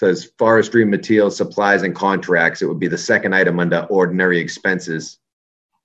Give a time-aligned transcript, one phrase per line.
[0.00, 2.62] says forestry materials, supplies, and contracts.
[2.62, 5.18] It would be the second item under ordinary expenses.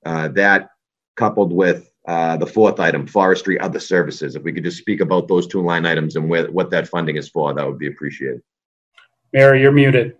[0.06, 0.70] Uh, that
[1.16, 4.34] coupled with uh, the fourth item, forestry other services.
[4.34, 7.16] If we could just speak about those two line items and where, what that funding
[7.16, 8.40] is for, that would be appreciated.
[9.34, 10.16] Mary, you're muted.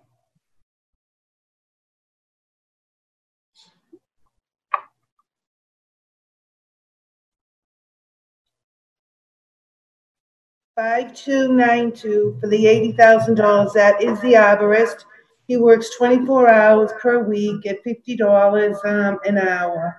[10.76, 13.72] Five two nine two for the eighty thousand dollars.
[13.72, 15.06] That is the arborist.
[15.48, 19.96] He works twenty-four hours per week at fifty dollars, um, an hour.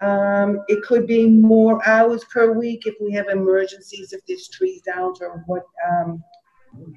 [0.00, 4.80] Um, it could be more hours per week if we have emergencies, if there's trees
[4.82, 6.22] down or what, um,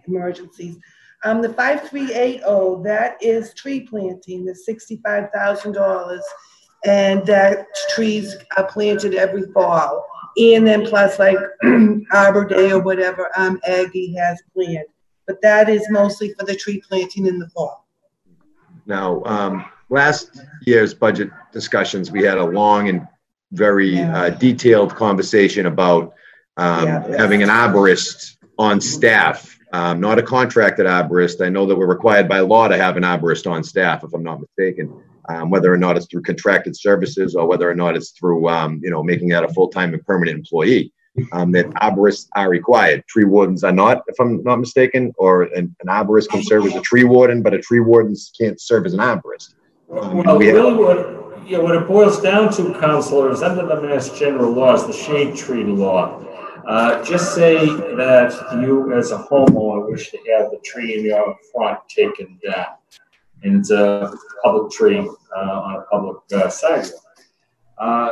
[0.08, 0.78] emergencies.
[1.24, 6.24] Um, the five three eight oh, that is tree planting, the sixty-five thousand dollars.
[6.86, 10.06] And that trees are planted every fall.
[10.38, 11.38] And then plus like
[12.12, 14.86] Arbor Day or whatever, um, Aggie has planned.
[15.28, 17.88] But that is mostly for the tree planting in the fall.
[18.86, 23.08] Now, um, last year's budget discussions, we had a long and
[23.52, 26.14] very uh, detailed conversation about
[26.58, 27.18] um, Yeah.
[27.18, 31.44] having an arborist on staff, um, not a contracted arborist.
[31.46, 34.24] I know that we're required by law to have an arborist on staff, if I'm
[34.24, 35.02] not mistaken.
[35.30, 38.80] Um, whether or not it's through contracted services or whether or not it's through, um,
[38.84, 40.92] you know, making that a full-time and permanent employee.
[41.32, 43.06] Um, that arborists are required.
[43.06, 46.74] Tree wardens are not, if I'm not mistaken, or an, an arborist can serve as
[46.74, 49.54] a tree warden, but a tree warden can't serve as an arborist.
[49.92, 53.80] Um, Well, we really what, yeah, what it boils down to, Counselor, is under the
[53.80, 56.20] Mass General laws, the shade tree law.
[56.68, 61.38] Uh, just say that you, as a homeowner, wish to have the tree in your
[61.54, 62.66] front taken down.
[63.44, 64.14] And it's a
[64.44, 67.04] public tree, uh, on a public uh, sidewalk.
[67.78, 68.10] Uh,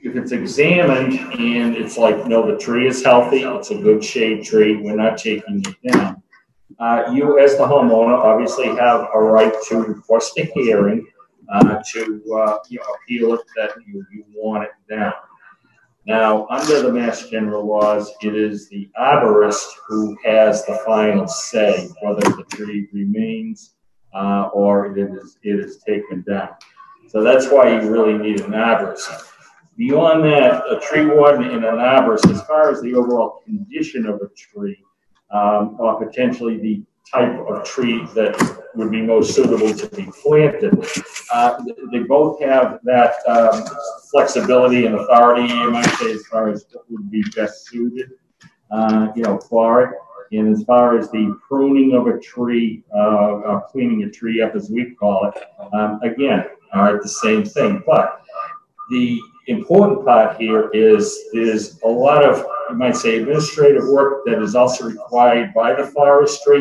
[0.00, 4.44] If it's examined and it's like, no, the tree is healthy, it's a good shade
[4.44, 6.22] tree, we're not taking it down.
[6.78, 11.04] Uh, you, as the homeowner, obviously have a right to request a hearing,
[11.52, 12.00] uh, to,
[12.38, 15.14] uh, you know, appeal it that you, you want it down.
[16.06, 21.88] Now, under the Mass General laws, it is the arborist who has the final say
[22.02, 23.74] whether the tree remains,
[24.14, 26.50] uh, or it is, it is taken down.
[27.08, 29.24] So that's why you really need an arborist.
[29.76, 34.20] Beyond that, a tree warden and an arborist, as far as the overall condition of
[34.20, 34.82] a tree,
[35.30, 38.36] um, or potentially the type of tree that
[38.74, 40.86] would be most suitable to be planted.
[41.32, 43.64] Uh, they both have that, um,
[44.10, 48.10] flexibility and authority, you might say, as far as what would be best suited,
[48.70, 49.94] uh, you know, for it.
[50.32, 54.54] And as far as the pruning of a tree, uh, uh, cleaning a tree up,
[54.54, 57.82] as we call it, um, again, are the same thing.
[57.86, 58.22] But
[58.90, 64.42] the important part here is, is a lot of, you might say, administrative work that
[64.42, 66.60] is also required by the forestry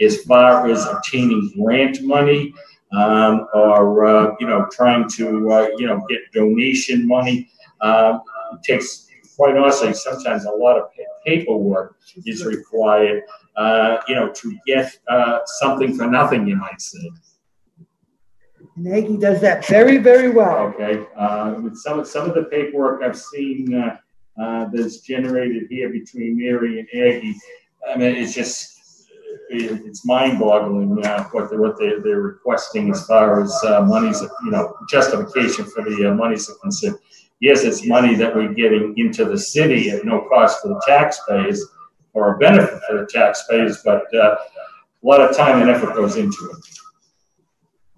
[0.00, 2.54] as far as obtaining grant money,
[2.96, 7.50] um, or, uh, you know, trying to, uh, you know, get donation money.
[7.80, 8.22] Um,
[8.52, 10.88] it takes, quite honestly, sometimes a lot of
[11.26, 11.96] paperwork
[12.26, 13.22] is required,
[13.56, 17.10] uh, you know, to get, uh, something for nothing, you might say.
[18.76, 20.66] And Aggie does that very, very well.
[20.68, 23.96] Okay, uh, with some, of some of the paperwork I've seen, uh,
[24.40, 27.36] uh, that's generated here between Mary and Aggie,
[27.88, 29.08] I mean, it's just,
[29.50, 33.82] it, it's mind boggling, uh, what they're, what they're, they're requesting as far as, uh,
[33.82, 36.98] monies, you know, justification for the, uh, monies are concerned.
[37.44, 41.62] Yes, it's money that we're getting into the city at no cost for the taxpayers,
[42.14, 44.36] or a benefit for the taxpayers, but, uh,
[45.02, 46.56] a lot of time and effort goes into it.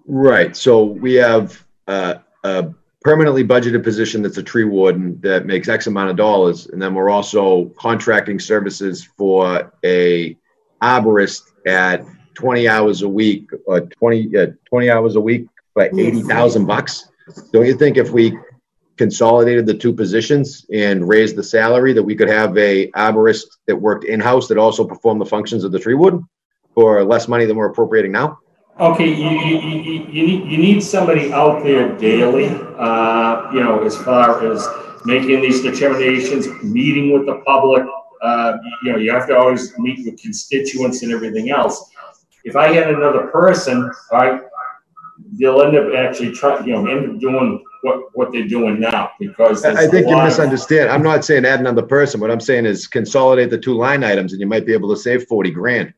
[0.05, 5.69] Right, so we have uh, a permanently budgeted position that's a tree warden that makes
[5.69, 10.35] X amount of dollars, and then we're also contracting services for a
[10.81, 16.21] arborist at twenty hours a week, or twenty, uh, twenty hours a week for eighty
[16.21, 17.07] thousand bucks.
[17.53, 18.37] Don't you think if we
[18.97, 23.75] consolidated the two positions and raised the salary, that we could have a arborist that
[23.75, 26.21] worked in-house that also performed the functions of the tree wood
[26.73, 28.39] for less money than we're appropriating now?
[28.79, 33.81] Okay, you, you, you, you, need, you need somebody out there daily, uh, you know,
[33.83, 34.67] as far as
[35.05, 37.83] making these determinations, meeting with the public.
[38.21, 38.53] Uh,
[38.83, 41.89] you know, you have to always meet with constituents and everything else.
[42.43, 44.41] If I had another person, all right,
[45.33, 49.11] they'll end up actually trying, you know, end up doing what, what they're doing now
[49.19, 50.89] because I think you lot of- misunderstand.
[50.89, 52.19] I'm not saying add another person.
[52.19, 54.99] What I'm saying is consolidate the two line items and you might be able to
[54.99, 55.93] save forty grand.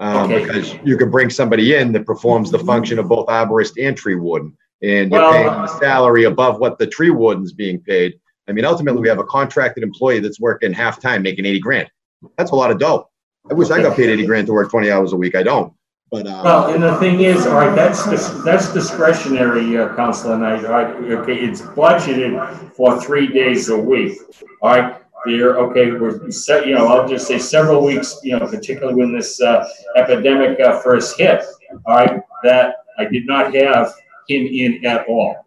[0.00, 0.44] Um, Okay.
[0.44, 4.16] because you could bring somebody in that performs the function of both arborist and tree
[4.16, 4.56] warden.
[4.82, 8.14] And you're Well- paying them a salary above what the tree warden's being paid.
[8.48, 11.88] I mean, ultimately, we have a contracted employee that's working half-time, making eighty grand.
[12.36, 13.08] That's a lot of dough.
[13.48, 15.36] I wish I got paid eighty grand to work twenty hours a week.
[15.36, 15.72] I don't.
[16.12, 20.36] But, uh, Well, and the thing is, all right, that's, dis- that's discretionary, uh, Counselor
[20.36, 24.18] Knight, okay, it's budgeted for three days a week.
[24.60, 28.46] All right, there, okay, we're set, you know, I'll just say several weeks, you know,
[28.46, 29.66] particularly when this, uh,
[29.96, 31.44] epidemic, uh, first hit,
[31.86, 33.94] all right, that I did not have
[34.28, 35.46] him in at all.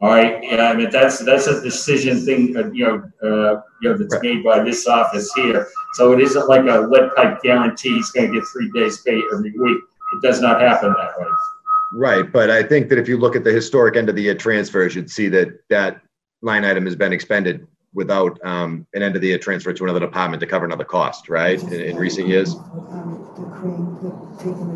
[0.00, 3.90] All right, yeah, I mean, that's, that's a decision thing, uh, you know, uh, you
[3.90, 4.22] know, that's Right.
[4.22, 5.68] made by this office here.
[5.92, 9.52] So it isn't like a lead pipe guarantee, he's gonna get three days pay every
[9.58, 9.80] week.
[10.12, 11.28] It does not happen that way.
[11.92, 14.34] Right, but I think that if you look at the historic end of the year
[14.34, 16.00] transfers, you'd see that that
[16.42, 19.98] line item has been expended without um, an end of the year transfer to another
[20.00, 21.60] department to cover another cost, right?
[21.64, 22.54] In, in recent years,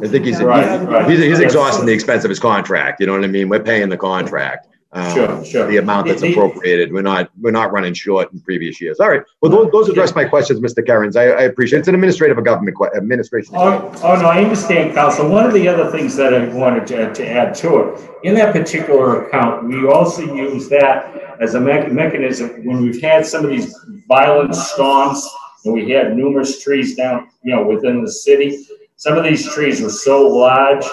[0.02, 1.08] I think he's Right, right.
[1.08, 3.00] he's, he's exhausting the expense of his contract.
[3.00, 3.48] You know what I mean?
[3.48, 4.66] We're paying the contract.
[4.94, 5.66] Um, Sure, sure.
[5.66, 6.92] The amount that's appropriated.
[6.92, 9.00] We're not we're not running short in previous years.
[9.00, 9.22] All right.
[9.42, 10.86] Well, those, those address my questions, Mr.
[10.86, 11.16] Kerins.
[11.16, 11.80] I, I appreciate it.
[11.80, 13.54] It's an administrative government que- administration.
[13.56, 15.28] Oh, oh, no, I understand, Council.
[15.28, 18.52] One of the other things that I wanted to, to add to it, in that
[18.52, 23.50] particular account, we also use that as a mech- mechanism when we've had some of
[23.50, 23.76] these
[24.06, 25.28] violent storms
[25.64, 28.64] and we had numerous trees down, you know, within the city.
[28.94, 30.84] Some of these trees were so large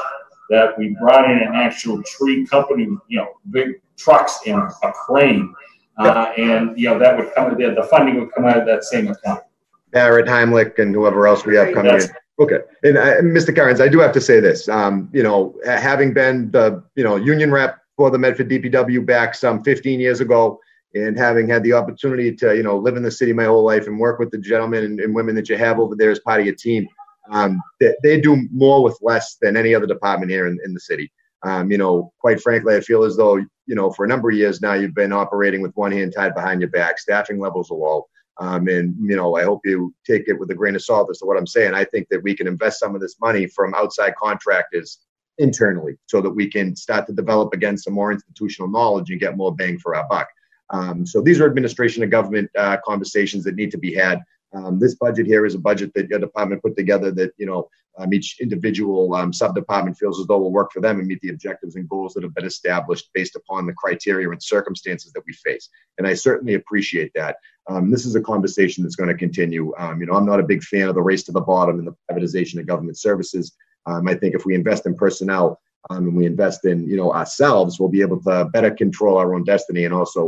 [0.50, 5.54] that we brought in an actual tree company, you know, big trucks and a crane.
[5.98, 8.84] Uh, and, you know, that would come, the, the funding would come out of that
[8.84, 9.44] same account.
[9.92, 12.02] Barrett, Heimlich, and whoever else we have coming in.
[12.40, 13.56] Okay, and uh, Mr.
[13.56, 14.68] Kerins, I do have to say this.
[14.68, 19.36] Um, you know, having been the you know union rep for the Medford DPW back
[19.36, 20.60] some 15 years ago,
[20.96, 23.86] and having had the opportunity to you know live in the city my whole life
[23.86, 26.40] and work with the gentlemen and, and women that you have over there as part
[26.40, 26.88] of your team,
[27.30, 30.80] um, they, they do more with less than any other department here in, in the
[30.80, 31.12] city.
[31.44, 34.36] Um, you know, quite frankly, I feel as though you know for a number of
[34.36, 37.00] years now you've been operating with one hand tied behind your back.
[37.00, 38.06] Staffing levels are low.
[38.38, 41.20] Um, and you know, I hope you take it with a grain of salt as
[41.20, 41.74] to what I'm saying.
[41.74, 45.00] I think that we can invest some of this money from outside contractors
[45.38, 49.38] internally, so that we can start to develop again some more institutional knowledge and get
[49.38, 50.28] more bang for our buck.
[50.72, 54.20] Um, so these are administration and government uh, conversations that need to be had.
[54.54, 57.70] Um, this budget here is a budget that your department put together that you know
[57.98, 61.22] um, each individual um, sub department feels as though will work for them and meet
[61.22, 65.24] the objectives and goals that have been established based upon the criteria and circumstances that
[65.26, 65.70] we face.
[65.98, 67.38] And I certainly appreciate that.
[67.70, 69.74] Um, this is a conversation that's going to continue.
[69.78, 71.88] Um, you know, I'm not a big fan of the race to the bottom and
[71.88, 73.54] the privatization of government services.
[73.86, 75.60] Um, I think if we invest in personnel
[75.90, 79.44] and we invest in, you know, ourselves, we'll be able to better control our own
[79.44, 80.26] destiny and also,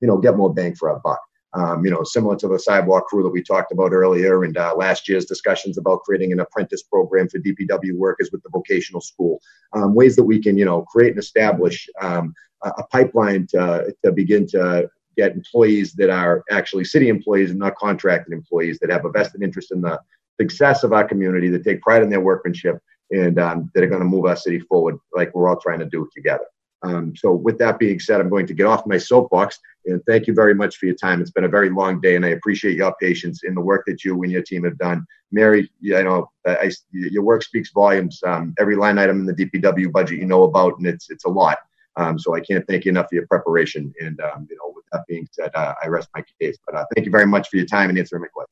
[0.00, 1.20] you know, get more bang for our buck.
[1.54, 4.74] Um, you know, similar to the sidewalk crew that we talked about earlier and uh,
[4.76, 9.40] last year's discussions about creating an apprentice program for DPW workers with the vocational school.
[9.72, 14.10] Um, ways that we can, you know, create and establish um, a, pipeline to, to
[14.10, 19.04] begin to get employees that are actually city employees and not contracted employees that have
[19.04, 19.98] a vested interest in the
[20.40, 22.78] success of our community, that take pride in their workmanship,
[23.10, 25.86] and um, that are going to move our city forward like we're all trying to
[25.86, 26.44] do together.
[26.84, 30.26] Um, so, with that being said, I'm going to get off my soapbox and thank
[30.26, 31.20] you very much for your time.
[31.20, 34.04] It's been a very long day, and I appreciate your patience in the work that
[34.04, 35.06] you and your team have done.
[35.32, 38.20] Mary, you know, I, I, your work speaks volumes.
[38.24, 41.28] Um, every line item in the DPW budget you know about, and it's it's a
[41.28, 41.58] lot.
[41.96, 43.92] Um, so I can't thank you enough for your preparation.
[44.00, 46.58] And um, you know, with that being said, uh, I rest my case.
[46.66, 48.50] But uh, thank you very much for your time and answering my question.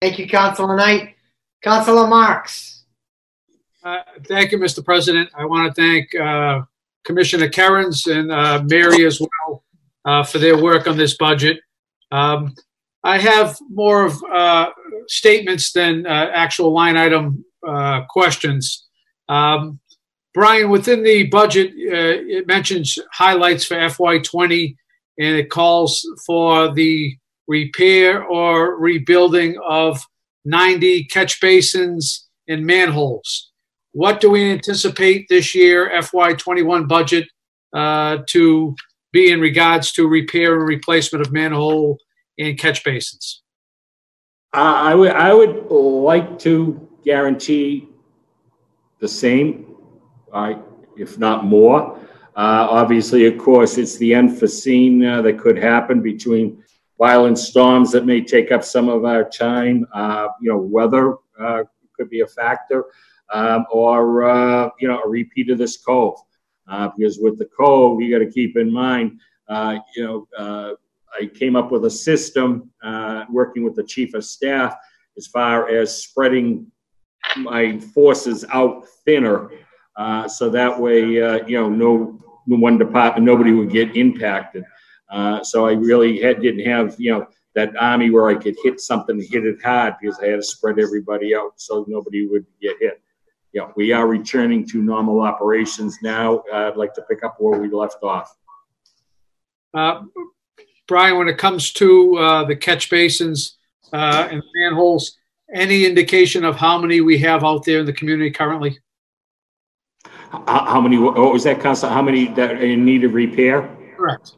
[0.00, 1.16] Thank you, Councilor Knight.
[1.62, 2.84] Councilor Marks.
[3.82, 4.84] Uh, Thank you, Mr.
[4.84, 5.30] President.
[5.34, 6.62] I want to thank uh,
[7.04, 9.64] Commissioner Kerins and uh, Mary as well
[10.04, 11.60] uh, for their work on this budget.
[12.10, 12.54] Um,
[13.02, 14.70] I have more of uh,
[15.08, 18.86] statements than uh, actual line item uh, questions.
[19.28, 19.80] Um,
[20.34, 24.76] Brian, within the budget, uh, it mentions highlights for FY20
[25.18, 27.16] and it calls for the
[27.48, 30.00] repair or rebuilding of
[30.44, 33.49] 90 catch basins and manholes.
[33.92, 37.26] What do we anticipate this year, FY21 budget,
[37.72, 38.74] uh, to
[39.12, 41.98] be in regards to repair and replacement of manhole
[42.38, 43.42] and catch basins?
[44.52, 47.88] I I would, I would like to guarantee
[49.00, 49.76] the same,
[50.32, 50.58] right,
[50.96, 51.98] if not more.
[52.36, 56.62] Uh, obviously, of course, it's the unforeseen uh, that could happen between
[56.98, 59.86] violent storms that may take up some of our time.
[59.92, 61.64] Uh, you know, weather uh,
[61.96, 62.84] could be a factor,
[63.32, 66.18] um, or uh, you know, a repeat of this cove.
[66.68, 69.18] Uh, because with the cove, you got to keep in mind,
[69.48, 70.72] uh, you know, uh,
[71.20, 74.76] I came up with a system uh, working with the chief of staff
[75.16, 76.70] as far as spreading
[77.36, 79.50] my forces out thinner,
[80.28, 84.64] so that way, you know, no, no one department, nobody would get impacted.
[85.10, 88.80] Uh, so I really had, didn't have, you know, that army where I could hit
[88.80, 92.76] something, hit it hard because I had to spread everybody out so nobody would get
[92.80, 93.02] hit.
[93.52, 96.38] You know, we are returning to normal operations now.
[96.52, 98.36] Uh, I'd like to pick up where we left off.
[99.74, 100.02] Uh,
[100.86, 103.58] Brian, when it comes to uh, the catch basins
[103.92, 105.16] uh, and manholes,
[105.52, 108.78] any indication of how many we have out there in the community currently?
[110.30, 111.88] How, how many, what was that, Council?
[111.88, 113.68] How many that are in need of repair?
[113.96, 114.34] Correct.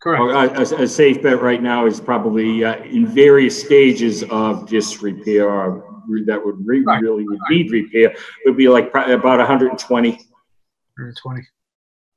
[0.00, 0.56] Correct.
[0.56, 5.82] A, a- a safe bet right now is probably uh, in various stages of disrepair
[6.26, 10.10] that would re- Right, really would need repair, would be like pro- about 120.
[10.10, 11.42] 120.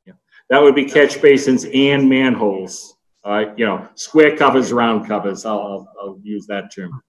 [0.06, 0.14] Yeah,
[0.50, 2.96] That would be catch basins and manholes.
[3.24, 5.46] Uh, you know, square covers, round covers.
[5.46, 7.02] I'll, I'll, I'll use that term.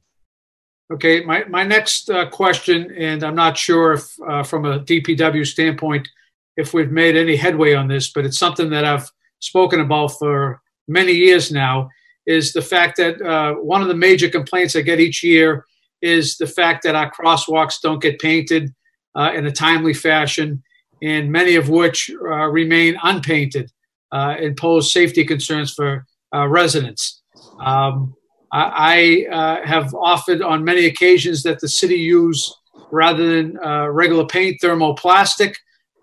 [0.92, 5.45] Okay, my, my next uh, question, and I'm not sure if, uh, from a DPW
[5.45, 6.09] standpoint,
[6.56, 10.62] if we've made any headway on this, but it's something that I've spoken about for
[10.87, 11.90] many years now,
[12.26, 15.64] is the fact that uh, one of the major complaints I get each year
[16.03, 18.75] is the fact that our crosswalks don't get painted
[19.15, 20.62] uh, in a timely fashion,
[21.03, 23.71] and many of which uh, remain unpainted
[24.12, 27.23] uh, and pose safety concerns for uh, residents.
[27.65, 28.15] Um,
[28.53, 32.55] I, I uh, have offered on many occasions that the city use,
[32.91, 35.55] rather than uh, regular paint, thermoplastic.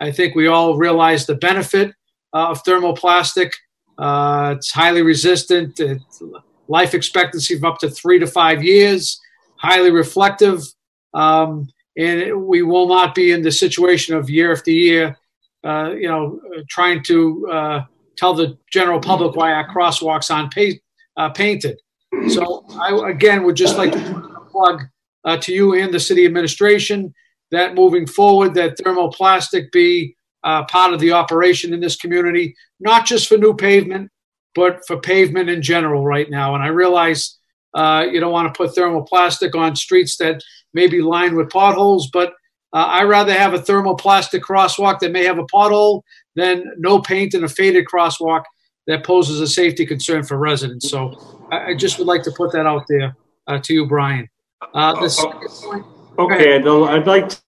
[0.01, 1.93] I think we all realize the benefit
[2.33, 3.51] of thermoplastic.
[3.99, 5.79] It's highly resistant,
[6.67, 9.19] life expectancy of up to three to five years,
[9.63, 10.61] highly reflective,
[11.13, 11.67] um,
[11.97, 15.17] and we will not be in the situation of year after year,
[15.63, 16.39] uh, you know,
[16.69, 17.85] trying to uh,
[18.17, 20.79] tell the general public why our crosswalks aren't pa-
[21.17, 21.79] uh, painted.
[22.27, 24.83] So I, again, would just like to plug
[25.23, 27.13] uh, to you and the city administration
[27.51, 33.05] that moving forward, that thermoplastic be uh, part of the operation in this community, not
[33.05, 34.11] just for new pavement,
[34.55, 36.53] but for pavement in general right now.
[36.53, 37.39] And I realize
[37.73, 40.41] uh, you don't want to put thermoplastic on streets that
[40.73, 42.33] may be lined with potholes, but
[42.73, 46.01] uh, I rather have a thermoplastic crosswalk that may have a pothole
[46.35, 48.43] than no paint and a faded crosswalk
[48.87, 50.89] that poses a safety concern for residents.
[50.89, 53.15] So I, I just would like to put that out there
[53.47, 54.27] uh, to you, Brian.
[54.73, 55.85] Uh, the second point,
[56.17, 57.41] Okay, I'd I'd like to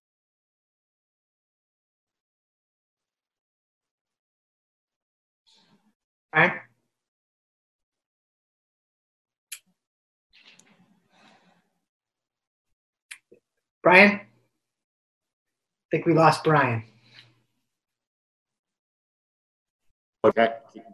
[6.35, 6.64] Brian?
[13.85, 14.13] Brian?
[14.13, 14.21] I
[15.91, 16.83] think we lost Brian.
[20.23, 20.53] Okay,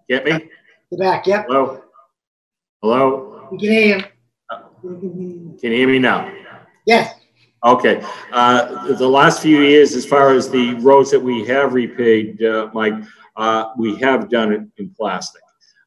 [0.10, 0.50] get me?
[0.92, 1.84] The back, yep, Hello?
[2.82, 3.48] Hello?
[3.50, 4.04] we can hear you.
[5.62, 6.30] Can you hear me now?
[6.86, 7.16] Yes,
[7.64, 12.44] Okay, uh, the last few years, as far as the roads that we have repaved,
[12.44, 12.96] uh, Mike,
[13.38, 15.44] uh, we have done it in plastic.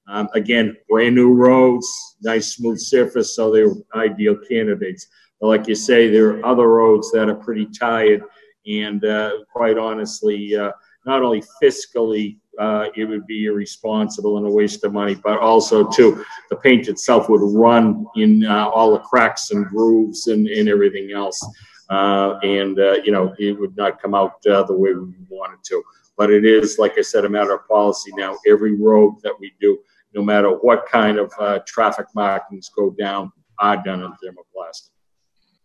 [0.09, 5.07] Um, again, brand new roads, nice smooth surface, so they're ideal candidates.
[5.45, 8.23] Like you say, there are other roads that are pretty tired
[8.67, 10.73] and, uh, quite honestly, uh,
[11.05, 15.87] not only fiscally, uh, it would be irresponsible and a waste of money, but also
[15.91, 20.67] too, the paint itself would run in, uh, all the cracks and grooves and, and
[20.67, 21.45] everything else.
[21.91, 25.83] Uh, and, uh, you know, it would not come out, the way we wanted to.
[26.17, 28.39] But it is, like I said, a matter of policy now.
[28.47, 29.79] Every road that we do,
[30.15, 31.31] no matter what kind of,
[31.67, 34.95] traffic markings go down, are done in thermoplastic.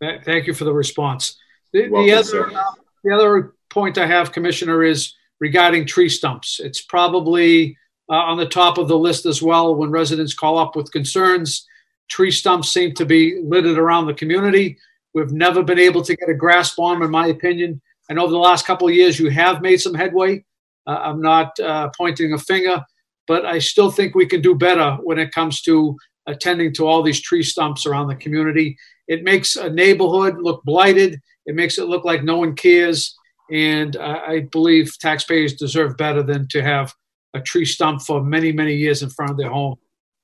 [0.02, 1.38] Th- Thank you for the response.
[1.74, 2.72] The, the Welcome, other, uh,
[3.04, 6.60] the other point I have, Commissioner, is regarding tree stumps.
[6.60, 7.78] It's probably
[8.10, 11.68] uh, on the top of the list as well when residents call up with concerns.
[12.08, 14.78] Tree stumps seem to be littered around the community.
[15.14, 17.82] We've never been able to get a grasp on, 'em, in my opinion.
[18.10, 20.44] And over the last couple of years you have made some headway.
[20.88, 22.84] Uh, I'm not uh, pointing a finger,
[23.28, 27.04] but I still think we can do better when it comes to attending to all
[27.04, 28.78] these tree stumps around the community.
[29.10, 31.20] It makes a neighborhood look blighted.
[31.48, 33.18] It makes it look like no one cares.
[33.52, 36.94] And uh, I believe taxpayers deserve better than to have
[37.34, 39.76] a tree stump for many, many years in front of their home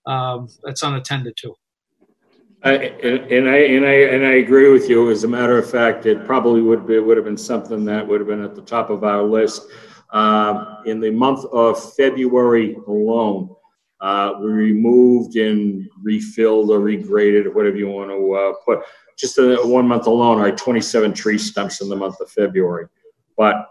[0.06, 1.56] um, that's unattended to.
[2.64, 2.94] I-
[3.34, 5.10] And I, and I, and I agree with you.
[5.10, 8.20] As a matter of fact, it probably would be, would have been something that would
[8.22, 9.64] have been at the top of our list.
[10.12, 13.50] Um, In the month of February alone,
[14.02, 18.86] uh, we removed and refilled or regraded, whatever you want to uh, put,
[19.18, 22.88] just in one month alone, our 27 tree stumps in the month of February.
[23.38, 23.70] But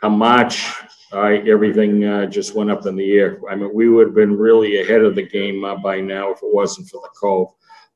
[0.00, 0.72] come March,
[1.12, 3.40] everything uh, just went up in the air.
[3.50, 6.38] I mean, we would have been really ahead of the game uh, by now if
[6.38, 7.48] it wasn't for the Cove.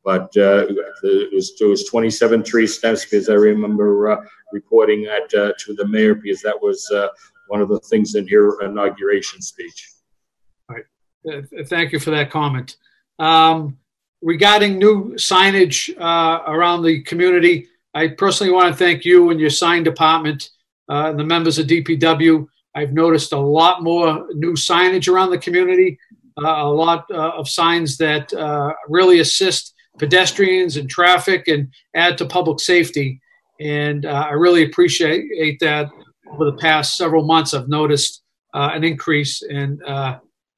[0.05, 0.67] But uh,
[1.03, 5.87] it was, it was 27 tree stumps because I remember uh, reporting that to the
[5.87, 6.91] mayor because that was
[7.49, 9.98] one of the things in her inauguration speech.
[11.67, 12.77] Thank you for that comment.
[13.19, 13.79] Um,
[14.23, 19.51] regarding new signage uh, around the community, I personally want to thank you and your
[19.51, 20.51] sign department
[20.89, 22.47] uh, and the members of DPW.
[22.75, 25.99] I've noticed a lot more new signage around the community,
[26.41, 32.17] uh, a lot uh, of signs that uh, really assist pedestrians and traffic and add
[32.19, 33.21] to public safety.
[33.61, 35.91] And uh, I really appreciate that
[36.31, 37.55] over the past several months.
[37.55, 38.23] I've noticed
[38.55, 39.81] an increase, in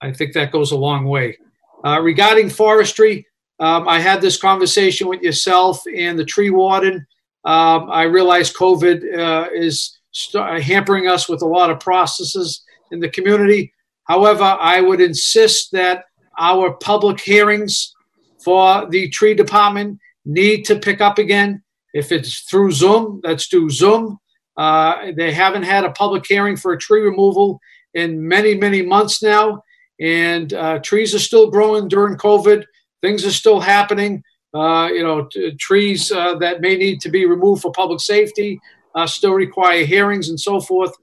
[0.00, 1.38] I think that goes a long way.
[1.84, 3.26] Uh, regarding forestry,
[3.58, 7.06] um, I had this conversation with yourself and the tree warden.
[7.44, 13.00] Um, I realize COVID uh, is st- hampering us with a lot of processes in
[13.00, 13.72] the community.
[14.04, 16.04] However, I would insist that
[16.38, 17.94] our public hearings
[18.42, 21.62] for the tree department need to pick up again.
[21.92, 24.18] If it's through Zoom, let's do Zoom.
[24.56, 27.60] Uh, they haven't had a public hearing for a tree removal
[27.94, 29.62] in many, many months now.
[30.00, 32.64] And uh, trees are still growing during COVID.
[33.02, 34.22] Things are still happening.
[34.54, 38.60] Uh, you know, t- trees uh, that may need to be removed for public safety
[38.94, 40.94] uh, still require hearings and so forth.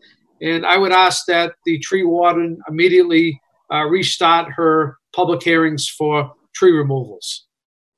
[0.41, 6.31] And I would ask that the tree warden immediately uh, restart her public hearings for
[6.53, 7.45] tree removals.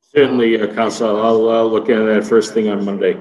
[0.01, 3.20] Certainly, uh, Council, I'll uh, look into that first thing on Monday.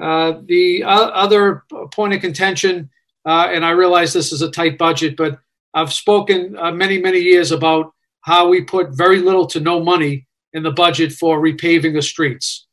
[0.00, 2.88] Uh, the other point of contention,
[3.26, 5.40] uh, and I realize this is a tight budget, but
[5.74, 10.26] I've spoken uh, many, many years about how we put very little to no money
[10.52, 12.66] in the budget for repaving the streets.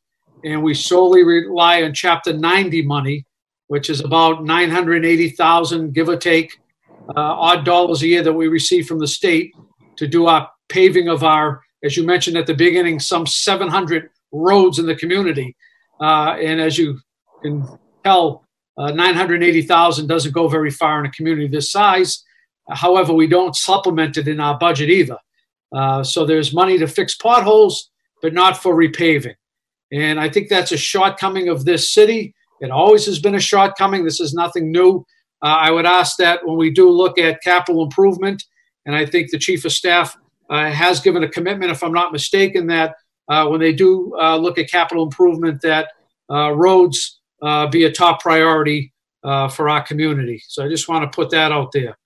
[0.44, 3.24] And we solely rely on Chapter 90 money,
[3.68, 6.52] which is about 980,000, give or take,
[7.08, 9.52] uh, odd dollars a year that we receive from the state
[9.96, 14.78] to do our paving of our, as you mentioned at the beginning, some 700 roads
[14.78, 15.56] in the community.
[16.00, 16.98] Uh, and as you
[17.42, 17.66] can
[18.04, 18.44] tell,
[18.78, 22.24] uh, 980,000 doesn't go very far in a community this size.
[22.70, 25.18] However, we don't supplement it in our budget either.
[25.72, 27.90] Uh, so there's money to fix potholes,
[28.22, 29.34] but not for repaving.
[29.92, 32.34] And I think that's a shortcoming of this city.
[32.60, 34.04] It always has been a shortcoming.
[34.04, 35.04] This is nothing new.
[35.42, 38.42] Uh, I would ask that when we do look at capital improvement,
[38.86, 40.16] and I think the chief of staff
[40.48, 42.94] uh, has given a commitment, if I'm not mistaken, that
[43.28, 45.88] uh, when they do uh, look at capital improvement, that
[46.30, 47.20] uh, roads
[47.70, 50.40] be a top priority for our community.
[50.48, 51.96] So I just want to put that out there.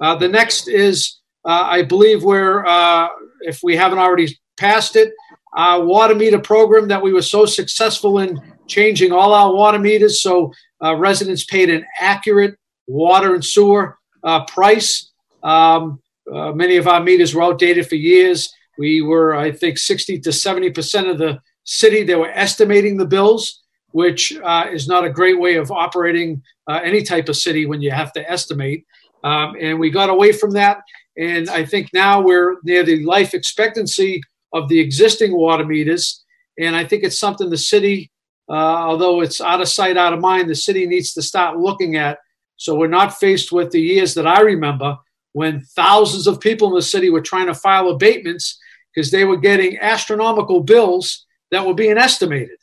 [0.00, 3.08] Uh, the next is, uh, I believe, where uh,
[3.40, 5.12] if we haven't already passed it,
[5.54, 10.20] our water meter program that we were so successful in changing all our water meters
[10.20, 12.56] so uh, residents paid an accurate
[12.86, 15.12] water and sewer uh, price.
[15.42, 16.00] Um,
[16.32, 18.52] uh, many of our meters were outdated for years.
[18.78, 22.02] We were, I think, 60 to 70 percent of the city.
[22.02, 26.80] They were estimating the bills, which uh, is not a great way of operating uh,
[26.82, 28.84] any type of city when you have to estimate.
[29.26, 30.78] Um, and we got away from that.
[31.18, 36.24] And I think now we're near the life expectancy of the existing water meters.
[36.60, 38.12] And I think it's something the city,
[38.48, 41.96] uh, although it's out of sight, out of mind, the city needs to start looking
[41.96, 42.18] at.
[42.56, 44.96] So we're not faced with the years that I remember
[45.32, 48.58] when thousands of people in the city were trying to file abatements
[48.94, 52.58] because they were getting astronomical bills that were being estimated.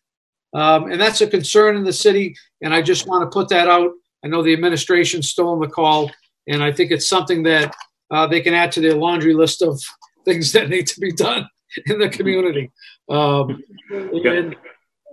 [0.54, 2.36] Um, and that's a concern in the city.
[2.62, 3.92] And I just want to put that out.
[4.24, 6.10] I know the administration's still on the call,
[6.48, 7.76] and I think it's something that
[8.12, 9.82] uh, they can add to their laundry list of
[10.26, 11.48] things that need to be done
[11.88, 12.72] in the community.
[13.10, 14.56] Um, and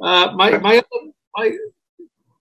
[0.03, 0.83] uh, my, my,
[1.37, 1.51] my,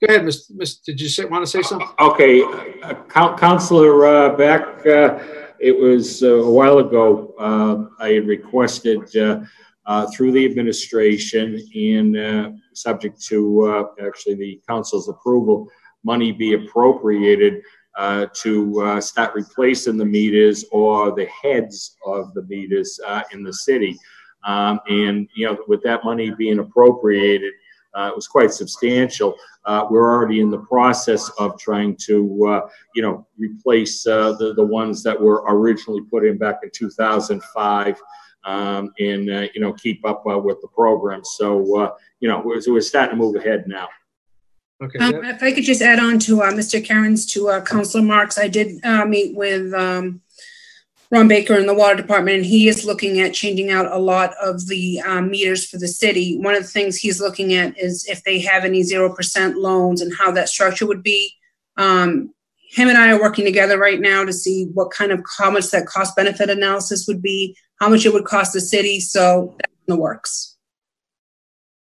[0.02, 0.52] go ahead, Mr.
[0.52, 0.84] Mr.
[0.86, 1.88] Did you say, want to say something?
[2.00, 2.42] Okay,
[2.84, 5.20] uh, Coun- Counselor, uh, back, uh,
[5.60, 9.42] it was uh, a while ago, uh, I had requested, uh,
[9.86, 15.68] uh, through the administration and, uh, subject to, uh, actually the council's approval,
[16.04, 17.62] money be appropriated,
[18.00, 23.44] uh, to, uh, start replacing the meters or the heads of the meters, uh, in
[23.44, 23.98] the city.
[24.46, 27.52] Um, and, you know, with that money being appropriated,
[27.94, 29.36] uh, it was quite substantial.
[29.66, 34.66] Uh, we're already in the process of trying to, uh, you know, replace the the
[34.66, 38.02] ones that were originally put in back in 2005,
[38.46, 41.22] um, and you know, keep up with the program.
[41.26, 43.90] So, you know, we're, we're starting to move ahead now.
[44.82, 45.00] Okay.
[45.00, 46.84] Um, if I could just add on to uh, Mr.
[46.86, 50.22] Kerins to uh, Councilor Marks, I did uh, meet with um,
[51.12, 54.34] Ron Baker in the Water Department, and he is looking at changing out a lot
[54.42, 56.38] of the um, meters for the city.
[56.38, 60.02] One of the things he's looking at is if they have any zero percent loans
[60.02, 61.34] and how that structure would be.
[61.76, 62.34] Um,
[62.72, 65.72] him and I are working together right now to see what kind of how much
[65.72, 69.00] that cost benefit analysis would be, how much it would cost the city.
[69.00, 70.56] So that's in the works.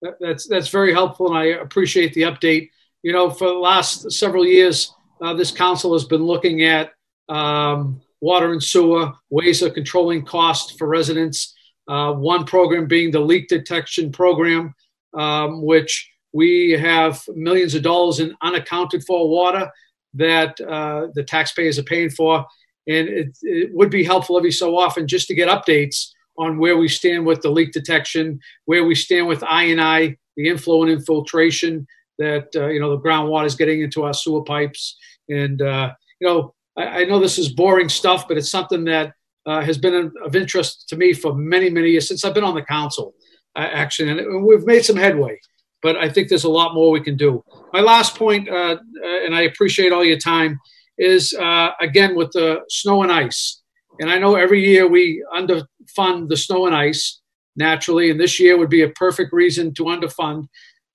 [0.03, 2.71] That- That's, that's very helpful, and I appreciate the update.
[3.03, 6.91] You know, for the last several years, uh, this council has been looking at
[7.29, 11.55] um, water and sewer, ways of controlling cost for residents.
[11.87, 14.75] Uh, one program being the leak detection program,
[15.15, 19.71] um, which we have millions of dollars in unaccounted for water
[20.15, 22.45] that uh, the taxpayers are paying for.
[22.89, 26.77] And it, it would be helpful every so often just to get updates on where
[26.77, 30.83] we stand with the leak detection, where we stand with I and I, the inflow
[30.83, 31.87] and infiltration
[32.19, 34.97] that uh, you know the groundwater is getting into our sewer pipes,
[35.29, 39.13] and uh, you know I, I, know this is boring stuff, but it's something that
[39.47, 42.55] uh, has been of interest to me for many many years since I've been on
[42.55, 43.15] the council,
[43.57, 45.39] uh, actually, and we've made some headway.
[45.81, 47.43] But I think there's a lot more we can do.
[47.73, 50.59] My last point, uh, uh, and I appreciate all your time,
[50.99, 51.33] is
[51.81, 53.63] again with the snow and ice.
[54.01, 57.21] And I know every year we underfund the snow and ice
[57.59, 60.47] naturally, and this year would be a perfect reason to underfund.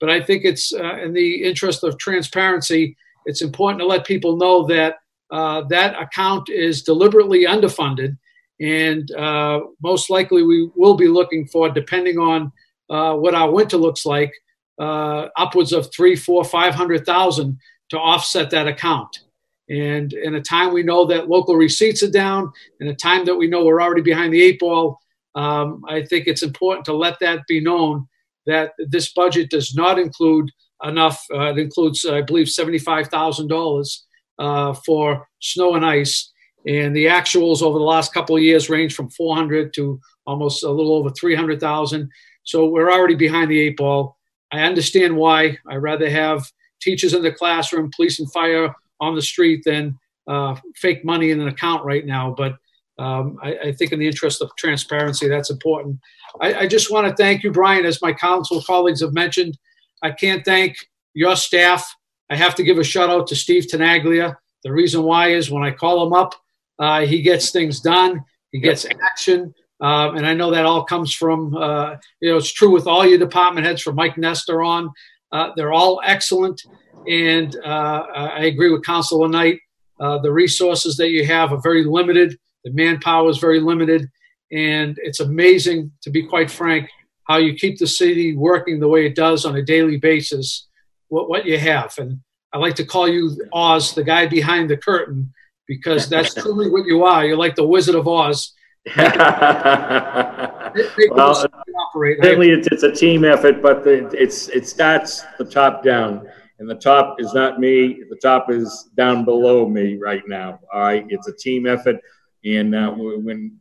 [0.03, 4.35] But I think it's uh, in the interest of transparency, it's important to let people
[4.35, 4.97] know that
[5.31, 8.17] uh, that account is deliberately underfunded.
[8.59, 12.51] And uh, most likely we will be looking for, depending on
[12.89, 14.33] what our winter looks like,
[14.77, 17.57] upwards of three, four, five hundred thousand
[17.91, 19.21] to offset that account.
[19.69, 23.37] And in a time we know that local receipts are down, in a time that
[23.37, 24.99] we know we're already behind the eight ball,
[25.35, 28.09] um, I think it's important to let that be known
[28.45, 30.49] that this budget does not include
[30.83, 31.23] enough.
[31.33, 34.05] Uh, it includes, I believe, seventy-five thousand uh, dollars
[34.85, 36.31] for snow and ice,
[36.67, 40.63] and the actuals over the last couple of years range from four hundred to almost
[40.63, 42.09] a little over three hundred thousand.
[42.43, 44.17] So we're already behind the eight ball.
[44.51, 45.57] I understand why.
[45.67, 46.45] I rather have
[46.81, 51.39] teachers in the classroom, police and fire on the street than uh, fake money in
[51.39, 52.33] an account right now.
[52.37, 52.55] But
[52.99, 55.99] um, I, I, think in the interest of transparency, that's important.
[56.41, 59.57] I, I just want to thank you, Brian, as my council colleagues have mentioned.
[60.03, 60.75] I can't thank
[61.13, 61.95] your staff.
[62.29, 64.35] I have to give a shout out to Steve Tenaglia.
[64.63, 66.35] The reason why is when I call him up,
[66.79, 68.23] uh, he gets things done.
[68.51, 69.53] He gets action.
[69.81, 73.05] Um, and I know that all comes from, uh, you know, it's true with all
[73.05, 74.91] your department heads from Mike Nestor on.
[75.31, 76.61] Uh, they're all excellent.
[77.07, 79.59] And uh, I agree with Councilor Knight.
[79.99, 82.37] Uh, the resources that you have are very limited.
[82.63, 84.09] The manpower is very limited.
[84.51, 86.89] And it's amazing, to be quite frank,
[87.27, 90.67] how you keep the city working the way it does on a daily basis,
[91.07, 91.93] what, what you have.
[91.97, 92.19] And
[92.53, 95.33] I like to call you Oz, the guy behind the curtain,
[95.67, 97.25] because that's truly what you are.
[97.25, 98.53] You're like the Wizard of Oz.
[98.97, 99.15] well,
[101.35, 106.27] certainly it's, it's a team effort, but the, it's it starts the top down,
[106.59, 108.03] and the top is not me.
[108.09, 110.59] The top is down below me right now.
[110.73, 111.95] All right, it's a team effort.
[112.45, 113.59] And uh, when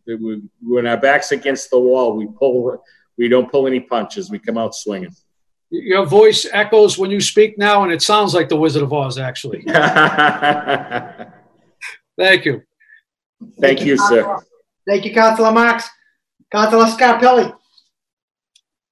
[0.60, 2.82] when our backs against the wall, we pull.
[3.18, 4.30] We don't pull any punches.
[4.30, 5.14] We come out swinging.
[5.70, 9.18] Your voice echoes when you speak now, and it sounds like the Wizard of Oz,
[9.18, 9.62] actually.
[12.18, 12.62] Thank you.
[13.40, 14.38] Thank, Thank you, you sir.
[14.86, 15.88] Thank you, Councilor Marks.
[16.50, 17.56] Councilor Scarpelli.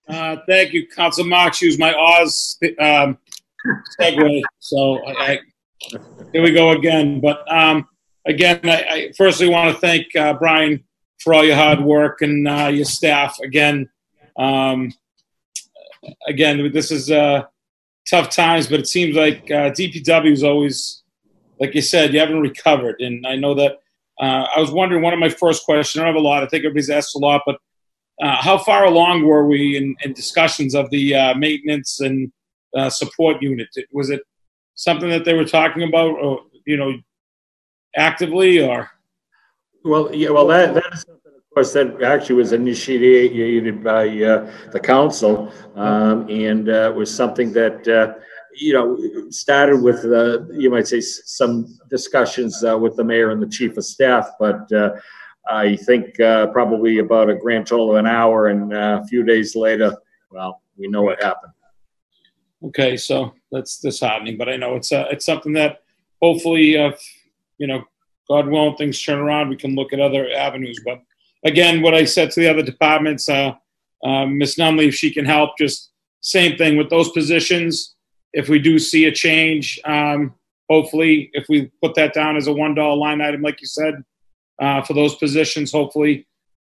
[0.09, 1.61] Uh, thank you, Councilor Marks.
[1.61, 3.18] Use my Oz um,
[4.00, 4.40] segue.
[4.59, 5.38] So I, I,
[6.33, 7.20] here we go again.
[7.20, 7.87] But um,
[8.27, 10.85] again, I, I firstly want to thank uh, Brian
[11.19, 13.39] for all your hard work and uh, your staff.
[13.41, 13.89] Again,
[14.39, 14.93] um,
[16.27, 17.45] again, this is uh,
[18.09, 21.03] tough times, but it seems like uh, DPW is always,
[21.59, 23.01] like you said, you haven't recovered.
[23.01, 23.79] And I know that
[24.21, 25.03] uh, I was wondering.
[25.03, 26.01] One of my first questions.
[26.01, 26.43] I don't have a lot.
[26.43, 27.57] I think everybody's asked a lot, but
[28.23, 32.31] uh, how far along were we in, in discussions of the maintenance and
[32.91, 33.69] support unit?
[33.93, 34.21] Was it
[34.75, 36.93] something that they were talking about, or you know,
[37.96, 38.90] actively or?
[39.85, 44.50] Well, yeah, well, that, that is something, of course, that actually was initiated by uh,
[44.72, 45.53] the council.
[45.74, 48.20] Um, and uh, was something that, uh,
[48.55, 53.42] you know, started with, uh, you might say, some discussions uh, with the mayor and
[53.42, 54.29] the chief of staff.
[54.38, 54.96] But uh,
[55.48, 59.22] I think uh, probably about a grand total of an hour and uh, a few
[59.24, 59.96] days later,
[60.31, 61.53] well, we know what happened.
[62.62, 65.79] Okay, so that's disheartening, but I know it's uh, it's something that
[66.20, 66.92] hopefully uh,
[67.61, 67.85] you know,
[68.29, 70.81] God willing, things turn around, we can look at other avenues.
[70.85, 71.01] But
[71.44, 73.53] again, what I said to the other departments, uh,
[74.03, 74.57] uh, Ms.
[74.57, 75.92] Nunley, if she can help, just
[76.23, 77.94] same thing with those positions.
[78.33, 80.35] If we do see a change, um,
[80.70, 84.03] hopefully, if we put that down as a one dollar line item, like you said,
[84.61, 86.27] uh, for those positions, hopefully,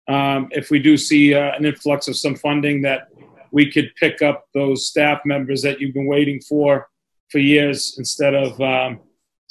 [0.08, 3.08] um, if we do see uh, an influx of some funding, that
[3.52, 6.90] we could pick up those staff members that you've been waiting for
[7.30, 9.00] for years instead of um,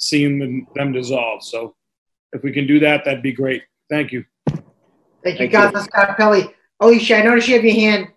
[0.01, 1.43] seeing them, them dissolve.
[1.43, 1.75] So
[2.33, 3.63] if we can do that, that'd be great.
[3.89, 4.25] Thank you.
[5.23, 6.53] Thank you, Councilor Scarpelli.
[6.79, 8.07] Alicia, I noticed you have your hand.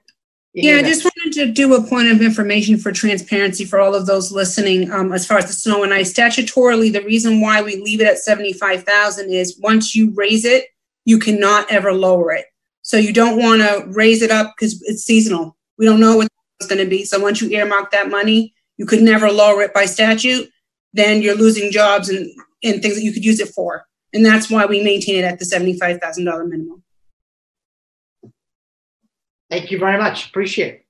[0.55, 4.07] yeah, I just wanted to do a point of information for transparency for all of
[4.07, 4.91] those listening.
[4.91, 8.07] Um, as far as the snow and ice, statutorily, the reason why we leave it
[8.07, 10.65] at seventy-five thousand is once you raise it,
[11.05, 12.47] you cannot ever lower it.
[12.81, 15.57] So you don't want to raise it up because it's seasonal.
[15.77, 16.29] We don't know what
[16.61, 17.05] it's going to be.
[17.05, 20.49] So once you earmark that money, you could never lower it by statute.
[20.95, 22.31] Then you're losing jobs and,
[22.63, 23.85] and things that you could use it for.
[24.15, 26.83] And that's why we maintain it at the $75,000 minimum.
[29.51, 30.29] Thank you very much.
[30.29, 30.87] Appreciate it.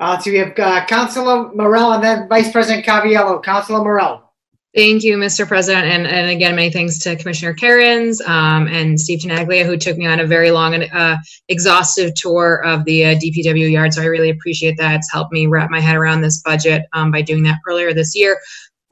[0.00, 3.42] Uh, so we have uh, Councilor Morell and then Vice President Caraviello.
[3.42, 4.32] Councilor Morell.
[4.74, 5.46] Thank you, Mr.
[5.46, 5.84] President.
[5.84, 10.06] And, and again, many thanks to Commissioner Kerins um, and Steve Tenaglia, who took me
[10.06, 13.92] on a very long and uh, exhaustive tour of the uh, DPW yard.
[13.92, 14.96] So I really appreciate that.
[14.96, 18.16] It's helped me wrap my head around this budget um, by doing that earlier this
[18.16, 18.40] year.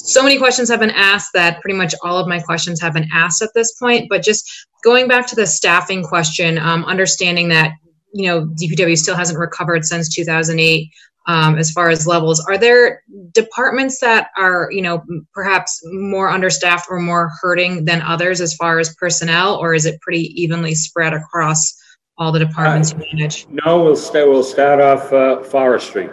[0.03, 3.09] So many questions have been asked that pretty much all of my questions have been
[3.13, 4.09] asked at this point.
[4.09, 7.73] But just going back to the staffing question, um, understanding that
[8.13, 10.91] you know DPW still hasn't recovered since 2008
[11.27, 12.41] um, as far as levels.
[12.41, 18.41] Are there departments that are, you know, perhaps more understaffed or more hurting than others
[18.41, 21.79] as far as personnel, or is it pretty evenly spread across
[22.19, 23.47] all the departments you manage?
[23.65, 26.09] No, we'll start, we'll start off uh, forestry,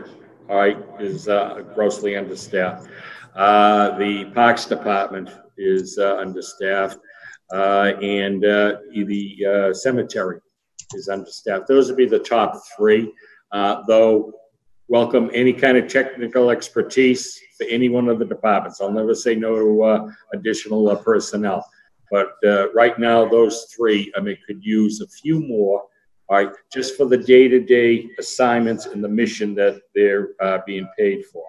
[0.50, 2.88] all right, is uh, grossly understaffed.
[3.38, 6.98] Uh, The Parks Department is uh, understaffed,
[7.54, 10.40] uh, and uh, the uh, cemetery
[10.96, 11.68] is understaffed.
[11.68, 13.14] Those would be the top three,
[13.88, 14.34] though
[14.88, 18.82] welcome any kind of technical expertise for any one of the departments.
[18.82, 21.64] I'll never say no to additional personnel.
[22.10, 25.84] But uh, right now, those three, I mean, could use a few more,
[26.30, 31.26] all right, just for the day-to-day assignments and the mission that they're uh, being paid
[31.26, 31.44] for.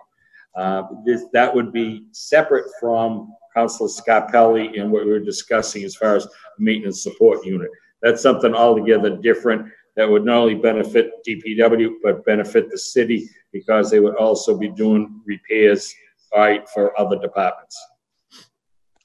[0.59, 5.95] Uh, this, that would be separate from Councilor Scarpelli and what we were discussing as
[5.95, 6.27] far as
[6.59, 7.71] maintenance support unit.
[8.03, 13.91] That's something altogether different that would not only benefit DPW, but benefit the city because
[13.91, 15.95] they would also be doing repairs,
[16.35, 17.81] right, for other departments.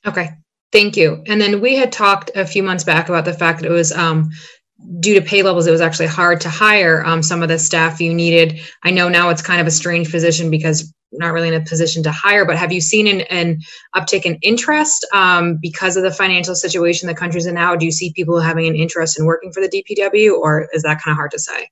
[0.07, 0.31] Okay,
[0.71, 1.23] thank you.
[1.27, 3.91] And then we had talked a few months back about the fact that it was
[3.91, 4.31] um,
[4.99, 8.01] due to pay levels, it was actually hard to hire um, some of the staff
[8.01, 8.59] you needed.
[8.83, 12.03] I know now it's kind of a strange position because not really in a position
[12.03, 13.59] to hire, but have you seen an, an
[13.95, 17.75] uptick in interest um, because of the financial situation the country's in now?
[17.75, 21.01] Do you see people having an interest in working for the DPW, or is that
[21.01, 21.69] kind of hard to say?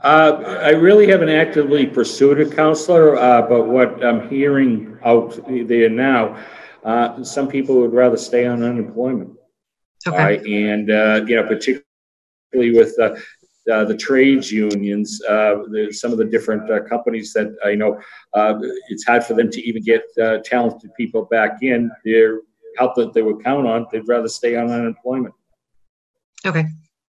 [0.00, 5.88] Uh, I really haven't actively pursued a counselor, uh, but what I'm hearing out there
[5.88, 6.36] now,
[6.84, 9.30] uh, some people would rather stay on unemployment.
[10.06, 10.38] Okay.
[10.38, 12.94] Uh, and, uh, you know, particularly with
[13.70, 18.00] uh, the trades unions, uh, the, some of the different uh, companies that I know,
[18.34, 21.90] uh, it's hard for them to even get uh, talented people back in.
[22.04, 22.40] Their
[22.76, 25.34] help that they would count on, they'd rather stay on unemployment.
[26.46, 26.66] Okay.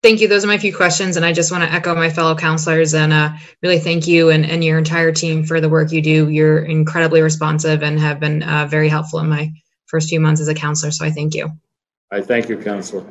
[0.02, 0.28] Thank you.
[0.28, 1.16] Those are my few questions.
[1.16, 3.32] And I just want to echo my fellow counselors and uh,
[3.62, 6.28] really thank you and, and your entire team for the work you do.
[6.28, 9.50] You're incredibly responsive and have been uh, very helpful in my
[9.86, 10.92] first few months as a counselor.
[10.92, 11.50] So I thank you.
[12.10, 13.04] I thank you, Counselor.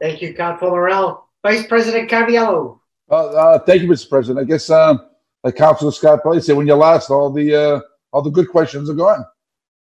[0.00, 1.29] Thank you, Councilor Morell.
[1.42, 2.80] Vice President Caraviello.
[3.10, 4.08] Uh, uh, thank you, Mr.
[4.08, 4.44] President.
[4.44, 5.00] I guess, um,
[5.42, 7.80] like Councilor Scarpelli said, when you last, all the uh,
[8.12, 9.24] all the good questions are gone.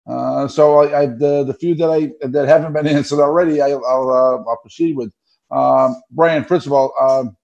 [0.07, 3.69] Uh, so I, I the the few that I that haven't been answered already, I,
[3.69, 5.13] will uh, I'll proceed with.
[5.49, 7.37] Um, Brian, first of all, um,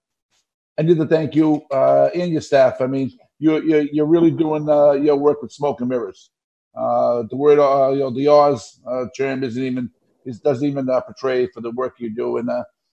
[0.78, 2.82] I need to thank you uh, and your staff.
[2.82, 6.30] I mean, you're you're, you're really doing your work with smoke and mirrors.
[6.76, 7.54] The word,
[7.93, 8.80] you know, the Oz
[9.17, 9.89] term isn't even
[10.26, 12.50] is doesn't even portray for the work you do, and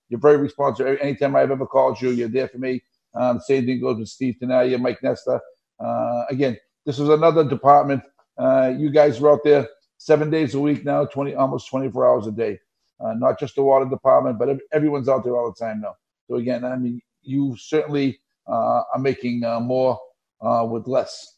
[0.08, 0.98] you're very responsive.
[1.00, 2.82] Anytime I've ever called you, you're there for me.
[3.14, 5.40] Um, same thing goes with Steve Tenaglia, Mike Nestor.
[5.80, 8.02] Uh, again, this is another department.
[8.38, 9.68] Uh, you guys are out there
[9.98, 12.58] seven days a week now, 20, almost 24 hours a day.
[13.00, 15.94] Uh, not just the water department, but everyone's out there all the time now.
[16.28, 18.18] So again, I mean, you certainly
[18.48, 19.98] uh, are making uh, more
[20.40, 21.36] uh, with less.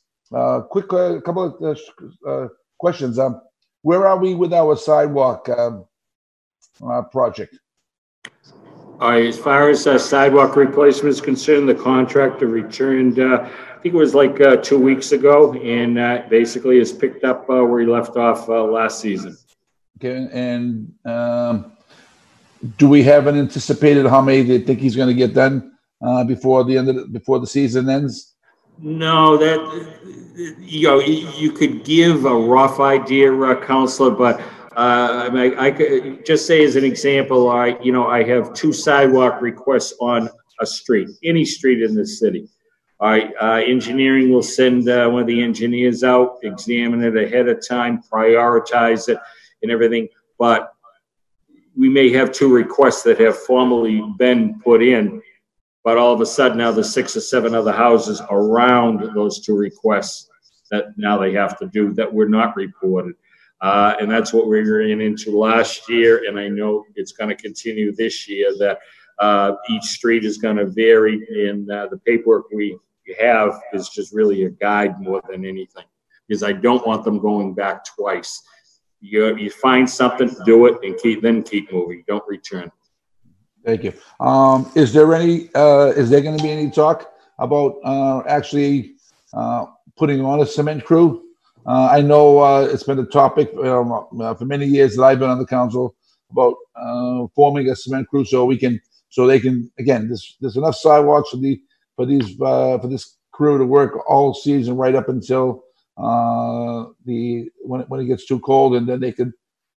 [0.71, 1.59] quick, couple
[2.25, 3.19] of questions.
[3.19, 3.41] Um,
[3.83, 5.87] where are we with our sidewalk um,
[7.11, 7.59] project?
[9.01, 13.79] All right, as far as uh, sidewalk replacement is concerned, the contractor returned, uh, I
[13.83, 17.65] think it was like uh, two weeks ago, and uh, basically has picked up uh,
[17.65, 19.39] where he left off uh, last season.
[19.97, 21.73] Okay, and um,
[22.77, 26.23] do we have an anticipated how many they think he's going to get done uh,
[26.25, 28.35] before the end of the, before the season ends?
[28.79, 34.43] No, that you know you could give a rough idea, uh, counselor, but
[34.77, 38.73] uh, I, I could just say as an example, I, you know, I have two
[38.73, 40.29] sidewalk requests on
[40.61, 42.49] a street, any street in the city.
[43.01, 47.49] All right, uh, engineering will send uh, one of the engineers out, examine it ahead
[47.49, 49.19] of time, prioritize it
[49.63, 50.07] and everything.
[50.39, 50.73] But
[51.77, 55.23] we may have two requests that have formally been put in,
[55.83, 59.57] but all of a sudden now there's six or seven other houses around those two
[59.57, 60.29] requests
[60.71, 63.15] that now they have to do that were not reported.
[63.61, 67.37] Uh, and that's what we ran into last year, and I know it's going to
[67.37, 68.53] continue this year.
[68.59, 68.79] That
[69.21, 72.79] Uh, each street is gonna vary, and, uh, the paperwork we
[73.19, 75.85] have is just really a guide more than anything.
[76.27, 78.33] Because I don't want them going back twice.
[79.03, 82.73] You, you find something, do it, and keep, then keep moving, don't return.
[83.63, 83.93] Thank you.
[84.21, 88.95] Um, is there any, uh, is there gonna be any talk about, uh, actually,
[89.35, 89.67] uh,
[89.99, 91.07] putting on a cement crew?
[91.67, 95.19] Uh, I know, uh, it's been a topic, um, uh, for many years that I've
[95.21, 95.95] been on the council
[96.31, 100.57] about, uh, forming a cement crew so we can, so they can, again, there's, there's
[100.57, 101.61] enough sidewalks for the,
[101.97, 105.65] for these, uh, for this crew to work all season right up until,
[105.99, 109.33] uh, the, when, it when it gets too cold and then they can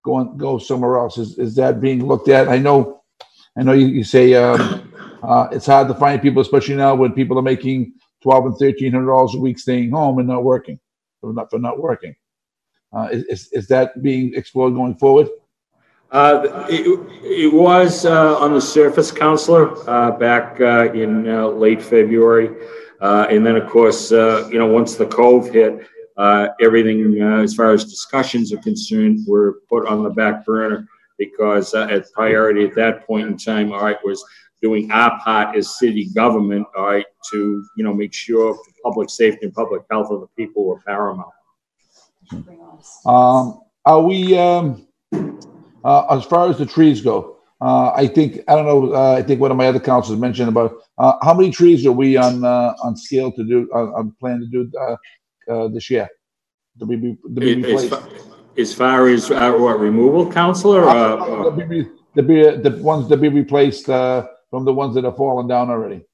[0.05, 1.17] go and go somewhere else.
[1.17, 2.47] Is, is that being looked at?
[2.47, 3.01] I know,
[3.57, 4.91] I know you, you say, um,
[5.51, 9.07] it's hard to find people, especially now when people are making twelve and thirteen hundred
[9.07, 10.79] dollars a week staying home and not working,
[11.23, 12.13] for not, for not working.
[12.91, 15.29] Uh, is, is, that being explored going forward?
[16.11, 16.83] Uh, it,
[17.23, 22.49] it was, uh, on the surface, Counselor, uh, back, uh, in, uh, late February.
[23.01, 25.87] And then, of course, you know, once the cove hit,
[26.61, 32.11] everything, as far as discussions are concerned, were put on the back burner because, at
[32.11, 34.23] priority at that point in time, all right, was
[34.63, 39.45] doing our part as city government, all right, to, you know, make sure public safety
[39.45, 41.27] and public health of the people were paramount.
[43.05, 44.87] Um, are we, um,
[45.83, 49.21] uh, as far as the trees go, uh, I think, I don't know, uh, I
[49.21, 52.45] think one of my other councils mentioned about, uh, how many trees are we on,
[52.45, 54.95] uh, on scale to do, on, on plan to do, uh,
[55.51, 56.07] uh, this year?
[56.79, 56.95] To be,
[57.35, 57.89] to be As replaced?
[57.89, 58.07] fa-
[58.57, 60.83] as far as, uh, what, removal, Counselor?
[62.15, 65.47] The be, the the ones that be replaced, uh, from the ones that have fallen
[65.47, 66.05] down already.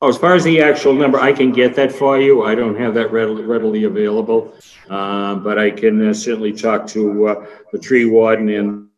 [0.00, 2.42] Oh, as far as the actual number, I can get that for you.
[2.42, 4.54] I don't have that readily, readily available.
[4.88, 8.88] Uh, but I can uh, certainly talk to, uh, the tree warden and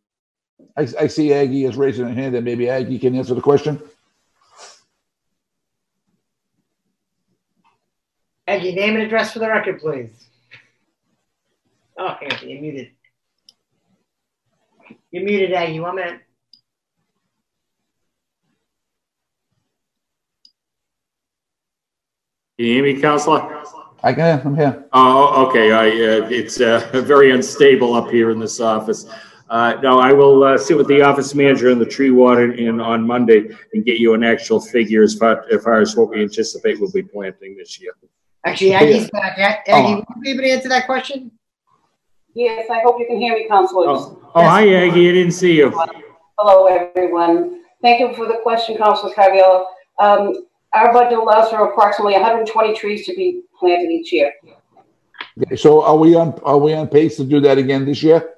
[0.77, 3.83] I, I see Aggie is raising her hand, and maybe Aggie can answer the question.
[8.47, 10.29] Aggie, name and address for the record, please.
[11.99, 12.91] Oh, Anthony, you're muted.
[15.11, 16.21] You're muted, Aggie, one minute.
[22.61, 23.65] Can you hear me, Counselor?
[24.03, 24.85] I can, I'm here.
[24.93, 29.07] Oh, okay, I, uh, it's, uh, very unstable up here in this office.
[29.49, 32.79] Uh, no, I will, uh, sit with the office manager and the tree warden in,
[32.79, 36.21] on Monday and get you an actual figure as far, as far as what we
[36.21, 37.93] anticipate we'll be planting this year.
[38.45, 39.39] Actually, Aggie's back.
[39.39, 41.31] A- Aggie, will you be able to answer that question?
[42.35, 43.89] Yes, I hope you can hear me, councilors.
[43.89, 45.71] Oh, oh, hi, Aggie, I didn't see you.
[46.37, 47.63] Hello, everyone.
[47.81, 49.65] Thank you for the question, Councilor Caraviello.
[49.99, 54.33] Um, our budget allows for approximately 120 trees to be planted each year.
[55.43, 58.35] Okay, So are we on, are we on pace to do that again this year?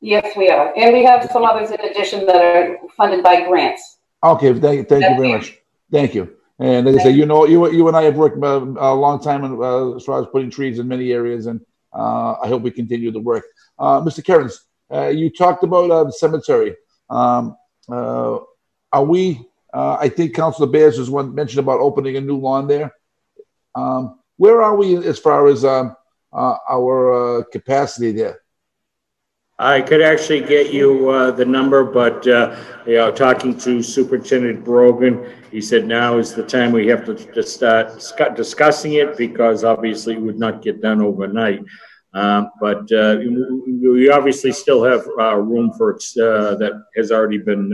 [0.00, 0.76] Yes, we are.
[0.76, 3.98] And we have some others in addition that are funded by grants.
[4.22, 5.58] Okay, thank, thank you very much.
[5.90, 6.36] Thank you.
[6.58, 9.20] And like I say, you know, you, you and I have worked uh, a long
[9.20, 11.60] time in, uh, as far as putting trees in many areas, and
[11.92, 13.44] uh, I hope we continue the work.
[13.78, 14.22] Uh, Mr.
[14.22, 14.58] Kerins,
[14.92, 16.76] uh, you talked about uh, the cemetery.
[17.10, 17.56] Um,
[17.90, 18.38] uh,
[18.92, 22.66] are we, uh, I think Councilor Bears was one mentioned about opening a new lawn
[22.68, 22.92] there.
[23.74, 25.96] Um, where are we as far as um,
[26.32, 28.40] uh, our uh, capacity there?
[29.58, 32.56] I could actually get you, uh, the number, but, uh,
[32.86, 37.42] you know, talking to Superintendent Brogan, he said now is the time we have to,
[37.42, 41.60] start discussing it because obviously it would not get done overnight.
[42.12, 47.72] Um, but, uh, we obviously still have, room for, that has already been,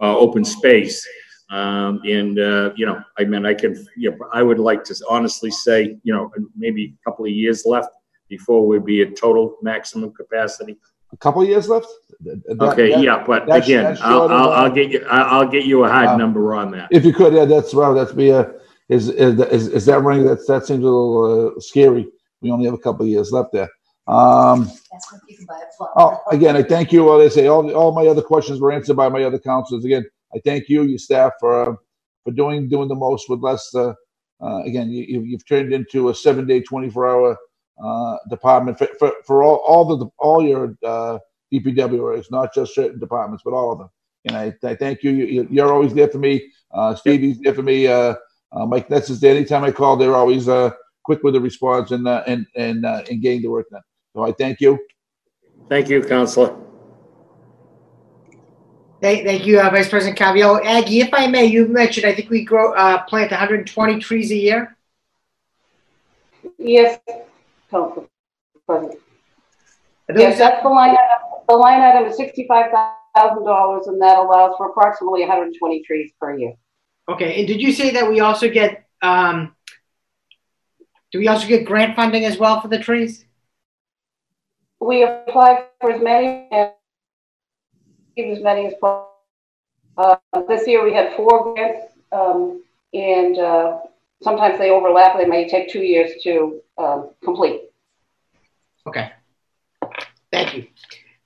[0.00, 1.06] open space.
[1.50, 4.94] Um, and, uh, you know, I mean, I can, you know, I would like to
[5.08, 7.90] honestly say, you know, maybe a couple of years left
[8.28, 10.76] before we'd be at total maximum capacity.
[11.12, 11.86] A couple of years left?
[12.20, 15.46] That- Okay, that- yeah, but that's- again, that's I'll, I'll, uh, I'll get you, I'll
[15.46, 16.88] get you a Uh, number on that.
[16.90, 18.52] If you could, yeah, that's well, that's be a,
[18.88, 20.24] is, is, is, is that running?
[20.26, 22.08] That's, that seems a little uh, scary.
[22.40, 23.68] We only have a couple of years left there.
[24.08, 24.70] Um,
[25.98, 27.04] oh, again, I thank you.
[27.04, 29.84] Well, they say all, all my other questions were answered by my other counselors.
[29.84, 31.74] Again, I thank you, your staff for, uh,
[32.24, 33.94] for doing, doing the most with less, uh,
[34.42, 37.38] uh, again, you, you- you've turned into a seven day, 24 hour,
[37.84, 41.18] uh, department for, for, for all, all the, all your, uh,
[41.52, 43.88] DPW areas, not just certain departments, but all of them.
[44.26, 45.12] And I, I thank you.
[45.12, 46.50] You, you're always there for me.
[46.74, 47.88] Uh, Stevie's there for me.
[47.88, 48.14] Uh,
[48.52, 49.34] uh, Mike Ness is there.
[49.36, 50.72] Anytime I call, they're always, uh,
[51.04, 53.82] quick with the response and, uh, and, and, uh, and getting the work done.
[54.14, 54.78] So I thank you.
[55.68, 56.56] Thank you, Counselor.
[59.00, 60.64] Thank, thank you, uh, Vice President Caraviello.
[60.64, 64.36] Aggie, if I may, you mentioned, I think we grow, uh, plant 120 trees a
[64.36, 64.76] year.
[66.58, 67.00] Yes,
[67.70, 68.08] Council
[68.66, 69.00] President.
[70.14, 71.42] Yes, that's the line item.
[71.48, 72.70] The line item is sixty-five
[73.14, 76.54] thousand dollars, and that allows for approximately hundred and twenty trees per year.
[77.08, 79.54] Okay, and did you say that we also get, um,
[81.12, 83.24] do we also get grant funding as well for the trees?
[84.80, 89.10] We apply for as many, as many as possible.
[89.96, 90.16] Uh,
[90.48, 92.62] this year we had four grants, um,
[92.92, 93.80] and, uh,
[94.22, 97.70] sometimes they overlap, they may take two years to, um, complete.
[98.86, 99.12] Okay.
[100.32, 100.66] Thank you.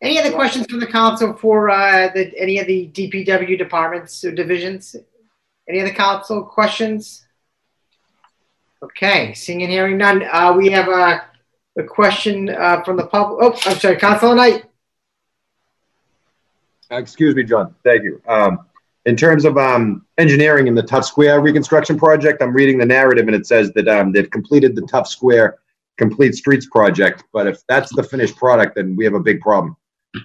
[0.01, 4.31] Any other questions from the council for, uh, the, any of the DPW departments or
[4.31, 4.95] divisions?
[5.69, 7.27] Any other council questions?
[8.83, 11.25] Okay, seeing and hearing none, uh, we have a,
[11.79, 13.39] a question, uh, from the public.
[13.43, 14.65] Oh, I'm sorry, Councilor Knight.
[16.91, 17.75] Excuse me, John.
[17.85, 18.21] Thank you.
[18.27, 18.61] Um,
[19.07, 23.27] in terms of, um, engineering in the Tufts Square reconstruction project, I'm reading the narrative
[23.27, 25.59] and it says that, um, they've completed the Tufts Square
[25.97, 27.25] Complete Streets project.
[27.33, 29.77] But if that's the finished product, then we have a big problem.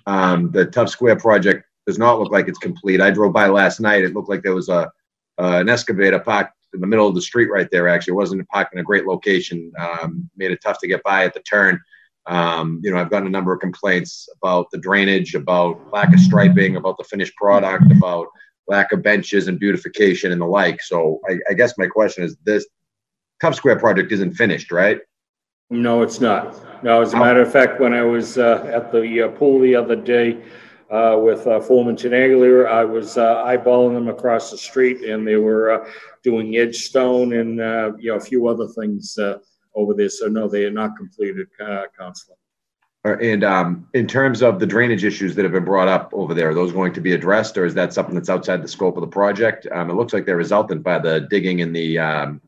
[0.05, 3.01] Um, the Tufts Square project does not look like it's complete.
[3.01, 4.03] I drove by last night.
[4.03, 4.91] It looked like there was a,
[5.37, 7.87] uh, an excavator parked in the middle of the street right there.
[7.87, 9.71] Actually, it wasn't parked in a great location.
[9.79, 11.79] Um, made it tough to get by at the turn.
[12.25, 16.19] Um, you know, I've gotten a number of complaints about the drainage, about lack of
[16.19, 18.27] striping, about the finished product, about
[18.67, 20.81] lack of benches and beautification and the like.
[20.81, 22.65] So I, I guess my question is this
[23.41, 24.99] Tufts Square project isn't finished, right?
[25.69, 26.83] No, it's not.
[26.83, 29.75] No, as a matter of fact, when I was uh, at the uh, pool the
[29.75, 30.41] other day
[30.93, 35.37] uh, with uh, Foreman Tenaglia, I was uh, eyeballing them across the street and they
[35.37, 35.89] were uh,
[36.23, 39.39] doing edge stone and, uh, you know, a few other things uh,
[39.73, 40.09] over there.
[40.09, 41.85] So no, they are not completed, uh.
[43.05, 46.51] And um, in terms of the drainage issues that have been brought up over there,
[46.51, 49.01] are those going to be addressed, or is that something that's outside the scope of
[49.01, 49.67] the project?
[49.73, 52.39] Um, it looks like they're resultant by the digging in the um,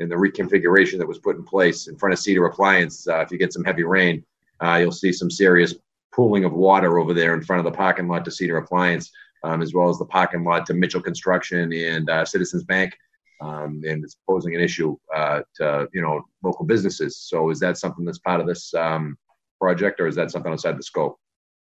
[0.00, 3.06] in the reconfiguration that was put in place in front of Cedar Appliance.
[3.06, 4.24] Uh, if you get some heavy rain,
[4.60, 5.74] uh, you'll see some serious
[6.12, 9.10] pooling of water over there in front of the parking lot to Cedar Appliance,
[9.44, 12.96] um, as well as the parking lot to Mitchell Construction and uh, Citizens Bank.
[13.40, 17.16] Um, and it's posing an issue uh, to you know local businesses.
[17.16, 19.16] So is that something that's part of this um,
[19.58, 21.18] project, or is that something outside the scope?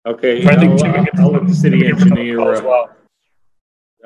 [0.06, 2.52] Okay, I think I'll, Jimmy uh, I'll let the city Jimmy gets on the engineer.
[2.52, 2.90] as uh, well.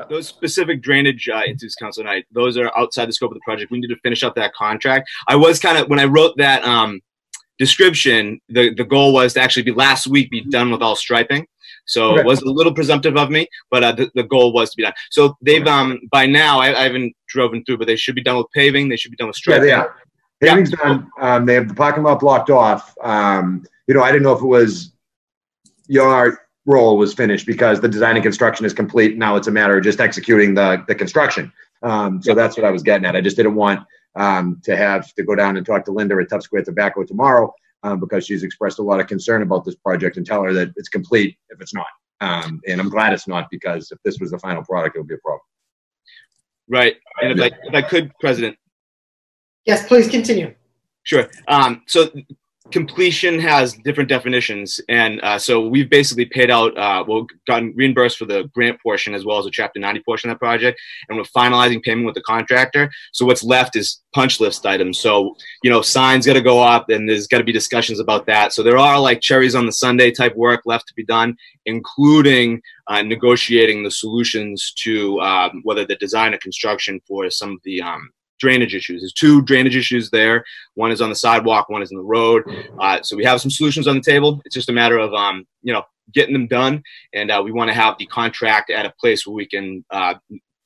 [0.09, 3.71] Those specific drainage uh, issues, Council Knight, those are outside the scope of the project.
[3.71, 5.11] We need to finish up that contract.
[5.29, 7.01] I was kind of when I wrote that um,
[7.65, 11.47] description, the the goal was to actually be last week be done with all striping.
[11.95, 12.21] So Okay.
[12.21, 13.43] it was a little presumptive of me,
[13.73, 14.97] but uh, the, the goal was to be done.
[15.17, 18.39] So they've um by now I, I haven't driven through, but they should be done
[18.39, 18.85] with paving.
[18.89, 19.67] They should be done with Yeah, striping.
[19.69, 19.91] they are.
[20.43, 20.97] Paving's done.
[21.27, 22.83] Um, they have the parking lot blocked off.
[23.03, 24.93] Um, you know, I didn't know if it was
[25.87, 29.19] your role was finished because the design and construction is complete.
[29.19, 31.53] Now it's a matter of just executing the, the construction.
[31.83, 33.17] Um, so that's what I was getting at.
[33.17, 33.81] I just didn't want,
[34.17, 37.53] um, to have to go down and talk to Linda at Tufts Square Tobacco tomorrow,
[37.83, 40.73] um, because she's expressed a lot of concern about this project and tell her that
[40.77, 41.87] it's complete if it's not.
[42.21, 45.09] Um, and I'm glad it's not because if this was the final product, it would
[45.09, 45.41] be a problem.
[46.69, 46.97] Right.
[47.23, 48.57] And if I if I could, President,
[49.67, 50.55] Yes, please continue.
[51.03, 51.29] Sure.
[51.49, 52.11] Um, so
[52.71, 56.77] completion has different definitions, and uh, so we've basically paid out.
[56.77, 60.31] Uh, well, gotten reimbursed for the grant portion as well as the Chapter 90 portion
[60.31, 62.91] of that project, and we're finalizing payment with the contractor.
[63.13, 64.99] So what's left is punch list items.
[64.99, 68.27] So you know, signs got to go up, and there's got to be discussions about
[68.27, 68.53] that.
[68.53, 72.63] So there are like cherries on the sundae type work left to be done, including
[72.87, 77.83] uh, negotiating the solutions to um, whether the design or construction for some of the
[77.83, 78.11] um,
[78.41, 79.03] drainage issues.
[79.03, 80.45] There's two drainage issues there.
[80.75, 82.43] One is on the sidewalk, one is in the road.
[82.81, 84.41] Uh, so we have some solutions on the table.
[84.45, 85.83] It's just a matter of um, you know
[86.13, 86.83] getting them done,
[87.15, 90.15] and uh, we want to have the contract at a place where we can uh,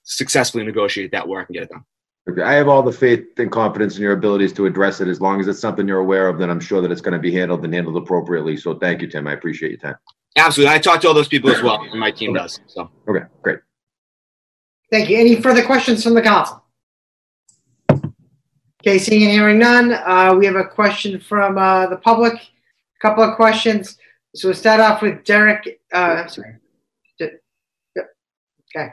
[0.05, 1.85] successfully negotiate that work and get it done.
[2.31, 5.09] Okay, I have all the faith and confidence in your abilities to address it.
[5.09, 7.19] As long as it's something you're aware of, then I'm sure that it's going to
[7.19, 8.57] be handled and handled appropriately.
[8.57, 9.27] So thank you, Tim.
[9.27, 9.97] I appreciate your time.
[10.37, 12.61] Absolutely, I talked to all those people as well, and my team does.
[12.67, 13.59] So Okay, great.
[14.91, 15.19] Thank you.
[15.19, 16.64] Any further questions from the council?
[18.87, 22.35] Okay, seeing and hearing none, uh, we have a question from, uh, the public.
[22.35, 23.97] A Couple of questions.
[24.35, 26.57] So we'll start off with Derek, uh, sorry.
[27.19, 27.41] Yep,
[28.77, 28.93] Okay.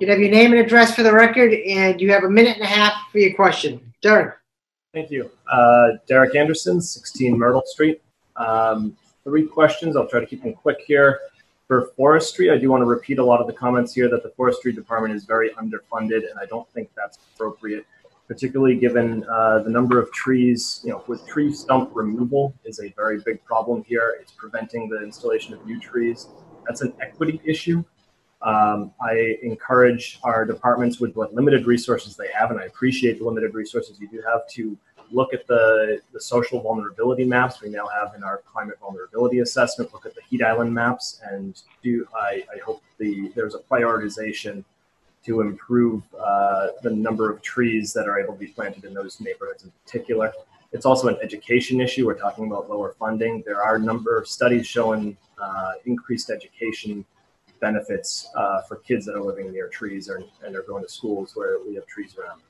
[0.00, 2.64] You have your name and address for the record, and you have a minute and
[2.64, 3.80] a half for your question.
[4.02, 4.34] Derek?
[4.92, 5.30] Thank you.
[5.48, 8.02] Uh, Derek Anderson, 16 Myrtle Street.
[8.34, 9.94] Um, three questions.
[9.94, 11.20] I'll try to keep them quick here.
[11.68, 14.30] For forestry, I do want to repeat a lot of the comments here that the
[14.30, 17.84] forestry department is very underfunded, and I don't think that's appropriate,
[18.28, 20.80] particularly given uh, the number of trees.
[20.84, 24.16] You know, with tree stump removal is a very big problem here.
[24.20, 26.28] It's preventing the installation of new trees.
[26.68, 27.82] That's an equity issue.
[28.42, 33.24] Um, I encourage our departments with what limited resources they have, and I appreciate the
[33.24, 34.78] limited resources you do have to
[35.10, 39.92] look at the, the social vulnerability maps we now have in our climate vulnerability assessment,
[39.92, 44.64] look at the heat island maps, and do I, I hope the there's a prioritization
[45.24, 49.20] to improve uh, the number of trees that are able to be planted in those
[49.20, 50.32] neighborhoods in particular.
[50.72, 52.06] It's also an education issue.
[52.06, 53.42] We're talking about lower funding.
[53.44, 57.04] There are a number of studies showing uh, increased education
[57.60, 61.32] benefits uh, for kids that are living near trees or, and are going to schools
[61.34, 62.40] where we have trees around.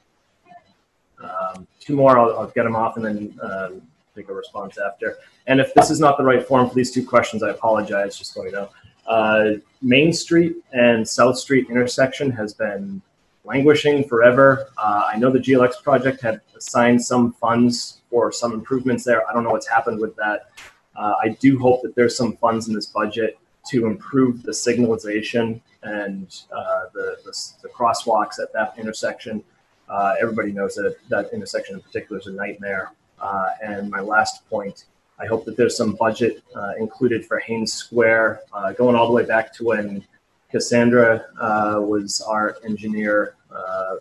[1.22, 3.82] Um, two more, I'll, I'll, get them off and then um,
[4.14, 5.18] take a response after.
[5.46, 8.32] And if this is not the right form for these two questions, I apologize, just
[8.32, 8.68] so you know.
[9.06, 9.52] Uh,
[9.82, 13.00] Main Street and South Street intersection has been
[13.44, 14.68] languishing forever.
[14.76, 19.28] Uh, I know the GLX project had assigned some funds for some improvements there.
[19.28, 20.50] I don't know what's happened with that.
[20.96, 23.38] Uh, I do hope that there's some funds in this budget
[23.68, 29.42] to improve the signalization and uh, the, the, the, crosswalks at that intersection.
[29.88, 32.92] Uh, everybody knows that that intersection in particular is a nightmare.
[33.20, 34.84] Uh, and my last point,
[35.18, 39.12] I hope that there's some budget uh, included for Haines Square, uh, going all the
[39.12, 40.04] way back to when
[40.50, 43.34] Cassandra uh, was our engineer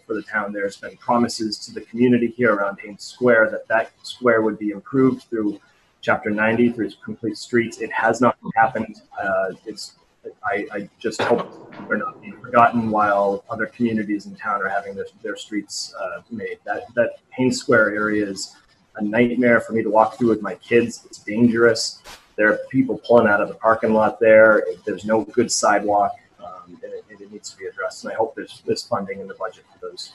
[0.05, 0.51] for the town.
[0.51, 4.71] There's been promises to the community here around Haines Square that that square would be
[4.71, 5.59] improved through
[6.05, 7.81] Chapter 90 through complete streets.
[7.81, 9.01] It has not happened.
[9.19, 9.95] Uh, it's
[10.43, 14.95] I, I, just hope they're not being forgotten while other communities in town are having
[14.95, 16.59] their, their streets uh, made.
[16.65, 18.55] That that Haines Square area is
[18.95, 21.03] a nightmare for me to walk through with my kids.
[21.05, 22.01] It's dangerous.
[22.35, 24.65] There are people pulling out of the parking lot there.
[24.85, 28.03] There's no good sidewalk, um, and, it, it, needs to be addressed.
[28.03, 30.13] And I hope there's, there's funding in the budget for those.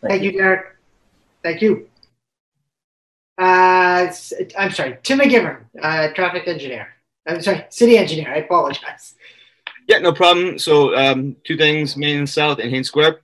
[0.00, 0.76] Thank, Thank you, Derek.
[1.42, 1.88] Thank you.
[3.38, 4.10] Uh,
[4.58, 6.95] I'm sorry, Tim McGivern, uh, traffic engineer.
[7.26, 8.32] I'm sorry, city engineer.
[8.32, 9.14] I apologize.
[9.88, 10.58] Yeah, no problem.
[10.58, 13.20] So um, two things, Main and South and Haines Square.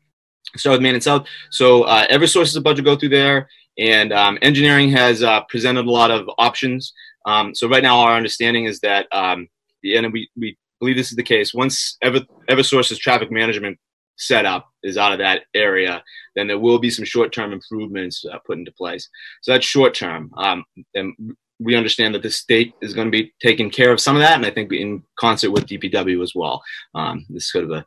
[0.57, 1.27] Start with Main and South.
[1.51, 3.49] So uh, Eversource is about to go through there,
[3.79, 6.93] and um, engineering has uh, presented a lot of options.
[7.27, 9.49] Um, so right now, our understanding is that, um,
[9.85, 13.79] and we, we believe this is the case, once Ever, Eversource's traffic management
[14.17, 16.03] setup is out of that area,
[16.37, 19.09] then there will be some short-term improvements uh, put into place.
[19.43, 20.31] So that's short-term.
[20.37, 21.15] Um, and
[21.63, 24.37] we understand that the state is going to be taking care of some of that,
[24.37, 26.63] and I think in concert with DPW as well.
[26.95, 27.85] Um, this sort of a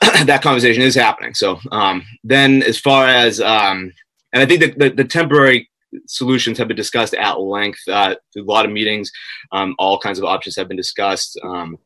[0.24, 1.34] that conversation is happening.
[1.34, 3.92] So um, then, as far as um,
[4.32, 5.70] and I think that the, the, temporary
[6.06, 9.10] solutions have been discussed at length uh, through a lot of meetings.
[9.52, 11.38] Um, all kinds of options have been discussed.
[11.44, 11.78] Um,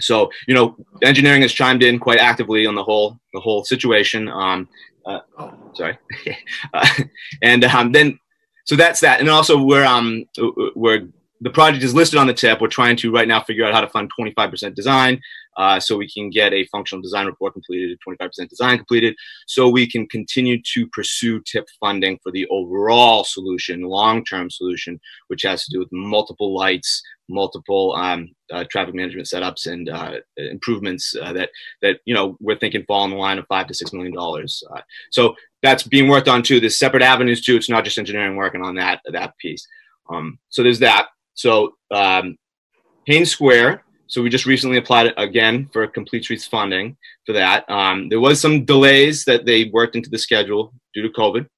[0.00, 4.28] so you know, engineering has chimed in quite actively on the whole the whole situation.
[4.28, 4.68] Um,
[5.06, 5.98] uh, oh, sorry,
[6.74, 6.88] uh,
[7.42, 8.18] and um, then
[8.64, 9.20] so that's that.
[9.20, 10.24] And also we're um
[10.74, 11.08] we're
[11.40, 12.60] the project is listed on the TIP.
[12.60, 15.20] We're trying to right now figure out how to fund 25% design,
[15.56, 19.14] uh, so we can get a functional design report completed, 25% design completed,
[19.46, 24.98] so we can continue to pursue TIP funding for the overall solution, long-term solution,
[25.28, 30.14] which has to do with multiple lights, multiple um, uh, traffic management setups and uh,
[30.36, 31.50] improvements uh, that
[31.82, 34.62] that you know we're thinking fall in the line of five to six million dollars.
[34.74, 35.34] Uh, so
[35.64, 36.60] that's being worked on too.
[36.60, 37.56] There's separate avenues too.
[37.56, 39.66] It's not just engineering working on that that piece.
[40.10, 41.08] Um, so there's that.
[41.32, 42.36] So um,
[43.06, 43.82] Haines Square.
[44.06, 47.68] So we just recently applied again for complete streets funding for that.
[47.70, 51.48] Um, there was some delays that they worked into the schedule due to COVID.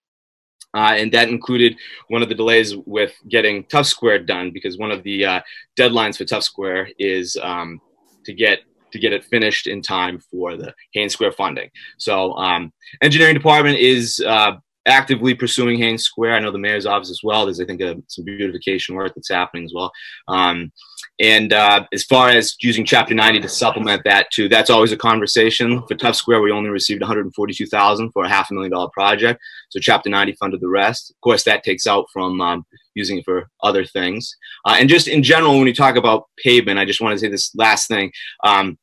[0.73, 1.77] Uh, and that included
[2.09, 5.41] one of the delays with getting Tufts Square done because one of the uh,
[5.79, 7.81] deadlines for Tufts Square is um,
[8.25, 8.61] to get
[8.93, 11.71] to get it finished in time for the Haines Square funding.
[11.99, 12.73] So, um,
[13.03, 14.53] engineering department is uh,
[14.87, 16.35] actively pursuing Haines Square.
[16.35, 17.45] I know the mayor's office as well.
[17.45, 19.93] There's, I think, a, some beautification work that's happening as well.
[20.29, 20.73] Um,
[21.19, 24.99] and uh, as far as using Chapter 90 to supplement that too, that's always a
[24.99, 25.83] conversation.
[25.89, 29.41] For Tufts Square, we only received 142,000 for a half a million dollar project.
[29.71, 31.11] So Chapter 90 funded the rest.
[31.11, 34.37] Of course, that takes out from um, using it for other things.
[34.67, 37.29] Uh, and just in general, when you talk about pavement, I just want to say
[37.29, 38.13] this last thing.
[38.45, 38.79] Um,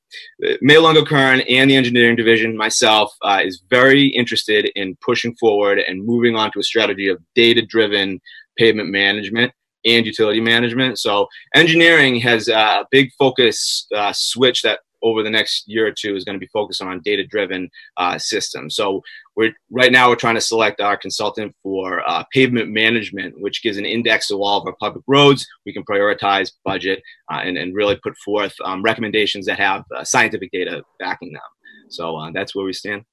[0.61, 6.03] Mayor Lungo-Koehn and the engineering division, myself, uh, is very interested in pushing forward and
[6.03, 8.19] moving on to a strategy of data-driven
[8.57, 9.51] pavement management
[9.85, 10.99] and utility management.
[10.99, 16.15] So engineering has a big focus uh, switch that over the next year or two
[16.15, 18.75] is going to be focused on data driven uh, systems.
[18.75, 19.01] So
[19.35, 23.77] we're right now we're trying to select our consultant for uh, pavement management, which gives
[23.77, 25.45] an index to all of our public roads.
[25.65, 30.03] We can prioritize budget uh, and, and really put forth um, recommendations that have uh,
[30.03, 31.41] scientific data backing them.
[31.89, 33.03] So uh, that's where we stand.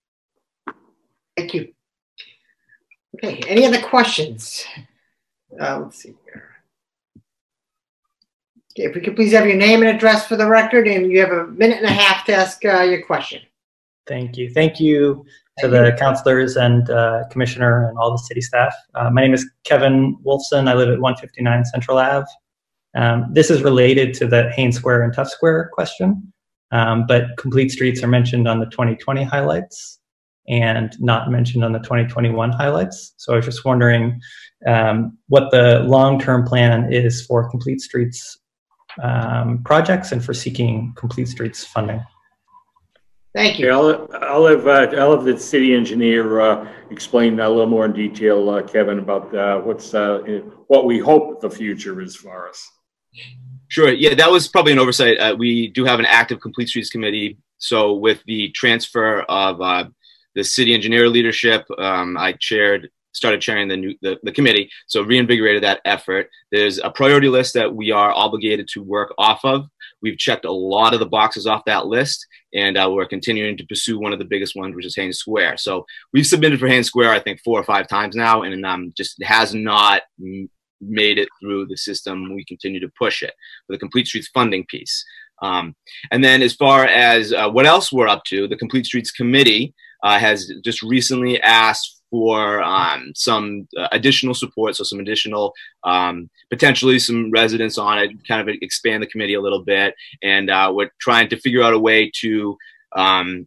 [1.37, 1.73] Thank you.
[3.17, 4.65] Okay, any other questions?
[5.61, 6.50] Uh, let's see here.
[8.83, 11.33] If we could please have your name and address for the record, and you have
[11.33, 13.43] a minute and a half to ask uh, your question.
[14.07, 14.51] Thank you.
[14.51, 15.25] Thank you,
[15.61, 18.75] to the counselors and uh, commissioner and all the city staff.
[18.95, 20.69] Uh, my name is Kevin Wolfson.
[20.69, 22.27] I live at 159 Central Ave.
[22.97, 26.33] Um, this is related to the Haines Square and Tufts Square question,
[26.73, 29.99] um, but complete streets are mentioned on the 2020 highlights
[30.49, 33.13] and not mentioned on the 2021 highlights.
[33.19, 34.21] So I was just wondering
[34.67, 38.40] um, what the long-term plan is for complete streets
[39.03, 42.03] um, projects and for seeking complete streets funding.
[43.33, 43.67] Thank you.
[43.67, 47.85] Yeah, I'll, I'll have, uh, I'll have the city engineer, uh, explain a little more
[47.85, 50.19] in detail, uh, Kevin, about, uh, what's, uh,
[50.67, 52.69] what we hope the future is for us.
[53.69, 53.93] Sure.
[53.93, 55.19] Yeah, that was probably an oversight.
[55.19, 57.39] Uh, we do have an active Complete Streets Committee.
[57.59, 59.85] So with the transfer of uh,
[60.35, 64.71] the city engineer leadership, um, I chaired, started chairing the, new, the, the committee.
[64.87, 66.29] So reinvigorated that effort.
[66.53, 69.67] There's a priority list that we are obligated to work off of.
[70.03, 73.67] We've checked a lot of the boxes off that list, and uh, we're continuing to
[73.67, 75.59] pursue one of the biggest ones, which is Haines Square.
[75.59, 78.93] So we've submitted for Haines Square, I think, four or five times now, and um,
[78.97, 80.03] just has not
[80.81, 82.35] made it through the system.
[82.35, 83.35] We continue to push it
[83.67, 85.05] for the Complete Streets funding piece.
[85.43, 85.75] Um,
[86.11, 89.75] and then as far as uh, what else we're up to, the Complete Streets Committee
[90.03, 95.55] uh, has just recently asked for um, some uh, additional support, so some additional,
[95.85, 99.95] um, potentially some residents on it, kind of expand the committee a little bit.
[100.23, 102.57] And uh, we're trying to figure out a way to
[102.97, 103.47] um,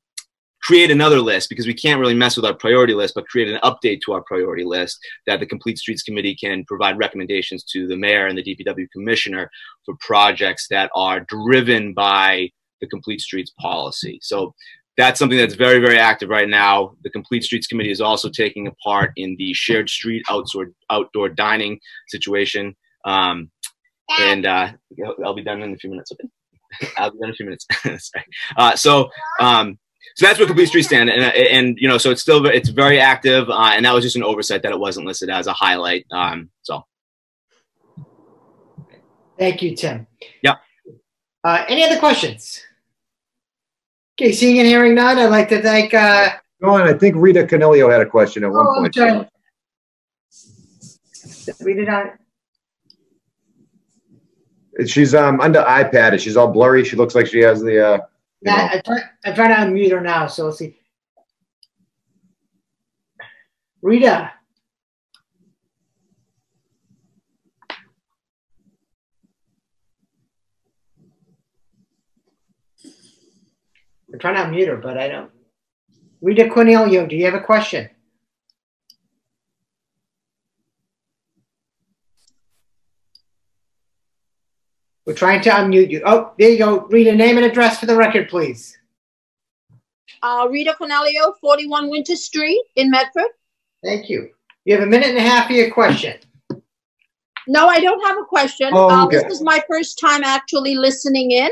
[0.64, 3.60] create another list because we can't really mess with our priority list, but create an
[3.64, 4.98] update to our priority list
[5.28, 9.50] that the Complete Streets Committee can provide recommendations to the mayor and the DPW commissioner
[9.86, 12.50] for projects that are driven by
[12.80, 14.20] the Complete Streets policy.
[14.22, 14.56] So
[14.98, 16.96] that's something that's very, very active right now.
[17.04, 21.30] The Complete Streets Committee is also taking a part in the shared street outdoor, outdoor
[21.30, 21.80] dining
[22.10, 22.76] situation.
[23.06, 23.50] Um,
[24.20, 24.72] and uh,
[25.26, 26.12] I'll be done in a few minutes.
[26.98, 27.66] I'll be done in a few minutes.
[27.84, 28.26] Sorry.
[28.58, 29.80] Uh, so, um,
[30.16, 33.00] so that's what complete street stand and, and you know so it's still it's very
[33.00, 36.06] active uh, and that was just an oversight that it wasn't listed as a highlight
[36.12, 36.84] um, so
[39.40, 40.06] thank you tim
[40.44, 40.56] yeah
[41.44, 42.64] uh, any other questions
[44.20, 47.44] okay seeing and hearing none i'd like to thank uh go on i think rita
[47.44, 49.28] canelio had a question at one oh, point sorry.
[51.62, 52.14] rita not
[54.88, 58.00] she's um under ipad she's all blurry she looks like she has the uh
[58.46, 60.78] yeah, I try, I try to unmute her now, so let's see.
[63.82, 64.32] Rita.
[74.14, 75.32] I'm trying to unmute her, but I don't.
[76.22, 77.90] Rita Cornelio, do you have a question?
[85.06, 86.02] We're trying to unmute you.
[86.06, 86.82] Oh, there you go.
[86.88, 88.78] Read a name and address for the record, please.
[90.22, 93.26] Uh, Rita Cornelio, 41 Winter Street in Medford.
[93.84, 94.30] Thank you.
[94.64, 96.18] You have a minute and a half for your question.
[97.48, 98.70] No, I don't have a question.
[98.72, 99.18] Oh, uh, okay.
[99.18, 101.50] this is my first time actually listening in.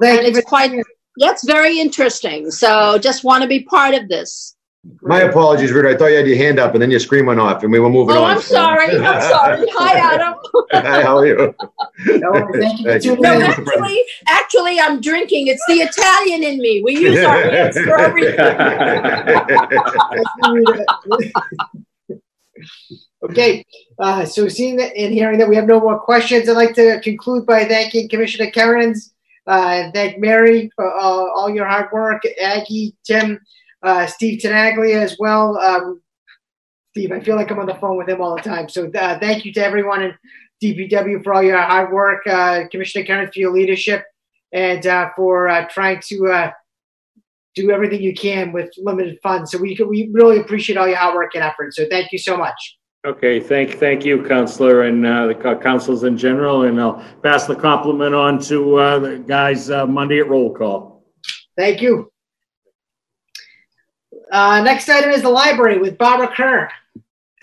[0.00, 0.72] Thank and you it's quite,
[1.16, 2.50] that's very interesting.
[2.50, 4.56] So just want to be part of this.
[5.02, 5.90] My apologies, Rita.
[5.90, 7.78] I thought you had your hand up and then your screen went off and we
[7.78, 8.36] were moving Oh, on.
[8.36, 8.96] I'm sorry.
[8.98, 9.66] I'm sorry.
[9.72, 10.34] Hi, Adam.
[10.72, 11.54] Hi, how are you?
[12.06, 15.48] thank you for tuning No, actually, actually, I'm drinking.
[15.48, 16.82] It's the Italian in me.
[16.82, 18.38] We use our hands for everything.
[23.22, 23.66] Okay,
[23.98, 27.00] uh, so seeing that and hearing that we have no more questions, I'd like to
[27.02, 29.10] conclude by thanking Commissioner Kerins,
[29.50, 33.40] uh, thank Mary for uh, all your hard work, Aggie, Tim,
[33.82, 35.58] uh, Steve Tenaglia as well.
[35.58, 36.00] Um,
[36.92, 38.68] Steve, I feel like I'm on the phone with him all the time.
[38.68, 40.14] So uh, thank you to everyone in
[40.62, 42.22] DPW for all your hard work,
[42.70, 44.04] Commissioner Kenneth for your leadership,
[44.52, 44.84] and
[45.16, 46.52] for trying to
[47.56, 49.50] do everything you can with limited funds.
[49.50, 51.74] So we we really appreciate all your hard work and effort.
[51.74, 52.78] So thank you so much.
[53.06, 57.46] Okay, thank, thank you, Counselor, and uh, the co- councils in general, and I'll pass
[57.46, 61.02] the compliment on to uh, the guys uh, Monday at roll call.
[61.56, 62.12] Thank you.
[64.30, 66.70] Uh, next item is the library with Barbara Kerr.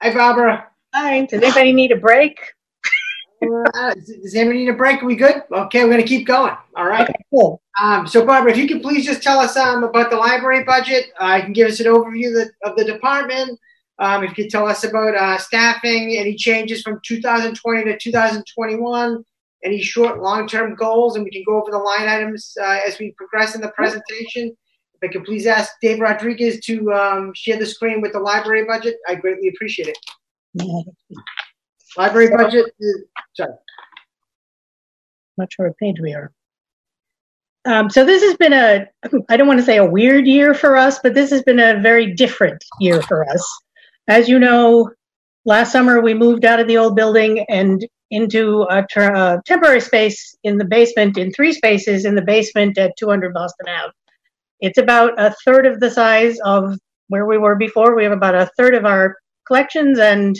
[0.00, 0.68] Hi, Barbara.
[0.94, 1.26] Hi.
[1.26, 2.38] Does anybody need a break?
[3.42, 5.02] Uh, does anybody need a break?
[5.02, 5.42] Are we good?
[5.50, 6.54] Okay, we're gonna keep going.
[6.76, 7.08] All right.
[7.30, 7.60] cool.
[7.80, 11.06] Um, so Barbara, if you could please just tell us um, about the library budget.
[11.20, 13.58] Uh, you can give us an overview of the, of the department.
[13.98, 19.24] Um, if you could tell us about uh, staffing, any changes from 2020 to 2021,
[19.64, 23.12] any short, long-term goals, and we can go over the line items uh, as we
[23.16, 24.56] progress in the presentation.
[24.94, 28.64] If I could please ask Dave Rodriguez to um, share the screen with the library
[28.64, 29.98] budget, I greatly appreciate it.
[31.96, 33.54] Library budget, is, sorry.
[35.36, 36.32] Not sure what page we are.
[37.66, 38.86] Um, so this has been a,
[39.30, 41.80] I don't want to say a weird year for us, but this has been a
[41.80, 43.62] very different year for us.
[44.06, 44.90] As you know,
[45.46, 50.36] last summer we moved out of the old building and into a, a temporary space
[50.44, 53.92] in the basement, in three spaces in the basement at 200 Boston Ave.
[54.60, 56.78] It's about a third of the size of
[57.08, 57.96] where we were before.
[57.96, 59.16] We have about a third of our
[59.46, 60.36] collections and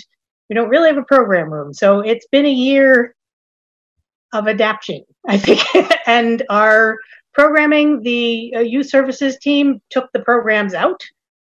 [0.49, 1.73] we don't really have a program room.
[1.73, 3.15] So it's been a year
[4.33, 5.63] of adaptation, I think.
[6.07, 6.99] and our
[7.33, 11.01] programming, the uh, youth services team took the programs out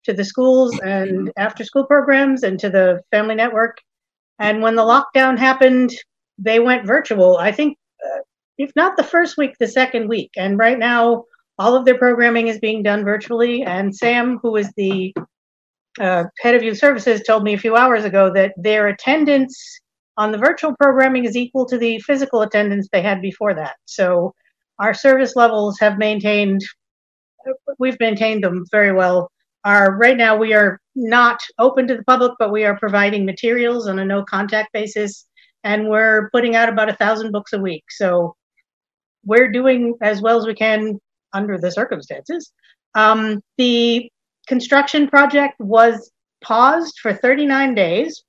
[0.06, 3.78] to the schools and after school programs and to the family network.
[4.40, 5.92] And when the lockdown happened,
[6.38, 7.38] they went virtual.
[7.38, 8.22] I think, uh,
[8.58, 10.32] if not the first week, the second week.
[10.38, 11.26] And right now,
[11.58, 13.64] all of their programming is being done virtually.
[13.64, 15.14] And Sam, who is the
[16.00, 19.56] uh, head of youth services, told me a few hours ago that their attendance
[20.18, 23.76] on the virtual programming is equal to the physical attendance they had before that.
[23.86, 24.34] So
[24.80, 26.62] our service levels have maintained,
[27.80, 29.32] we've maintained them very well.
[29.66, 33.88] Our, right now, we are not open to the public, but we are providing materials
[33.88, 35.26] on a no contact basis,
[35.64, 37.84] and we're putting out about a thousand books a week.
[37.90, 38.36] So
[39.26, 41.00] we're doing as well as we can
[41.34, 42.52] under the circumstances.
[42.96, 44.10] Um, the
[44.50, 46.12] construction project was
[46.44, 48.24] paused for 39 days.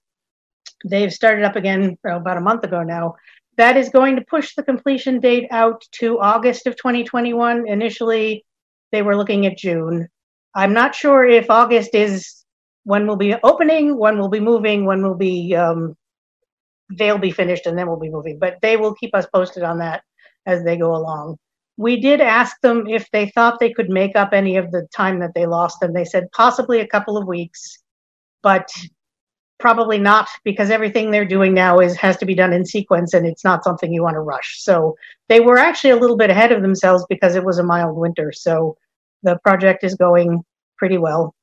[0.85, 3.15] They've started up again about a month ago now.
[3.57, 7.67] That is going to push the completion date out to August of 2021.
[7.67, 8.45] Initially,
[8.93, 10.09] they were looking at June.
[10.55, 12.45] I'm not sure if August is
[12.85, 15.97] when we'll be opening, when we'll be moving, when we'll be um,
[16.99, 18.39] they'll be finished, and then we'll be moving.
[18.39, 20.03] But they will keep us posted on that
[20.47, 21.39] as they go along
[21.81, 25.19] we did ask them if they thought they could make up any of the time
[25.21, 27.79] that they lost, and they said possibly a couple of weeks,
[28.43, 28.69] but
[29.59, 33.27] probably not because everything they're doing now is has to be done in sequence and
[33.27, 34.63] it's not something you want to rush.
[34.63, 34.95] So
[35.31, 38.31] they were actually a little bit ahead of themselves because it was a mild winter.
[38.31, 38.77] So
[39.23, 40.43] the project is going
[40.77, 41.35] pretty well.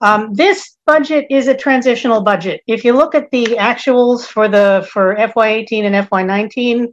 [0.00, 2.62] Um, this budget is a transitional budget.
[2.66, 6.92] If you look at the actuals for the for FY18 and FY19,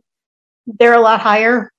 [0.68, 1.72] they're a lot higher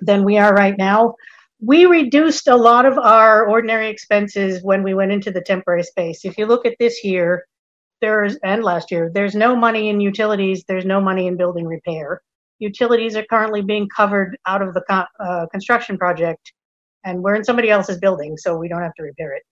[0.00, 1.14] than we are right now.
[1.60, 6.24] We reduced a lot of our ordinary expenses when we went into the temporary space.
[6.24, 7.46] If you look at this year,
[8.00, 12.20] there's and last year, there's no money in utilities, there's no money in building repair.
[12.58, 16.52] Utilities are currently being covered out of the uh, construction project,
[17.04, 19.42] and we're in somebody else's building, so we don't have to repair it.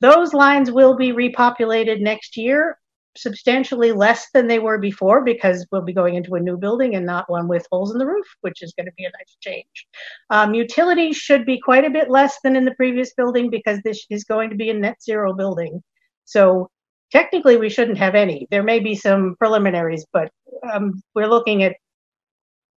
[0.00, 2.78] Those lines will be repopulated next year
[3.16, 7.06] substantially less than they were before because we'll be going into a new building and
[7.06, 9.86] not one with holes in the roof, which is going to be a nice change.
[10.30, 14.04] Um, utilities should be quite a bit less than in the previous building because this
[14.10, 15.82] is going to be a net zero building.
[16.24, 16.70] So
[17.12, 18.46] technically, we shouldn't have any.
[18.50, 20.30] There may be some preliminaries, but
[20.72, 21.76] um, we're looking at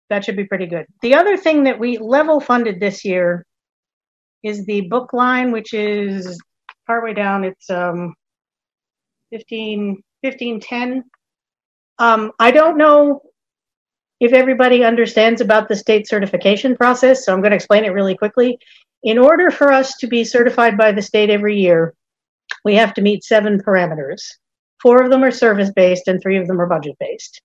[0.09, 0.87] that should be pretty good.
[1.03, 3.45] The other thing that we level funded this year
[4.45, 6.41] is the book line, which is
[6.87, 7.43] partway down.
[7.43, 8.14] It's um,
[9.30, 11.05] 15 1510.
[11.99, 13.22] Um, I don't know
[14.20, 18.16] if everybody understands about the state certification process, so I'm going to explain it really
[18.16, 18.59] quickly.
[19.03, 21.95] In order for us to be certified by the state every year,
[22.64, 24.22] we have to meet seven parameters.
[24.83, 27.41] Four of them are service based, and three of them are budget based.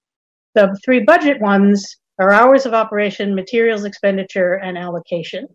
[0.55, 5.47] The three budget ones are hours of operation, materials expenditure, and allocation.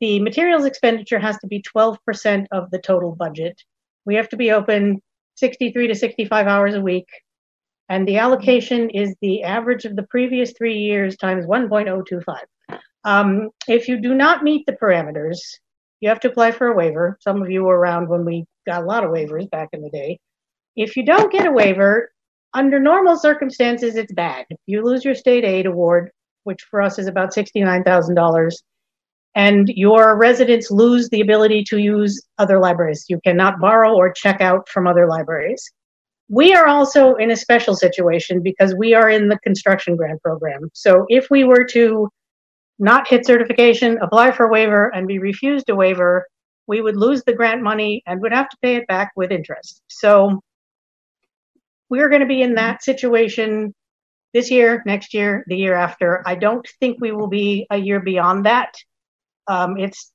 [0.00, 3.60] The materials expenditure has to be 12% of the total budget.
[4.04, 5.00] We have to be open
[5.36, 7.08] 63 to 65 hours a week.
[7.88, 12.36] And the allocation is the average of the previous three years times 1.025.
[13.04, 15.38] Um, if you do not meet the parameters,
[16.00, 17.16] you have to apply for a waiver.
[17.20, 19.90] Some of you were around when we got a lot of waivers back in the
[19.90, 20.18] day.
[20.74, 22.10] If you don't get a waiver,
[22.52, 24.46] under normal circumstances, it's bad.
[24.66, 26.10] You lose your state aid award,
[26.44, 28.52] which for us is about $69,000
[29.36, 33.04] and your residents lose the ability to use other libraries.
[33.06, 35.70] You cannot borrow or check out from other libraries.
[36.30, 40.70] We are also in a special situation because we are in the construction grant program.
[40.72, 42.08] So if we were to
[42.78, 46.26] not hit certification, apply for a waiver, and be refused a waiver,
[46.66, 49.82] we would lose the grant money and would have to pay it back with interest.
[49.88, 50.40] So
[51.90, 53.74] we're going to be in that situation
[54.32, 56.22] this year, next year, the year after.
[56.26, 58.74] I don't think we will be a year beyond that
[59.48, 60.12] um, it's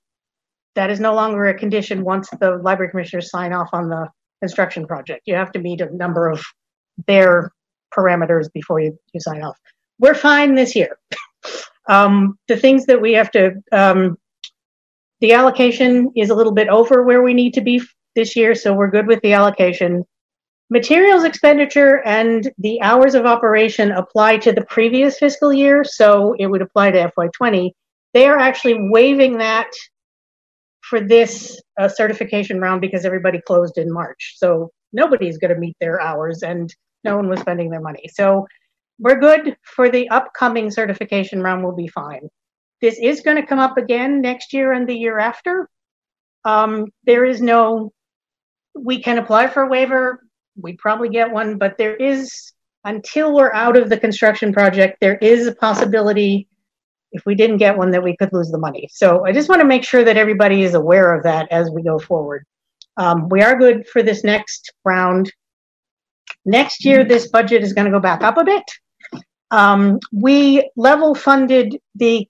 [0.75, 4.07] that is no longer a condition once the library commissioners sign off on the
[4.41, 5.23] construction project.
[5.25, 6.41] You have to meet a number of
[7.07, 7.51] their
[7.95, 9.57] parameters before you, you sign off.
[9.99, 10.97] We're fine this year.
[11.89, 14.17] um, the things that we have to, um,
[15.19, 17.81] the allocation is a little bit over where we need to be
[18.15, 20.03] this year, so we're good with the allocation.
[20.69, 26.47] Materials expenditure and the hours of operation apply to the previous fiscal year, so it
[26.47, 27.71] would apply to FY20
[28.13, 29.69] They are actually waiving that
[30.81, 34.35] for this uh, certification round because everybody closed in March.
[34.37, 38.03] So nobody's going to meet their hours and no one was spending their money.
[38.13, 38.45] So
[38.99, 42.29] we're good for the upcoming certification round, we'll be fine.
[42.81, 45.69] This is going to come up again next year and the year after.
[46.45, 47.93] Um, there is no,
[48.75, 50.21] we can apply for a waiver,
[50.59, 52.53] we probably get one, but there is,
[52.83, 56.47] until we're out of the construction project, there is a possibility
[57.11, 58.87] if we didn't get one that we could lose the money.
[58.91, 61.83] So I just want to make sure that everybody is aware of that as we
[61.83, 62.45] go forward.
[62.97, 65.31] Um, we are good for this next round.
[66.45, 68.63] Next year, this budget is going to go back up a bit.
[69.51, 72.27] Um, we level funded the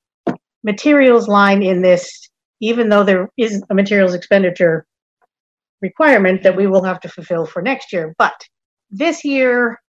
[0.63, 2.29] materials line in this,
[2.59, 4.85] even though there is a materials expenditure
[5.81, 8.13] requirement that we will have to fulfill for next year.
[8.17, 8.39] But
[8.89, 9.79] this year,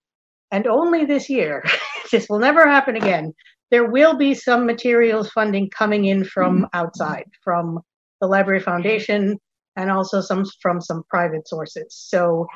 [0.50, 1.64] and only this year,
[2.12, 3.34] this will never happen again.
[3.72, 6.64] There will be some materials funding coming in from mm-hmm.
[6.74, 7.80] outside, from
[8.20, 9.40] the Library Foundation,
[9.76, 11.86] and also some from some private sources.
[11.94, 12.46] So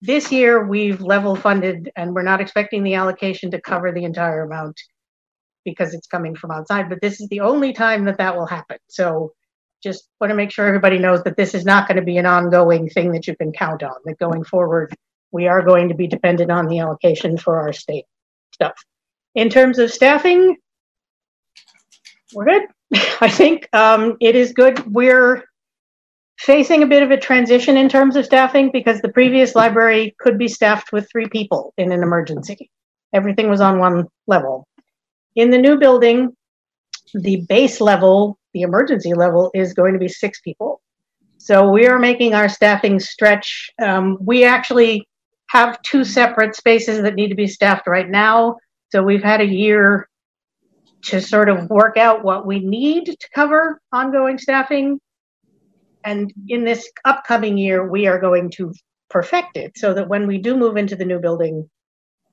[0.00, 4.42] this year we've level funded and we're not expecting the allocation to cover the entire
[4.42, 4.80] amount
[5.64, 8.78] because it's coming from outside, but this is the only time that that will happen.
[8.88, 9.32] So
[9.82, 12.26] just want to make sure everybody knows that this is not going to be an
[12.26, 14.94] ongoing thing that you can count on, that going forward,
[15.32, 18.04] we are going to be dependent on the allocation for our state
[18.52, 18.74] stuff.
[19.34, 20.56] In terms of staffing,
[22.34, 22.62] we're good.
[23.20, 24.92] I think um, it is good.
[24.92, 25.44] We're
[26.38, 30.38] facing a bit of a transition in terms of staffing because the previous library could
[30.38, 32.70] be staffed with three people in an emergency.
[33.12, 34.66] Everything was on one level.
[35.36, 36.36] In the new building,
[37.14, 40.80] the base level, the emergency level, is going to be six people.
[41.38, 43.70] So we are making our staffing stretch.
[43.80, 45.08] Um, we actually
[45.48, 48.56] have two separate spaces that need to be staffed right now.
[48.92, 50.06] So we've had a year
[51.04, 55.00] to sort of work out what we need to cover ongoing staffing.
[56.04, 58.74] And in this upcoming year, we are going to
[59.08, 61.70] perfect it so that when we do move into the new building,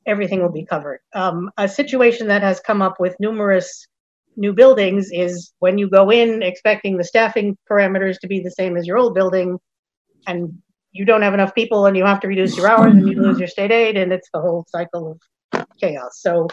[0.05, 0.99] everything will be covered.
[1.15, 3.87] Um, a situation that has come up with numerous
[4.35, 8.75] new buildings is when you go in expecting the staffing parameters to be the same
[8.75, 9.57] as your old building
[10.27, 13.21] and you don't have enough people and you have to reduce your hours and you
[13.21, 15.19] lose your state aid and it's the whole cycle of
[15.79, 16.19] chaos.
[16.21, 16.47] So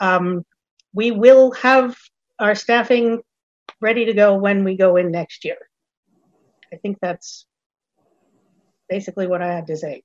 [0.00, 0.44] um,
[0.92, 1.96] we will have
[2.38, 3.22] our staffing
[3.80, 5.58] ready to go when we go in next year.
[6.72, 7.46] I think that's
[8.88, 10.02] basically what I had to say.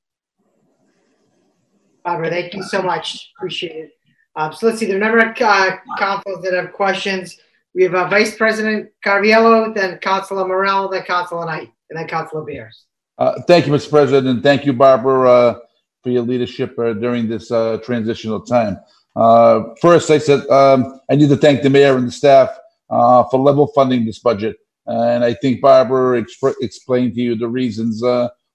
[2.03, 3.31] Barbara, thank you so much.
[3.37, 3.91] Appreciate it.
[4.35, 7.37] Um, so let's see, there are a number of uh, councils that have questions.
[7.75, 12.43] We have uh, Vice President Caraviello, then Councilor Morell, then Councilor Knight, and then Councilor
[12.43, 12.85] Bears.
[13.17, 13.89] Uh, thank you, Mr.
[13.89, 15.59] President, and thank you, Barbara, uh,
[16.03, 18.77] for your leadership uh, during this uh, transitional time.
[19.15, 22.49] Uh, first, I said um, I need to thank the mayor and the staff
[22.89, 28.01] for level funding this budget, and I think Barbara exp- explained to you the reasons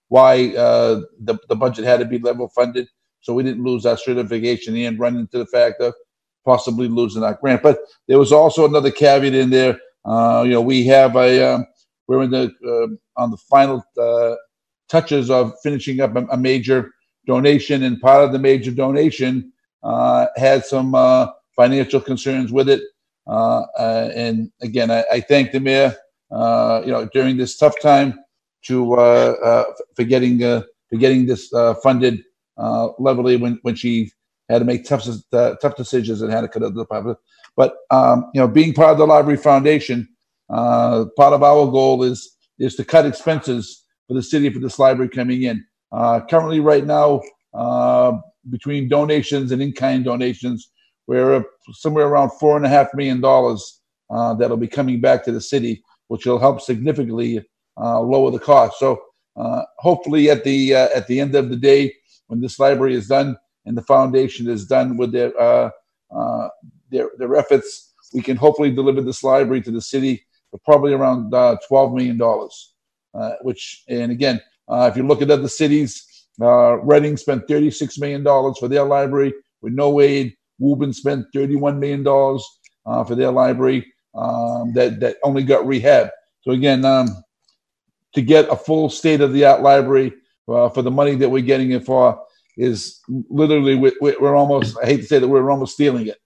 [0.08, 2.88] why the the budget had to be level funded,
[3.20, 5.94] so we didn't lose our certification and run into the fact of
[6.44, 7.62] possibly losing our grant.
[7.62, 9.78] But there was also another caveat in there.
[10.04, 11.66] Uh, you know, we have a um,
[12.06, 14.34] we're in the uh, on the final uh,
[14.88, 16.90] touches of finishing up a, a major
[17.28, 19.52] donation, and part of the major donation
[19.84, 22.82] uh, had some uh, financial concerns with it.
[23.28, 25.94] Uh, uh, and again, I, I, thank the mayor,
[26.30, 28.18] uh, you know, during this tough time
[28.64, 29.64] to uh,
[29.94, 31.52] for getting for getting this
[31.82, 32.24] funded
[32.98, 34.10] levelly when when she
[34.48, 37.18] had to make tough tough decisions and had to cut out the department.
[37.54, 40.08] But um, you know, being part of the Library Foundation,
[40.48, 45.10] part of our goal is is to cut expenses for the city for this library
[45.10, 45.64] coming in.
[45.92, 47.20] Currently, right now,
[48.50, 50.70] between donations and in-kind donations,
[51.06, 53.80] we're somewhere around four and a half million dollars
[54.10, 57.44] uh, that'll be coming back to the city, which will help significantly
[57.80, 58.78] uh, lower the cost.
[58.78, 59.00] So
[59.36, 61.94] uh, hopefully, at the uh, at the end of the day,
[62.26, 63.36] when this library is done
[63.66, 65.70] and the foundation is done with their uh,
[66.14, 66.48] uh,
[66.90, 71.30] their, their efforts, we can hopefully deliver this library to the city for probably around
[71.66, 72.74] twelve million dollars.
[73.42, 76.04] which, and again, if you look at other cities,
[76.40, 80.36] uh, Reading spent $36 million for their library with no aid.
[80.58, 82.06] Woburn spent $31 million
[82.86, 86.10] uh, for their library um, that, that only got rehab.
[86.42, 87.08] So, again, um,
[88.14, 90.14] to get a full state of the art library
[90.48, 92.20] uh, for the money that we're getting it for
[92.56, 96.18] is literally, we're, we're, almost, I hate to say that we're almost stealing it.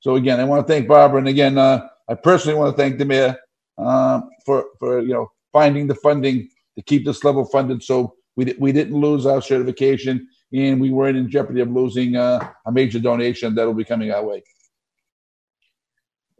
[0.00, 1.18] So, again, I want to thank Barbara.
[1.18, 3.36] And again, uh, I personally want to thank the mayor
[3.76, 6.48] uh, for, for, you know, finding the funding
[6.78, 11.16] to keep this level funded so we, we didn't lose our certification, and we weren't
[11.16, 14.44] in jeopardy of losing uh, a major donation that will be coming our way.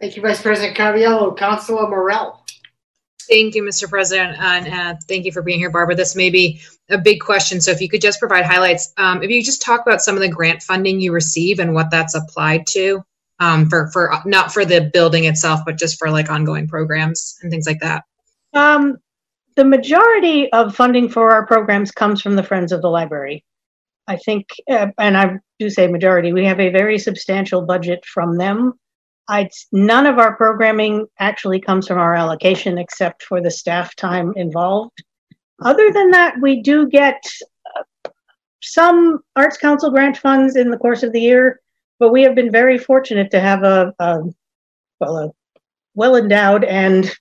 [0.00, 1.36] Thank you, Vice President Caraviello.
[1.36, 2.44] Councilor Morell.
[3.28, 3.88] Thank you, Mr.
[3.88, 5.96] President, and uh, thank you for being here, Barbara.
[5.96, 8.94] This may be a big question, so if you could just provide highlights.
[8.96, 11.90] Um, if you just talk about some of the grant funding you receive and what
[11.90, 13.02] that's applied to,
[13.40, 17.50] um, for for not for the building itself, but just for like ongoing programs and
[17.50, 18.04] things like that.
[18.54, 18.98] Um,
[19.58, 23.44] the majority of funding for our programs comes from the Friends of the Library.
[24.06, 28.38] I think, uh, and I do say majority, we have a very substantial budget from
[28.38, 28.74] them.
[29.26, 34.32] I'd, none of our programming actually comes from our allocation except for the staff time
[34.36, 35.02] involved.
[35.60, 37.20] Other than that, we do get
[37.74, 38.10] uh,
[38.62, 41.60] some Arts Council grant funds in the course of the year,
[41.98, 44.20] but we have been very fortunate to have a, a
[45.00, 45.30] well, a
[45.96, 47.12] well endowed and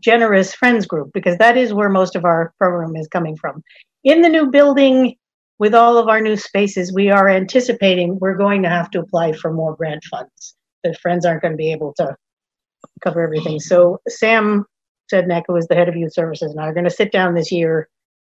[0.00, 3.62] generous friends group because that is where most of our program is coming from.
[4.04, 5.16] In the new building,
[5.58, 9.32] with all of our new spaces, we are anticipating we're going to have to apply
[9.32, 10.54] for more grant funds.
[10.84, 12.16] The friends aren't going to be able to
[13.02, 13.58] cover everything.
[13.58, 14.64] So Sam
[15.12, 17.34] Sednek, who is the head of youth services, and I are going to sit down
[17.34, 17.88] this year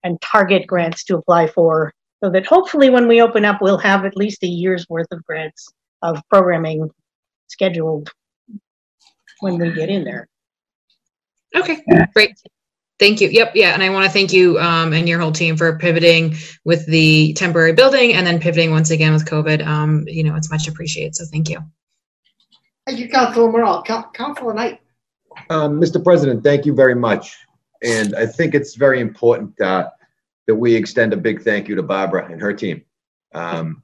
[0.02, 1.92] and target grants to apply for
[2.24, 5.24] so that hopefully when we open up, we'll have at least a year's worth of
[5.24, 5.68] grants
[6.02, 6.88] of programming
[7.48, 8.10] scheduled
[9.40, 10.28] when we get in there.
[11.54, 11.82] Okay,
[12.14, 12.36] great.
[12.98, 13.28] Thank you.
[13.28, 16.36] Yep, yeah, and I want to thank you um, and your whole team for pivoting
[16.64, 19.66] with the temporary building and then pivoting once again with COVID.
[19.66, 21.16] Um, you know, it's much appreciated.
[21.16, 21.60] So thank you.
[22.86, 23.82] Thank you, Councilor Morell.
[23.82, 24.80] Councilor Knight.
[25.48, 26.02] Um, Mr.
[26.02, 27.36] President, thank you very much.
[27.82, 29.88] And I think it's very important uh,
[30.46, 32.82] that we extend a big thank you to Barbara and her team.
[33.32, 33.82] Um,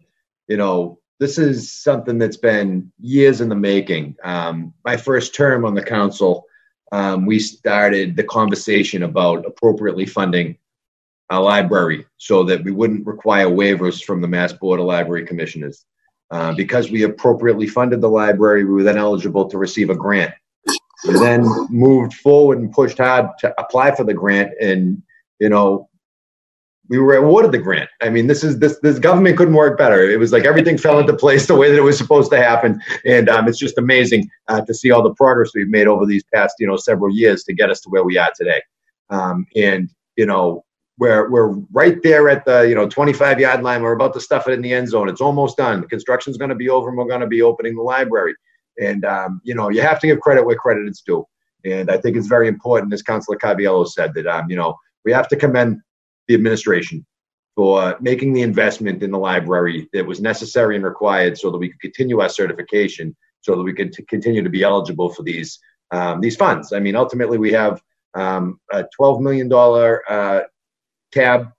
[0.49, 4.17] you know, this is something that's been years in the making.
[4.23, 6.46] Um, my first term on the council,
[6.93, 10.57] um, we started the conversation about appropriately funding
[11.31, 15.85] a library so that we wouldn't require waivers from the Mass Board of Library Commissioners.
[16.31, 20.33] Uh, because we appropriately funded the library, we were then eligible to receive a grant.
[21.07, 25.03] We then moved forward and pushed hard to apply for the grant, and
[25.39, 25.89] you know,
[26.89, 27.91] we were awarded the grant.
[28.01, 30.09] I mean, this is this this government couldn't work better.
[30.09, 32.81] It was like everything fell into place the way that it was supposed to happen,
[33.05, 36.25] and um, it's just amazing uh, to see all the progress we've made over these
[36.35, 38.61] past you know several years to get us to where we are today.
[39.11, 40.65] Um, and you know,
[40.99, 43.83] we're we're right there at the you know 25 yard line.
[43.83, 45.09] We're about to stuff it in the end zone.
[45.09, 45.81] It's almost done.
[45.81, 48.35] The construction's going to be over, and we're going to be opening the library.
[48.81, 51.27] And um, you know, you have to give credit where credit is due.
[51.65, 55.13] And I think it's very important, as Councilor Caraviello said, that um, you know we
[55.13, 55.81] have to commend
[56.29, 57.05] the administration
[57.55, 61.71] for making the investment in the library that was necessary and required so that we
[61.71, 65.59] could continue our certification so that we could continue to be eligible for these
[65.93, 66.73] um, these funds.
[66.73, 67.81] I mean, ultimately, we have
[68.15, 70.41] um, a $12 million uh,
[71.13, 71.53] tab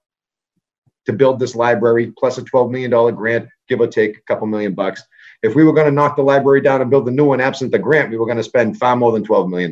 [1.05, 4.73] to build this library, plus a $12 million grant, give or take a couple million
[4.73, 5.01] bucks.
[5.43, 7.71] If we were going to knock the library down and build a new one absent
[7.71, 9.71] the grant, we were going to spend far more than $12 million.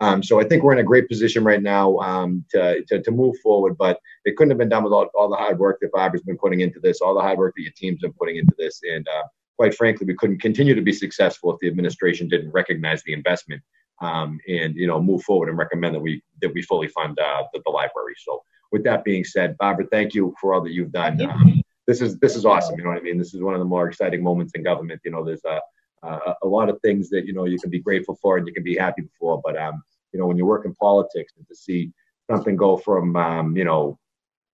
[0.00, 3.10] Um, so I think we're in a great position right now um, to, to, to,
[3.10, 6.22] move forward, but it couldn't have been done without all the hard work that Barbara's
[6.22, 8.80] been putting into this, all the hard work that your team's been putting into this.
[8.90, 9.22] And uh,
[9.56, 13.62] quite frankly, we couldn't continue to be successful if the administration didn't recognize the investment
[14.00, 17.44] um, and, you know, move forward and recommend that we, that we fully fund uh,
[17.52, 18.14] the, the, library.
[18.18, 18.42] So
[18.72, 21.22] with that being said, Barbara, thank you for all that you've done.
[21.22, 22.76] Um, this is, this is awesome.
[22.76, 23.18] You know what I mean?
[23.18, 25.00] This is one of the more exciting moments in government.
[25.04, 25.60] You know, there's a,
[26.04, 28.52] a, a lot of things that, you know, you can be grateful for and you
[28.52, 29.82] can be happy for, but, um,
[30.12, 31.92] you know, when you work in politics and to see
[32.30, 33.98] something go from, um, you know,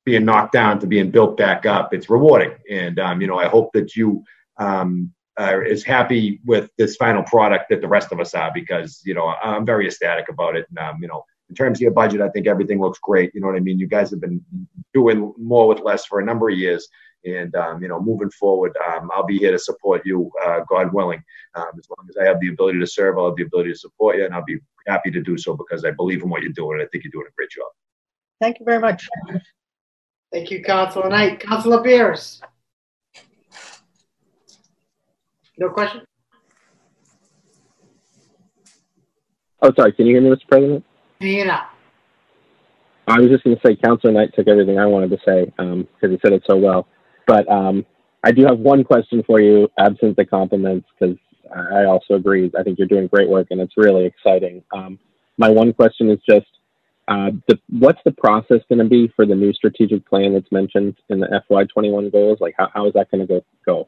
[0.05, 2.53] being knocked down to being built back up, it's rewarding.
[2.70, 4.24] And, um, you know, I hope that you
[4.59, 9.03] um, are as happy with this final product that the rest of us are because,
[9.05, 10.66] you know, I'm very ecstatic about it.
[10.70, 13.34] And, um, you know, in terms of your budget, I think everything looks great.
[13.34, 13.78] You know what I mean?
[13.78, 14.44] You guys have been
[14.94, 16.88] doing more with less for a number of years.
[17.25, 20.93] And um, you know, moving forward, um, I'll be here to support you, uh, God
[20.93, 21.23] willing.
[21.55, 23.79] Um, as long as I have the ability to serve, I'll have the ability to
[23.79, 26.53] support you, and I'll be happy to do so because I believe in what you're
[26.53, 26.81] doing.
[26.81, 27.66] I think you're doing a great job.
[28.41, 29.07] Thank you very much.
[30.33, 31.41] Thank you, Councilor Knight.
[31.41, 32.41] Councilor Bears.
[35.59, 36.03] No question?
[39.61, 39.93] Oh, sorry.
[39.93, 40.49] Can you hear me, Mr.
[40.49, 40.85] President?
[41.21, 41.66] Yeah.
[43.07, 45.59] I was just going to say, Councilor Knight took everything I wanted to say because
[45.59, 46.87] um, he said it so well.
[47.31, 47.87] But um,
[48.24, 51.16] I do have one question for you, absent the compliments, because
[51.55, 52.51] I also agree.
[52.59, 54.64] I think you're doing great work and it's really exciting.
[54.74, 54.99] Um,
[55.39, 56.49] my one question is just,
[57.07, 60.97] uh, the, what's the process going to be for the new strategic plan that's mentioned
[61.09, 62.39] in the FY21 goals?
[62.41, 63.87] Like, how, how is that going to go?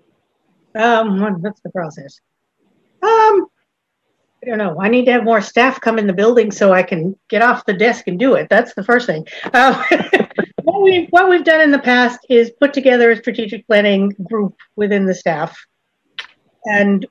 [0.77, 2.21] Um, what's the process?
[3.03, 3.49] Um,
[4.41, 4.77] I don't know.
[4.81, 7.67] I need to have more staff come in the building so I can get off
[7.67, 8.49] the desk and do it.
[8.49, 9.27] That's the first thing.
[9.53, 9.83] Uh,
[10.65, 14.55] what we've what we've done in the past is put together a strategic planning group
[14.77, 15.57] within the staff,
[16.65, 17.07] and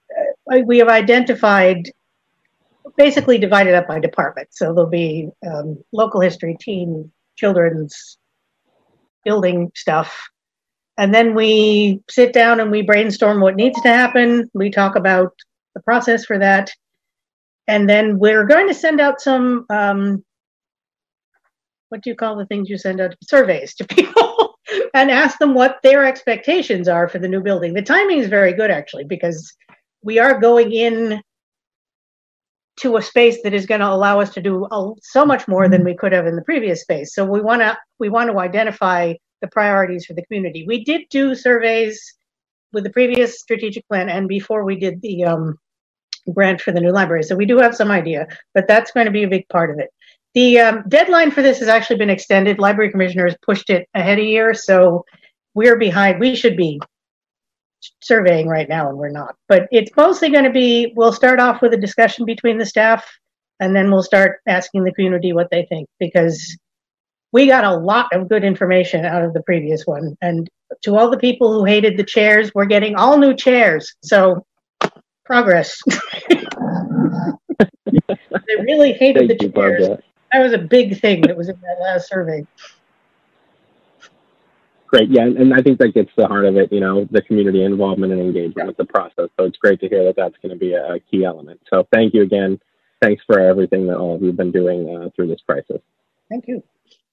[0.51, 1.91] uh, we have identified
[2.97, 4.49] basically divided up by department.
[4.51, 8.17] So there'll be um, local history, teen, children's,
[9.23, 10.29] building stuff.
[10.97, 14.49] And then we sit down and we brainstorm what needs to happen.
[14.53, 15.33] We talk about
[15.73, 16.71] the process for that.
[17.67, 20.23] And then we're going to send out some, um,
[21.91, 23.15] what do you call the things you send out?
[23.23, 24.57] Surveys to people
[24.93, 27.73] and ask them what their expectations are for the new building.
[27.73, 29.53] The timing is very good, actually, because
[30.01, 31.21] we are going in
[32.77, 34.67] to a space that is going to allow us to do
[35.01, 37.13] so much more than we could have in the previous space.
[37.13, 40.65] So we want to we want to identify the priorities for the community.
[40.65, 42.01] We did do surveys
[42.71, 45.57] with the previous strategic plan and before we did the um,
[46.33, 47.23] grant for the new library.
[47.23, 49.79] So we do have some idea, but that's going to be a big part of
[49.79, 49.89] it.
[50.33, 52.59] The um, deadline for this has actually been extended.
[52.59, 55.05] Library commissioners pushed it ahead a year, so
[55.53, 56.19] we're behind.
[56.19, 56.79] We should be
[58.01, 59.35] surveying right now and we're not.
[59.47, 63.05] But it's mostly going to be, we'll start off with a discussion between the staff
[63.59, 66.57] and then we'll start asking the community what they think because
[67.31, 70.15] we got a lot of good information out of the previous one.
[70.21, 70.49] And
[70.83, 73.93] to all the people who hated the chairs, we're getting all new chairs.
[74.03, 74.45] So
[75.25, 75.79] progress.
[77.59, 77.67] they
[78.59, 79.99] really hated Thank the chairs.
[80.31, 82.45] That was a big thing that was in that last survey.
[84.87, 87.07] Great, yeah, and, and I think that gets to the heart of it, you know,
[87.11, 89.29] the community involvement and engagement with the process.
[89.39, 91.61] So it's great to hear that that's going to be a, a key element.
[91.69, 92.59] So thank you again.
[93.01, 95.81] Thanks for everything that all of you have been doing uh, through this crisis.
[96.29, 96.61] Thank you.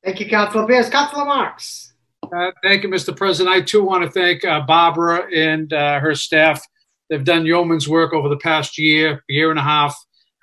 [0.04, 0.90] Thank you, Councilor Bears.
[0.90, 1.92] Councilor Marks.
[2.22, 3.16] Uh, Thank you, Mr.
[3.16, 3.54] President.
[3.54, 6.66] I too want to thank uh, Barbara and uh, her staff.
[7.08, 9.96] They've done yeoman's work over the past year, year and a half,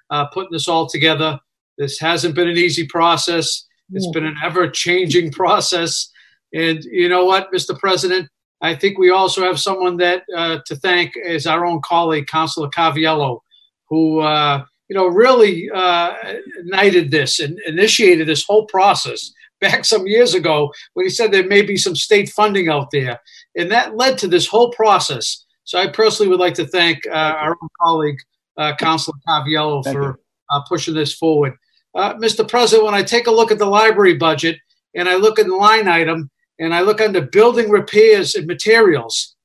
[0.10, 1.40] uh, putting this all together.
[1.78, 3.66] This hasn't been an easy process.
[3.92, 6.10] It's been an ever-changing process.
[6.54, 7.78] And you know what, Mr.
[7.78, 8.30] President?
[8.62, 12.70] I think we also have someone that uh, to thank is our own colleague, Councilor
[12.70, 13.42] Caraviello,
[13.90, 16.14] who uh, you know really uh,
[16.60, 21.48] ignited this and initiated this whole process back some years ago when he said there
[21.48, 23.20] may be some state funding out there,
[23.56, 25.46] and that led to this whole process.
[25.66, 28.20] So I personally would like to thank uh, our own colleague,
[28.58, 30.20] uh, Councilor Caraviello, for
[30.50, 31.54] uh, pushing this forward.
[31.96, 32.48] Uh, Mr.
[32.48, 34.60] President, when I take a look at the library budget
[34.94, 36.30] and I look at the line item
[36.60, 39.36] and I look under building repairs and materials,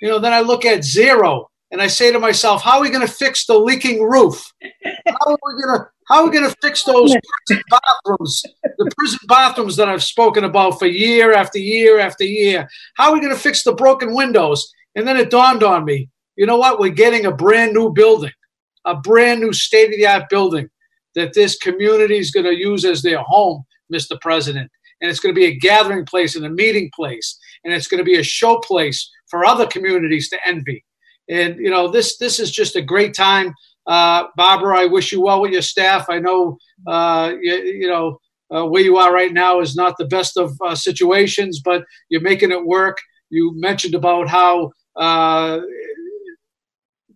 [0.00, 2.90] you know, then I look at zero and I say to myself, how are we
[2.90, 4.52] going to fix the leaking roof?
[4.84, 7.14] How are we going to how are we going to fix those
[7.46, 8.42] prison bathrooms,
[8.78, 12.66] the prison bathrooms that I've spoken about for year after year after year?
[12.94, 14.72] How are we going to fix the broken windows?
[14.94, 16.80] And then it dawned on me, you know what?
[16.80, 18.32] We're getting a brand new building,
[18.86, 20.70] a brand new state of the art building
[21.18, 24.20] that this community is going to use as their home, Mr.
[24.20, 24.70] President.
[25.00, 27.38] And it's going to be a gathering place and a meeting place.
[27.64, 30.84] And it's going to be a show place for other communities to envy.
[31.30, 33.54] And, you know, this, this is just a great time.
[33.86, 36.06] Uh, Barbara, I wish you well with your staff.
[36.08, 38.18] I know, uh, you, you know,
[38.54, 42.22] uh, where you are right now is not the best of uh, situations, but you're
[42.22, 42.98] making it work.
[43.30, 45.60] You mentioned about how uh,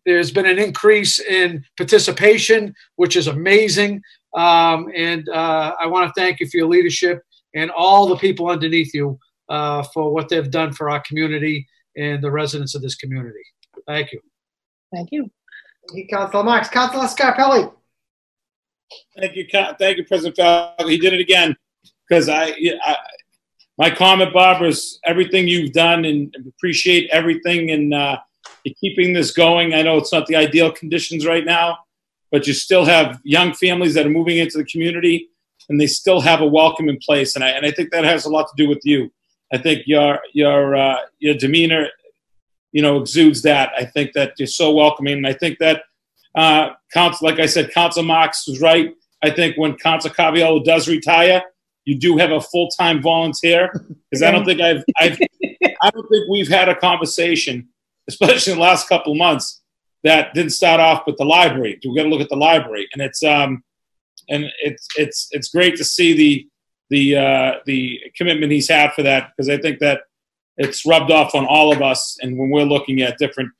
[0.04, 4.02] there's been an increase in participation, which is amazing.
[4.34, 7.22] Um, and uh, I want to thank you for your leadership
[7.54, 12.22] and all the people underneath you uh, for what they've done for our community and
[12.22, 13.42] the residents of this community.
[13.86, 14.20] Thank you.
[14.92, 15.30] Thank you.
[15.88, 16.68] Thank you, Councilor Marks.
[16.68, 17.72] Councilor Scarpelli.
[19.18, 19.46] Thank you,
[19.78, 20.86] thank you, President Falco.
[20.86, 21.56] He did it again
[22.08, 22.54] because I,
[22.84, 22.96] I,
[23.78, 28.18] my comment, Barbara, is everything you've done and appreciate everything and uh,
[28.64, 29.74] you're keeping this going.
[29.74, 31.78] I know it's not the ideal conditions right now,
[32.30, 35.28] but you still have young families that are moving into the community
[35.68, 37.34] and they still have a welcome in place.
[37.34, 39.12] And I, and I think that has a lot to do with you.
[39.52, 41.88] I think your, your, uh, your demeanor,
[42.72, 43.70] you know, exudes that.
[43.76, 45.18] I think that you're so welcoming.
[45.18, 45.82] And I think that,
[46.34, 48.94] uh, Council, like I said, Council Marks was right.
[49.22, 51.42] I think when Council Caraviello does retire,
[51.84, 53.70] you do have a full-time volunteer
[54.10, 55.18] because I don't think I've, I've
[55.82, 57.68] I don't think we've had a conversation,
[58.12, 59.62] especially in the last couple of months,
[60.04, 61.78] that didn't start off with the library.
[61.84, 63.62] We got to look at the library, and it's um,
[64.28, 66.48] and it's it's it's great to see the
[66.90, 70.00] the uh, the commitment he's had for that because I think that
[70.56, 73.50] it's rubbed off on all of us, and when we're looking at different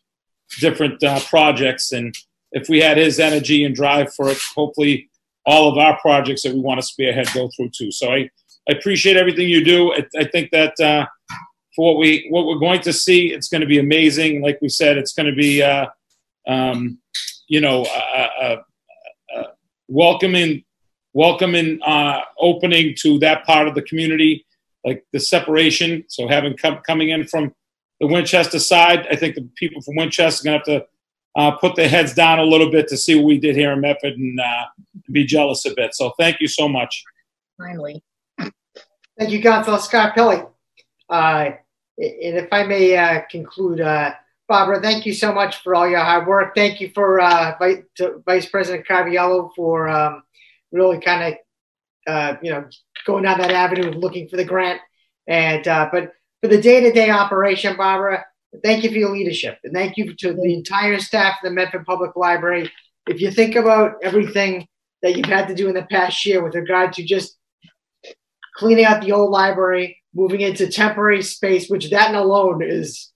[0.61, 2.15] different uh, projects, and
[2.53, 5.09] if we had his energy and drive for it, hopefully
[5.47, 7.91] all of our projects that we want to spearhead go through too.
[7.91, 8.29] So I,
[8.69, 9.93] I appreciate everything you do.
[9.93, 11.07] I, I think that uh,
[11.75, 14.43] for what we what we're going to see, it's going to be amazing.
[14.43, 15.87] Like we said, it's going to be uh,
[16.47, 16.99] um,
[17.49, 18.65] you know a, a,
[19.37, 19.45] a
[19.89, 20.65] welcoming
[21.15, 24.47] welcoming uh, opening to that part of the community,
[24.85, 26.05] like the separation.
[26.09, 27.55] So having come coming in from
[28.01, 30.87] the Winchester side, I think the people from Winchester are going to have to
[31.37, 33.81] uh, put their heads down a little bit to see what we did here in
[33.81, 34.65] Medford and uh,
[35.11, 35.95] be jealous a bit.
[35.95, 37.05] So thank you so much.
[37.57, 38.03] Finally.
[39.19, 40.45] Thank you, Councilor Scott Uh,
[41.13, 44.15] and if I may uh, conclude, uh,
[44.49, 46.55] Barbara, thank you so much for all your hard work.
[46.55, 47.83] Thank you for uh, Vice,
[48.27, 50.23] Vice President Caraviello for um,
[50.73, 52.67] really kind of, uh, you know,
[53.07, 54.81] going down that avenue of looking for the grant.
[55.29, 58.25] And uh, but for the day-to-day operation, Barbara,
[58.65, 61.87] thank you for your leadership, and thank you to the entire staff of the Medford
[61.87, 62.71] Public Library.
[63.07, 64.67] If you think about everything
[65.03, 67.37] that you've had to do in the past year with regard to just
[68.57, 73.11] cleaning out the old library, moving into temporary space, which that alone is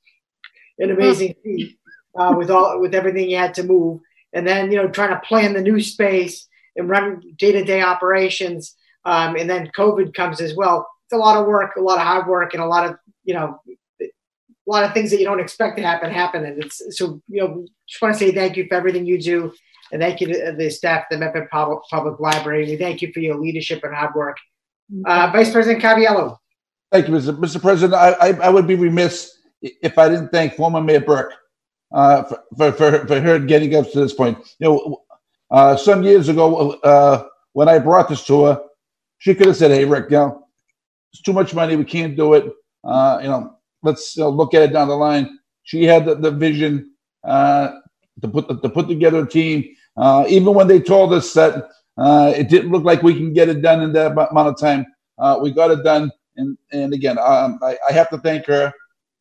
[0.78, 1.78] an amazing feat
[2.18, 4.00] uh, with all with everything you had to move,
[4.32, 7.82] and then you know trying to plan the new space and run day to day
[7.82, 8.74] operations,
[9.04, 10.88] um, and then COVID comes as well.
[11.06, 13.34] It's a lot of work, a lot of hard work, and a lot of you
[13.34, 13.60] know
[14.00, 14.06] a
[14.66, 16.44] lot of things that you don't expect to happen happen.
[16.44, 19.52] And it's so you know just want to say thank you for everything you do.
[19.92, 22.66] And thank you to the staff of the Medford Public, Public Library.
[22.66, 24.36] We thank you for your leadership and hard work.
[25.04, 26.38] Uh, Vice President Caraviello.
[26.92, 27.36] Thank you, Mr.
[27.38, 27.60] Mr.
[27.60, 27.94] President.
[27.94, 31.34] I, I, I would be remiss if I didn't thank former Mayor Burke
[31.92, 34.38] uh, for, for, for, for her getting us to this point.
[34.58, 35.02] You know,
[35.50, 38.62] uh, some years ago, uh, when I brought this to her,
[39.18, 40.46] she could have said, "Hey, Rick, you know,
[41.12, 41.76] it's too much money.
[41.76, 42.52] We can't do it.
[42.84, 46.14] Uh, you know, let's you know, look at it down the line." She had the,
[46.14, 46.92] the vision
[47.24, 47.72] uh,
[48.22, 49.64] to put to put together a team.
[49.96, 51.68] Uh, even when they told us that
[51.98, 54.86] it didn't look like we can get it done in that amount of time,
[55.42, 56.10] we got it done.
[56.36, 58.72] And and again, um, I, I have to thank her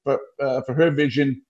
[0.03, 1.41] for uh, for her vision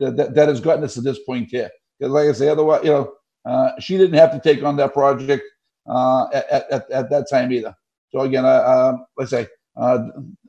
[0.00, 1.70] that, that, that has gotten us to this point here.
[1.98, 3.12] Because like I say, otherwise, you know,
[3.44, 5.44] uh, she didn't have to take on that project
[5.88, 7.74] uh, at, at, at that time either.
[8.10, 9.46] So again, uh, let's say
[9.76, 9.98] uh,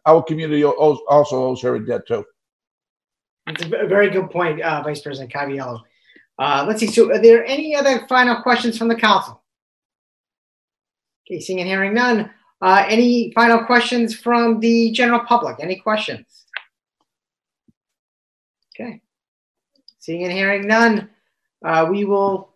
[0.06, 2.26] our community owes, also owes her a debt too.
[3.46, 5.82] That's a very good point, uh, Vice President Caraviello.
[6.40, 6.88] Uh, let's see.
[6.88, 9.44] So, are there any other final questions from the council?
[11.26, 12.32] Okay, seeing and hearing none.
[12.62, 15.58] Uh, any final questions from the general public?
[15.60, 16.46] Any questions?
[18.74, 19.02] Okay.
[20.00, 21.10] Seeing and hearing none,
[21.64, 22.54] uh, we will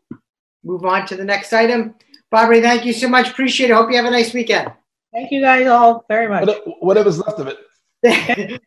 [0.64, 1.96] move on to the next item.
[2.32, 3.30] Barbara, thank you so much.
[3.30, 3.74] Appreciate it.
[3.74, 4.72] Hope you have a nice weekend.
[5.14, 6.50] Thank you guys all very much.
[6.80, 7.58] Whatever's left of it.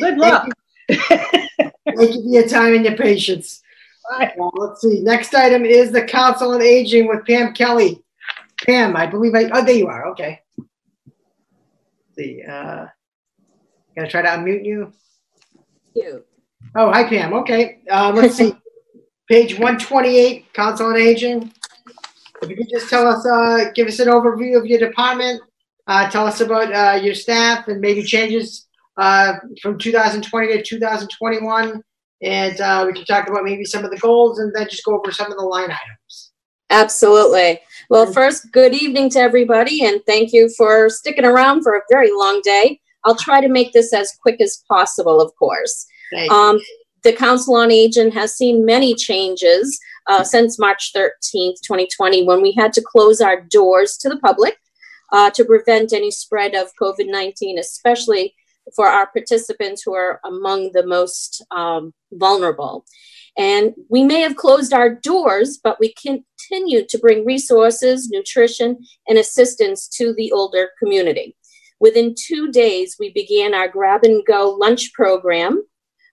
[0.00, 0.48] Good luck.
[0.88, 3.62] Thank you for your time and your patience.
[4.12, 5.00] Uh, let's see.
[5.00, 8.03] Next item is the Council on Aging with Pam Kelly.
[8.64, 9.50] Pam, I believe I.
[9.52, 10.08] Oh, there you are.
[10.08, 10.40] Okay.
[10.58, 12.86] Let's see, uh,
[13.96, 14.92] gonna try to unmute you.
[15.94, 16.24] You.
[16.74, 17.34] Oh, hi Pam.
[17.34, 17.80] Okay.
[17.90, 18.54] Uh, let's see.
[19.28, 21.50] Page 128, Council on Aging.
[22.42, 25.40] If you could just tell us, uh, give us an overview of your department.
[25.86, 28.66] Uh, tell us about uh, your staff and maybe changes
[28.98, 31.82] uh, from 2020 to 2021.
[32.22, 34.98] And uh, we can talk about maybe some of the goals and then just go
[34.98, 36.32] over some of the line items.
[36.70, 37.60] Absolutely.
[37.90, 42.10] Well, first, good evening to everybody, and thank you for sticking around for a very
[42.10, 42.80] long day.
[43.04, 45.86] I'll try to make this as quick as possible, of course.
[46.30, 46.60] Um,
[47.02, 52.52] the Council on Aging has seen many changes uh, since March 13th, 2020, when we
[52.52, 54.56] had to close our doors to the public
[55.12, 58.34] uh, to prevent any spread of COVID 19, especially
[58.74, 62.86] for our participants who are among the most um, vulnerable.
[63.36, 68.78] And we may have closed our doors, but we continue to bring resources, nutrition,
[69.08, 71.36] and assistance to the older community.
[71.80, 75.64] Within two days, we began our grab and go lunch program.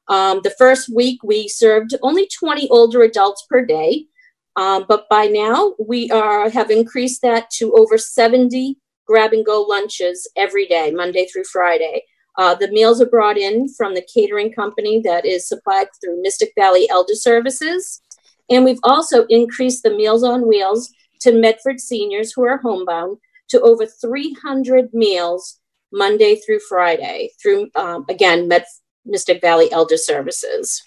[0.08, 4.08] Um, the first week, we served only 20 older adults per day.
[4.56, 9.62] Um, but by now, we are, have increased that to over 70 grab and go
[9.62, 12.04] lunches every day, Monday through Friday.
[12.38, 16.54] Uh, the meals are brought in from the catering company that is supplied through Mystic
[16.58, 18.02] Valley Elder Services.
[18.50, 20.92] And we've also increased the Meals on Wheels
[21.22, 23.18] to Medford seniors who are homebound
[23.50, 25.60] to over 300 meals
[25.92, 28.66] Monday through Friday through, um, again, Med-
[29.06, 30.82] Mystic Valley Elder Services.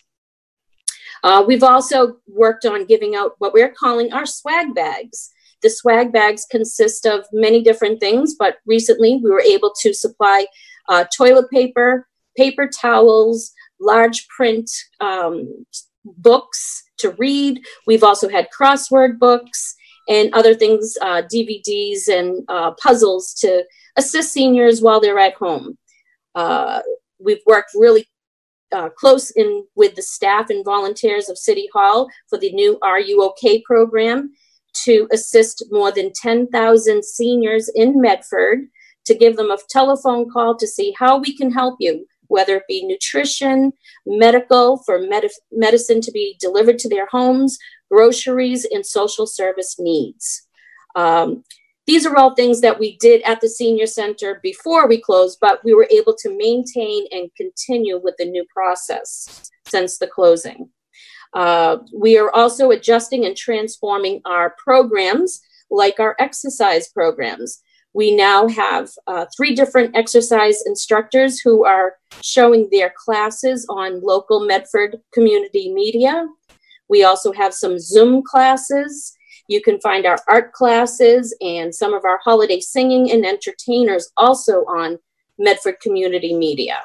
[1.22, 5.30] Uh, we've also worked on giving out what we're calling our swag bags.
[5.62, 10.46] The swag bags consist of many different things, but recently we were able to supply
[10.89, 14.70] uh, toilet paper, paper towels, large print
[15.01, 15.66] um,
[16.05, 17.61] books to read.
[17.86, 19.74] We've also had crossword books
[20.09, 23.65] and other things, uh, DVDs and uh, puzzles to
[23.97, 25.78] assist seniors while they're at home.
[26.35, 26.81] Uh,
[27.19, 28.06] we've worked really
[28.73, 33.01] uh, close in with the staff and volunteers of City Hall for the new Are
[33.01, 34.32] You OK program
[34.85, 38.66] to assist more than 10,000 seniors in Medford
[39.05, 42.64] to give them a telephone call to see how we can help you whether it
[42.68, 43.72] be nutrition,
[44.06, 47.59] medical, for med- medicine to be delivered to their homes,
[47.90, 50.47] groceries, and social service needs.
[50.97, 51.44] Um,
[51.86, 55.62] these are all things that we did at the senior center before we closed, but
[55.64, 60.70] we were able to maintain and continue with the new process since the closing.
[61.35, 65.40] Uh, we are also adjusting and transforming our programs,
[65.70, 67.60] like our exercise programs.
[67.94, 74.44] We now have uh, three different exercise instructors who are showing their classes on local
[74.44, 76.26] Medford community media.
[76.88, 79.16] We also have some Zoom classes.
[79.48, 84.64] You can find our art classes and some of our holiday singing and entertainers also
[84.64, 84.98] on
[85.38, 86.80] Medford community media.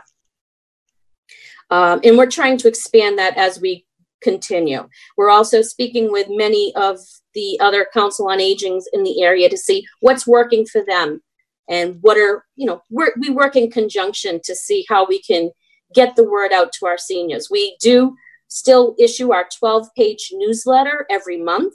[1.72, 3.86] Um, and we're trying to expand that as we
[4.22, 4.88] continue.
[5.18, 7.00] We're also speaking with many of
[7.34, 11.22] the other council on agings in the area to see what's working for them
[11.70, 15.52] and what are, you know, we work in conjunction to see how we can
[15.94, 17.50] get the word out to our seniors.
[17.50, 18.16] We do
[18.48, 21.74] still issue our 12 page newsletter every month.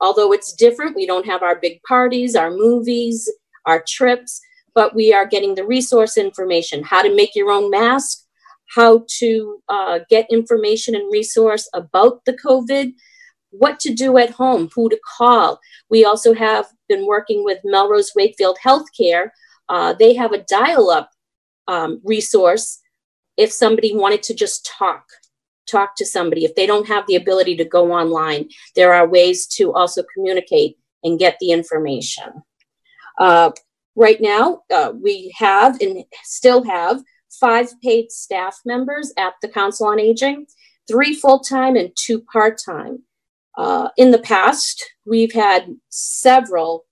[0.00, 3.30] Although it's different, we don't have our big parties, our movies,
[3.66, 4.40] our trips,
[4.74, 8.21] but we are getting the resource information how to make your own mask,
[8.74, 12.94] how to uh, get information and resource about the COVID,
[13.50, 15.60] what to do at home, who to call.
[15.90, 19.30] We also have been working with Melrose Wakefield Healthcare.
[19.68, 21.10] Uh, they have a dial up
[21.68, 22.80] um, resource
[23.36, 25.04] if somebody wanted to just talk
[25.66, 29.46] talk to somebody if they don't have the ability to go online there are ways
[29.46, 32.42] to also communicate and get the information
[33.20, 33.50] uh,
[33.94, 37.00] right now uh, we have and still have
[37.40, 40.46] five paid staff members at the Council on Aging,
[40.88, 43.02] three full time and two part time.
[43.56, 46.86] Uh, in the past, we've had several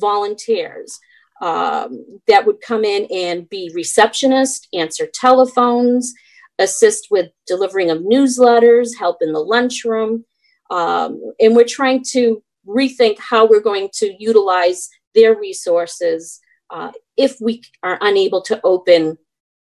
[0.00, 0.98] volunteers
[1.42, 6.14] um, that would come in and be receptionists, answer telephones,
[6.58, 10.24] assist with delivering of newsletters, help in the lunchroom.
[10.70, 16.40] Um, and we're trying to rethink how we're going to utilize their resources
[16.70, 19.16] uh, if we are unable to open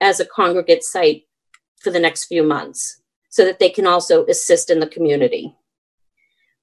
[0.03, 1.23] as a congregate site
[1.81, 3.01] for the next few months
[3.31, 5.57] so that they can also assist in the community.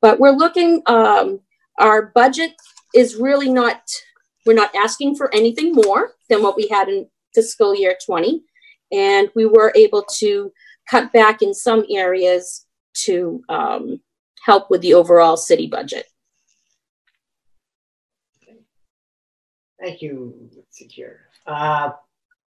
[0.01, 1.39] But we're looking, um,
[1.79, 2.53] our budget
[2.93, 3.81] is really not,
[4.45, 8.43] we're not asking for anything more than what we had in fiscal year 20.
[8.91, 10.51] And we were able to
[10.89, 12.65] cut back in some areas
[13.05, 14.01] to um,
[14.45, 16.05] help with the overall city budget.
[19.79, 21.21] Thank you, Secure.
[21.47, 21.91] Uh,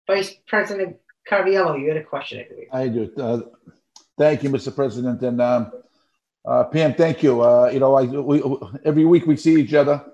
[0.06, 0.96] Vice President
[1.30, 2.68] Caraviello, you had a question, I believe.
[2.72, 3.12] I do.
[3.16, 3.40] Uh,
[4.18, 4.74] thank you, Mr.
[4.74, 5.72] President, and um,
[6.44, 7.42] uh, Pam, thank you.
[7.42, 8.42] Uh, you know, I we
[8.84, 10.04] every week we see each other.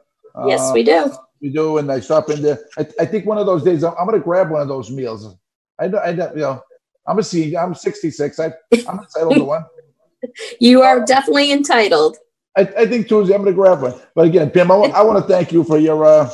[0.47, 1.13] Yes, we do.
[1.41, 2.59] We do, and I stop in there.
[2.77, 4.91] I, I think one of those days I'm, I'm going to grab one of those
[4.91, 5.35] meals.
[5.79, 6.63] I, know I, you know,
[7.07, 7.61] I'm a senior.
[7.61, 8.41] I'm 66.
[8.41, 8.53] I,
[8.87, 9.65] I'm entitled to one.
[10.59, 12.17] You are definitely entitled.
[12.59, 13.95] I, I think Tuesday I'm going to grab one.
[14.17, 16.29] But again, Pam, I, I want to thank you for your uh,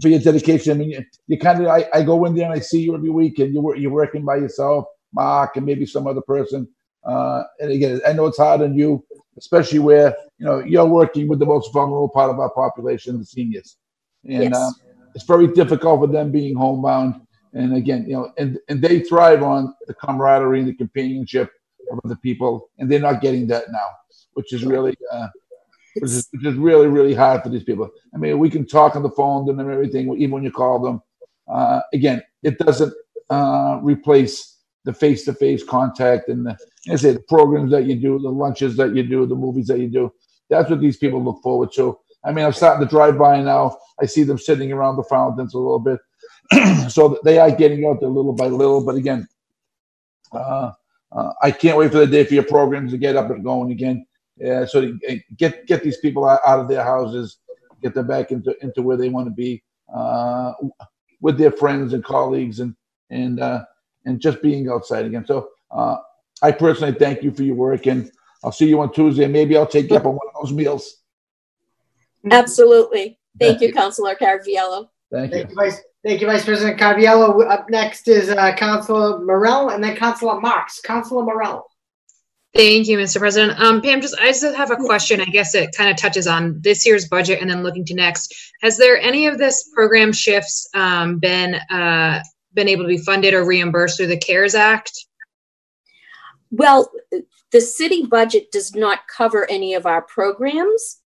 [0.00, 0.72] for your dedication.
[0.72, 2.94] I mean, you, you kind of I, I go in there and I see you
[2.94, 6.66] every week, and you're you're working by yourself, Mark, and maybe some other person.
[7.04, 9.04] Uh, and again, I know it's hard on you,
[9.36, 13.26] especially where you know you're working with the most vulnerable part of our population, the
[13.26, 13.76] seniors,
[14.24, 14.56] and yes.
[14.56, 14.70] uh,
[15.14, 17.20] it's very difficult for them being homebound.
[17.52, 21.50] And again, you know, and and they thrive on the camaraderie and the companionship
[21.92, 23.88] of other people, and they're not getting that now,
[24.32, 25.28] which is really uh,
[26.00, 27.90] which is really, really hard for these people.
[28.14, 31.02] I mean, we can talk on the phone and everything, even when you call them.
[31.48, 32.92] Uh, again, it doesn't
[33.30, 36.56] uh, replace the face-to-face contact and the,
[36.90, 39.80] I say, the programs that you do, the lunches that you do, the movies that
[39.80, 40.12] you do.
[40.48, 41.98] That's what these people look forward to.
[42.24, 43.76] I mean, I'm starting to drive by now.
[44.00, 46.00] I see them sitting around the fountains a little bit.
[46.90, 48.84] so they are getting out there little by little.
[48.84, 49.26] But again,
[50.32, 50.72] uh,
[51.12, 53.72] uh, I can't wait for the day for your programs to get up and going
[53.72, 54.06] again.
[54.38, 54.98] Yeah, so
[55.36, 57.38] get get these people out, of their houses,
[57.82, 59.62] get them back into into where they want to be
[59.94, 60.52] uh,
[61.20, 62.74] with their friends and colleagues, and
[63.10, 63.64] and uh,
[64.04, 65.24] and just being outside again.
[65.26, 65.96] So uh,
[66.42, 68.10] I personally thank you for your work, and
[68.44, 69.26] I'll see you on Tuesday.
[69.26, 71.02] Maybe I'll take you up on one of those meals.
[72.30, 73.18] Absolutely.
[73.38, 74.88] Thank you, Councilor Caraviello.
[75.10, 75.38] Thank you.
[75.38, 77.48] Thank you, Vice, thank you, Vice President Caraviello.
[77.48, 80.80] Up next is uh, Councilor Morell and then Councilor Marks.
[80.80, 81.64] Councilor Morell.
[82.56, 83.18] Thank you, Mr.
[83.18, 83.60] President.
[83.60, 85.20] Um, Pam, just I just have a question.
[85.20, 88.34] I guess it kind of touches on this year's budget and then looking to next.
[88.62, 92.22] Has there any of this program shifts um, been uh,
[92.54, 94.90] been able to be funded or reimbursed through the CARES Act?
[96.50, 96.90] Well,
[97.52, 101.02] the city budget does not cover any of our programs.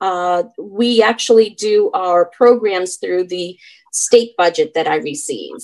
[0.00, 3.58] Uh, we actually do our programs through the
[3.92, 5.56] state budget that I receive.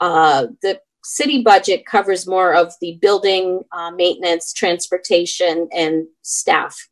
[0.00, 6.88] Uh, the city budget covers more of the building, uh, maintenance, transportation, and staff.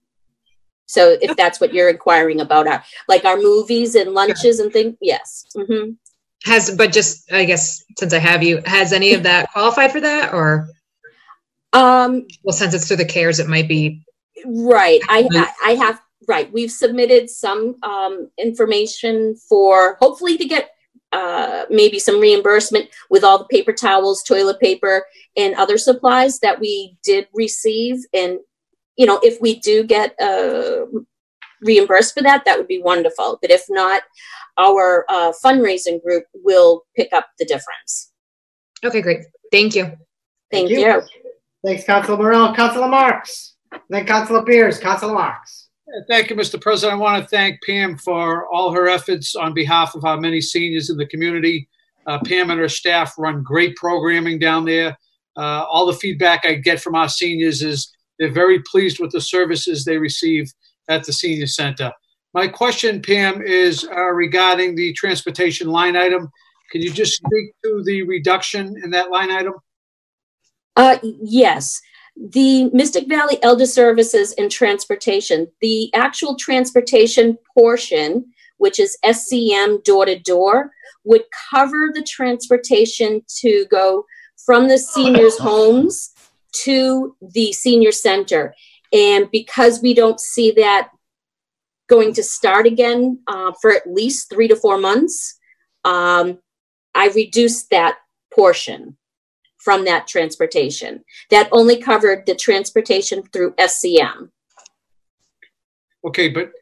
[0.86, 4.96] So if that's what you're inquiring about, our, like our movies and lunches and things,
[5.00, 5.44] yes.
[5.56, 5.92] hmm
[6.44, 10.00] Has, but just, I guess, since I have you, has any of that qualified for
[10.00, 10.68] that or?
[11.72, 14.04] Um, well, since it's through the cares, it might be.
[14.46, 15.00] Right.
[15.08, 16.52] I, I, I have, right.
[16.52, 20.70] We've submitted some, um, information for, hopefully to get,
[21.14, 26.58] uh, maybe some reimbursement with all the paper towels, toilet paper, and other supplies that
[26.60, 27.96] we did receive.
[28.12, 28.40] And,
[28.96, 30.86] you know, if we do get, uh,
[31.62, 33.38] reimbursed for that, that would be wonderful.
[33.40, 34.02] But if not,
[34.58, 38.12] our, uh, fundraising group will pick up the difference.
[38.84, 39.20] Okay, great.
[39.50, 39.84] Thank you.
[40.50, 41.02] Thank, you.
[41.64, 42.54] Thanks, Councilor Morell.
[42.54, 43.56] Councilor Marks.
[43.88, 44.78] Then Councilor Pierce.
[44.78, 45.63] Councilor Marks.
[46.08, 46.60] Thank you, Mr.
[46.60, 46.98] President.
[46.98, 50.90] I want to thank Pam for all her efforts on behalf of our many seniors
[50.90, 51.68] in the community.
[52.06, 54.96] Uh, Pam and her staff run great programming down there.
[55.36, 59.20] Uh, all the feedback I get from our seniors is they're very pleased with the
[59.20, 60.50] services they receive
[60.88, 61.92] at the senior center.
[62.32, 66.30] My question, Pam, is uh, regarding the transportation line item.
[66.70, 69.54] Can you just speak to the reduction in that line item?
[70.76, 71.80] Uh, yes.
[72.16, 80.06] The Mystic Valley Elder Services and Transportation, the actual transportation portion, which is SCM door
[80.06, 80.70] to door,
[81.04, 84.06] would cover the transportation to go
[84.44, 86.12] from the seniors' homes
[86.64, 88.54] to the senior center.
[88.92, 90.90] And because we don't see that
[91.88, 95.38] going to start again uh, for at least three to four months,
[95.84, 96.38] um,
[96.94, 97.98] I reduced that
[98.32, 98.96] portion
[99.64, 101.02] from that transportation.
[101.30, 104.28] That only covered the transportation through SCM.
[106.06, 106.52] Okay, but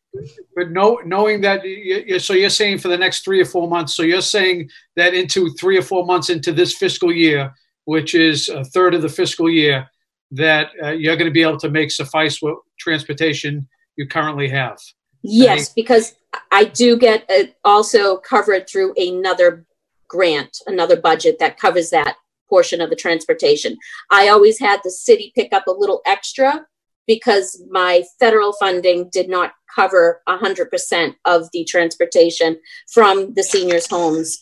[0.55, 3.95] but no, knowing that, you, so you're saying for the next three or four months.
[3.95, 7.53] So you're saying that into three or four months into this fiscal year,
[7.85, 9.89] which is a third of the fiscal year,
[10.31, 13.67] that uh, you're going to be able to make suffice what transportation
[13.97, 14.79] you currently have.
[15.23, 16.15] Yes, because
[16.51, 19.65] I do get it also covered through another
[20.09, 22.17] grant, another budget that covers that
[22.53, 23.79] portion of the transportation.
[24.11, 26.67] I always had the city pick up a little extra
[27.07, 32.59] because my federal funding did not cover 100% of the transportation
[32.93, 34.39] from the seniors' homes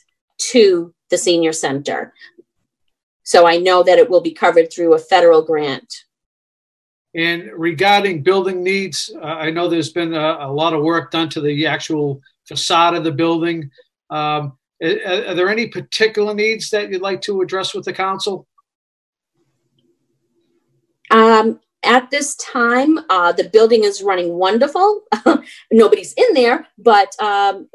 [0.51, 2.13] to the senior center.
[3.23, 5.95] So I know that it will be covered through a federal grant.
[7.15, 11.29] And regarding building needs, uh, I know there's been a, a lot of work done
[11.31, 13.71] to the actual facade of the building.
[14.11, 18.47] Um, are, are there any particular needs that you'd like to address with the council?
[21.11, 25.03] Um, at this time, uh, the building is running wonderful.
[25.73, 27.69] Nobody's in there, but um,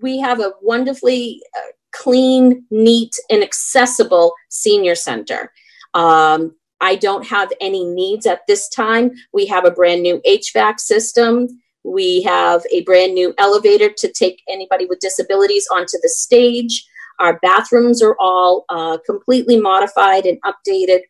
[0.00, 5.52] we have a wonderfully uh, clean, neat, and accessible senior center.
[5.94, 9.12] Um, I don't have any needs at this time.
[9.32, 11.61] We have a brand new HVAC system.
[11.84, 16.86] We have a brand new elevator to take anybody with disabilities onto the stage.
[17.18, 21.00] Our bathrooms are all uh, completely modified and updated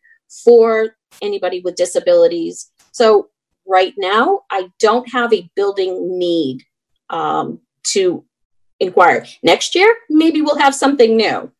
[0.43, 2.71] for anybody with disabilities.
[2.91, 3.29] So
[3.67, 6.63] right now, I don't have a building need
[7.09, 8.25] um, to
[8.79, 9.25] inquire.
[9.43, 11.51] Next year, maybe we'll have something new.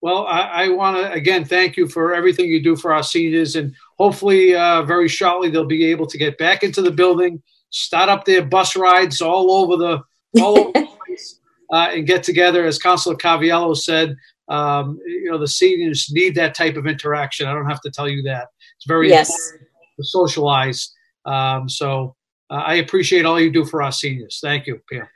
[0.00, 3.56] Well, I, I want to again thank you for everything you do for our seniors,
[3.56, 7.42] and hopefully, uh, very shortly they'll be able to get back into the building,
[7.74, 11.40] start up their bus rides all over the all over the place,
[11.72, 12.64] uh, and get together.
[12.64, 14.16] As Councilor Caraviello said,
[14.48, 17.46] um, you know the seniors need that type of interaction.
[17.46, 18.48] I don't have to tell you that.
[18.76, 19.30] It's very Yes.
[19.30, 19.68] important
[19.98, 20.92] to socialize.
[21.24, 22.14] Um, so
[22.50, 24.38] uh, I appreciate all you do for our seniors.
[24.42, 25.06] Thank you, Pam.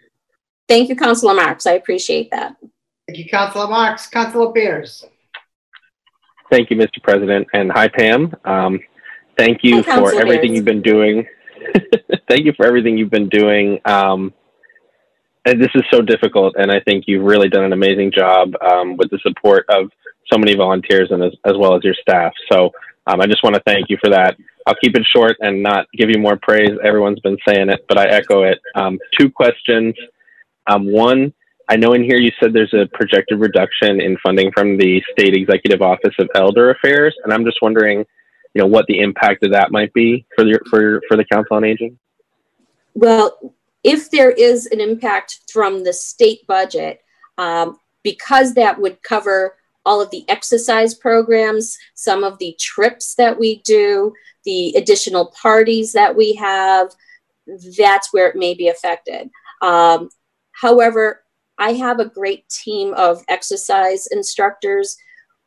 [0.68, 1.66] Thank you, Councilor Marks.
[1.66, 2.56] I appreciate that.
[3.06, 4.06] Thank you, Councilor Marks.
[4.06, 5.04] Councilor Pierce.
[6.50, 7.02] Thank you, Mr.
[7.02, 8.34] President, and hi, Pam.
[8.44, 8.80] Um,
[9.36, 10.56] thank you Hi, for Councilor everything Bears.
[10.56, 11.26] you've been doing.
[12.28, 13.80] thank you for everything you've been doing.
[13.84, 14.32] Um,
[15.44, 19.10] this is so difficult, and I think you've really done an amazing job um, with
[19.10, 19.90] the support of
[20.30, 22.32] so many volunteers and as, as well as your staff.
[22.52, 22.70] So
[23.06, 24.36] um, I just want to thank you for that.
[24.66, 26.70] I'll keep it short and not give you more praise.
[26.84, 28.58] Everyone's been saying it, but I echo it.
[28.74, 29.94] Um, two questions.
[30.70, 31.32] Um, one,
[31.70, 35.34] I know in here you said there's a projected reduction in funding from the State
[35.34, 38.04] Executive Office of Elder Affairs, and I'm just wondering,
[38.58, 41.56] you know, what the impact of that might be for the for for the Council
[41.56, 41.96] on Aging.
[42.94, 43.54] Well,
[43.84, 47.00] if there is an impact from the state budget,
[47.38, 49.54] um, because that would cover
[49.86, 54.12] all of the exercise programs, some of the trips that we do,
[54.44, 56.92] the additional parties that we have,
[57.78, 59.30] that's where it may be affected.
[59.62, 60.08] Um,
[60.50, 61.22] however,
[61.58, 64.96] I have a great team of exercise instructors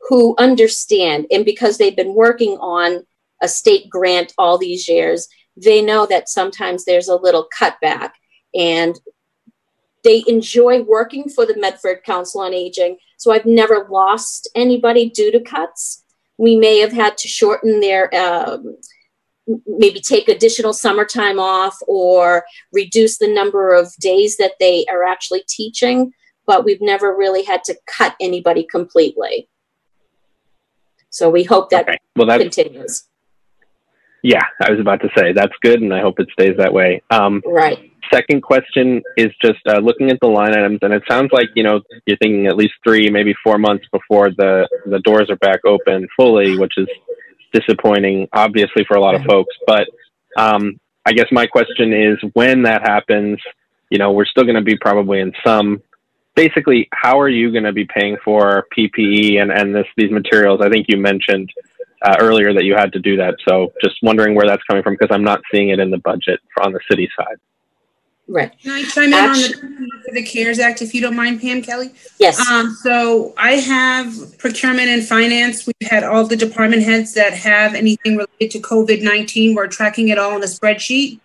[0.09, 3.05] who understand, and because they've been working on
[3.41, 8.11] a state grant all these years, they know that sometimes there's a little cutback.
[8.53, 8.99] And
[10.03, 12.97] they enjoy working for the Medford Council on Aging.
[13.17, 16.03] So I've never lost anybody due to cuts.
[16.37, 18.77] We may have had to shorten their, um,
[19.67, 25.43] maybe take additional summertime off or reduce the number of days that they are actually
[25.47, 26.13] teaching,
[26.47, 29.47] but we've never really had to cut anybody completely.
[31.11, 31.97] So we hope that Okay.
[32.15, 33.07] Well, that's- continues.
[34.23, 37.01] Yeah, I was about to say that's good, and I hope it stays that way.
[37.09, 37.91] Um, right.
[38.13, 41.63] Second question is just uh, looking at the line items, and it sounds like you
[41.63, 45.61] know you're thinking at least three, maybe four months before the the doors are back
[45.65, 46.87] open fully, which is
[47.51, 49.55] disappointing, obviously for a lot of folks.
[49.65, 49.87] But
[50.37, 53.39] um, I guess my question is, when that happens,
[53.89, 55.81] you know, we're still going to be probably in some.
[56.35, 60.61] Basically, how are you going to be paying for PPE and and this these materials?
[60.61, 61.51] I think you mentioned
[62.03, 63.35] uh, earlier that you had to do that.
[63.47, 66.39] So just wondering where that's coming from because I'm not seeing it in the budget
[66.61, 67.37] on the city side.
[68.27, 68.57] Right.
[68.59, 71.61] Can I chime in on the, for the CARES Act, if you don't mind, Pam
[71.61, 71.91] Kelly?
[72.17, 72.39] Yes.
[72.47, 75.67] Um, so I have procurement and finance.
[75.67, 79.53] We've had all the department heads that have anything related to COVID-19.
[79.53, 81.19] We're tracking it all in a spreadsheet.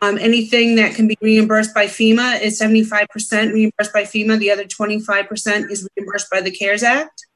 [0.00, 4.38] Um, anything that can be reimbursed by FEMA is seventy-five percent reimbursed by FEMA.
[4.38, 7.26] The other twenty-five percent is reimbursed by the CARES Act.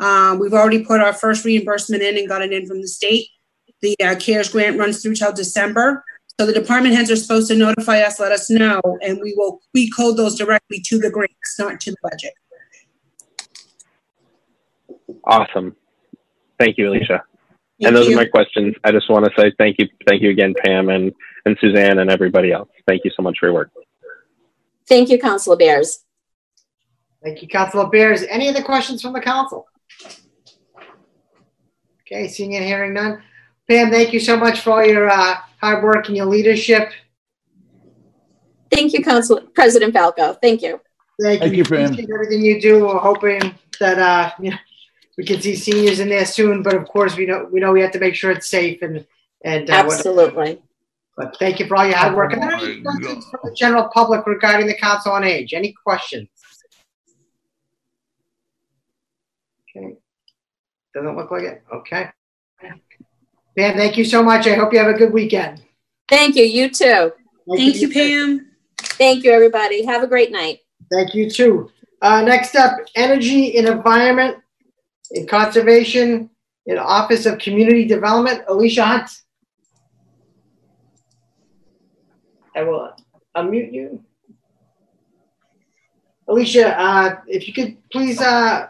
[0.00, 3.28] Um, we've already put our first reimbursement in and got it in from the state.
[3.82, 6.04] The uh, CARES grant runs through till December.
[6.38, 9.60] So the department heads are supposed to notify us, let us know, and we will,
[9.72, 12.32] we code those directly to the grants, not to the budget.
[15.22, 15.76] Awesome.
[16.58, 17.22] Thank you, Alicia.
[17.84, 18.14] Thank and those you.
[18.14, 18.74] are my questions.
[18.82, 21.12] I just want to say thank you, thank you again, Pam and
[21.44, 22.70] and Suzanne and everybody else.
[22.88, 23.70] Thank you so much for your work.
[24.88, 26.02] Thank you, Councilor Bears.
[27.22, 28.22] Thank you, Councilor Bears.
[28.22, 29.66] Any other questions from the council?
[32.02, 33.22] Okay, seeing and hearing none.
[33.68, 36.90] Pam, thank you so much for all your uh, hard work and your leadership.
[38.70, 40.34] Thank you, Council President Falco.
[40.34, 40.80] Thank you.
[41.20, 41.58] Thank, Thank you.
[41.58, 41.96] you, Pam.
[42.14, 42.86] Everything you do.
[42.86, 44.56] We're hoping that uh, you know,
[45.16, 47.80] we can see seniors in there soon, but of course we know we know we
[47.80, 49.06] have to make sure it's safe and
[49.44, 50.60] and uh, Absolutely.
[51.16, 52.32] But thank you for all your hard work.
[52.32, 55.54] And there any questions from the general public regarding the Council on Age?
[55.54, 56.28] Any questions?
[59.76, 59.94] Okay.
[60.92, 61.62] Doesn't look like it.
[61.72, 62.08] Okay.
[63.56, 64.48] Pam, thank you so much.
[64.48, 65.62] I hope you have a good weekend.
[66.08, 66.44] Thank you.
[66.44, 67.12] You too.
[67.56, 68.50] Thank you, Pam.
[68.78, 69.84] Thank you, everybody.
[69.84, 70.60] Have a great night.
[70.90, 71.70] Thank you too.
[72.02, 74.38] Uh, next up, Energy and Environment
[75.10, 76.30] and Conservation
[76.66, 79.10] in Office of Community Development, Alicia Hunt.
[82.56, 82.92] I will
[83.36, 84.02] unmute you.
[86.28, 88.68] Alicia, uh, if you could please, uh,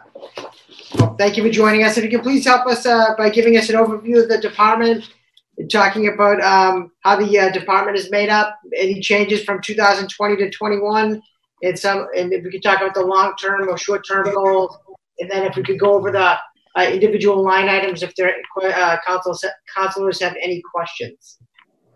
[0.95, 1.97] well, thank you for joining us.
[1.97, 5.09] If you could please help us uh, by giving us an overview of the department
[5.57, 10.35] and talking about um, how the uh, department is made up, any changes from 2020
[10.35, 11.21] to 21,
[11.63, 14.77] and some, and if we could talk about the long-term or short-term goals,
[15.19, 16.37] and then if we could go over the
[16.77, 18.33] uh, individual line items if there
[18.63, 19.37] uh, council
[19.73, 21.37] councilors have any questions.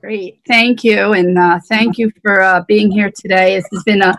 [0.01, 3.55] Great, thank you, and uh, thank you for uh, being here today.
[3.55, 4.17] This has been a,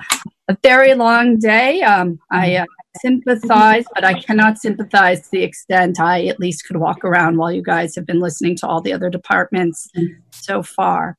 [0.49, 1.81] a very long day.
[1.81, 2.67] Um, I uh,
[3.01, 7.51] sympathize, but I cannot sympathize to the extent I at least could walk around while
[7.51, 9.89] you guys have been listening to all the other departments
[10.33, 11.17] so far.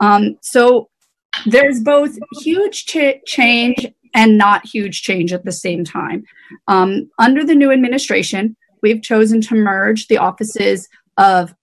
[0.00, 0.90] Um, so
[1.46, 6.24] there's both huge ch- change and not huge change at the same time.
[6.66, 11.54] Um, under the new administration, we've chosen to merge the offices of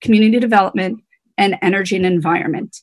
[0.00, 1.02] community development
[1.36, 2.76] and energy and environment.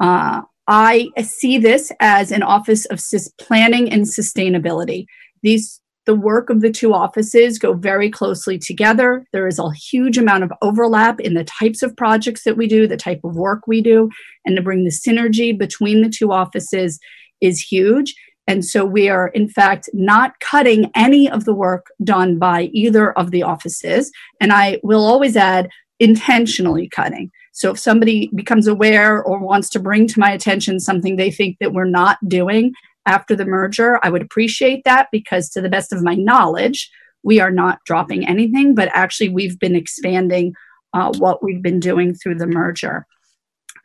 [0.00, 3.00] Uh, I see this as an office of
[3.38, 5.06] planning and sustainability.
[5.42, 9.26] These the work of the two offices go very closely together.
[9.34, 12.86] There is a huge amount of overlap in the types of projects that we do,
[12.86, 14.08] the type of work we do,
[14.46, 16.98] and to bring the synergy between the two offices
[17.42, 18.14] is huge.
[18.48, 23.12] And so we are, in fact, not cutting any of the work done by either
[23.12, 24.10] of the offices.
[24.40, 25.68] And I will always add,
[26.00, 27.30] intentionally cutting.
[27.52, 31.58] So if somebody becomes aware or wants to bring to my attention something they think
[31.60, 32.72] that we're not doing
[33.04, 36.90] after the merger, I would appreciate that because, to the best of my knowledge,
[37.22, 40.54] we are not dropping anything, but actually we've been expanding
[40.94, 43.06] uh, what we've been doing through the merger.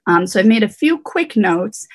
[0.08, 1.88] Um, so I've made a few quick notes.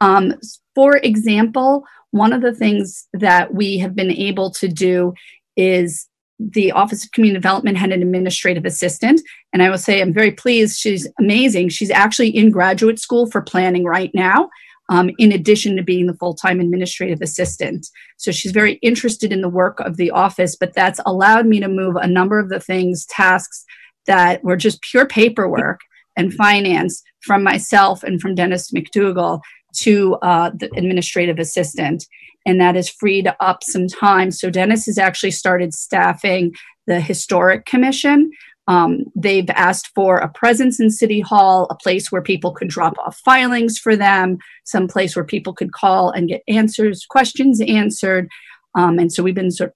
[0.00, 0.34] Um,
[0.74, 1.84] for example,
[2.16, 5.14] one of the things that we have been able to do
[5.56, 9.20] is the Office of Community Development had an administrative assistant.
[9.52, 10.78] And I will say I'm very pleased.
[10.78, 11.70] She's amazing.
[11.70, 14.50] She's actually in graduate school for planning right now.
[14.88, 17.88] um, in addition to being the full-time administrative assistant.
[18.16, 21.68] So she's very interested in the work of the office, but that's allowed me to
[21.68, 23.64] move a number of the things, tasks
[24.06, 25.80] that were just pure paperwork
[26.16, 29.40] and finance from myself and from Dennis McDougall
[29.80, 32.06] to uh, the administrative assistant.
[32.44, 34.30] And that has freed up some time.
[34.30, 36.54] So Dennis has actually started staffing
[36.86, 38.30] the Historic Commission.
[38.68, 42.94] Um, they've asked for a presence in City Hall, a place where people could drop
[43.04, 48.28] off filings for them, some place where people could call and get answers, questions answered.
[48.74, 49.72] Um, and so we've been sort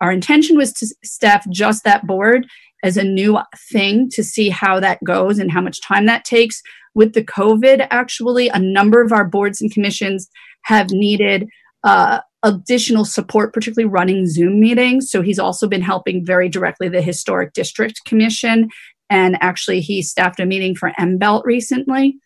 [0.00, 2.46] our intention was to staff just that board
[2.82, 3.38] as a new
[3.70, 6.62] thing to see how that goes and how much time that takes.
[6.94, 10.28] With the COVID, actually, a number of our boards and commissions
[10.62, 11.48] have needed
[11.84, 15.10] uh, additional support, particularly running Zoom meetings.
[15.10, 18.70] So he's also been helping very directly the Historic District Commission.
[19.08, 22.18] And actually, he staffed a meeting for MBELT recently.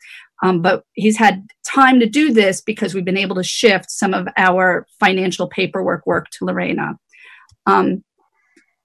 [0.42, 4.12] Um, but he's had time to do this because we've been able to shift some
[4.12, 6.98] of our financial paperwork work to Lorena.
[7.66, 8.04] Um,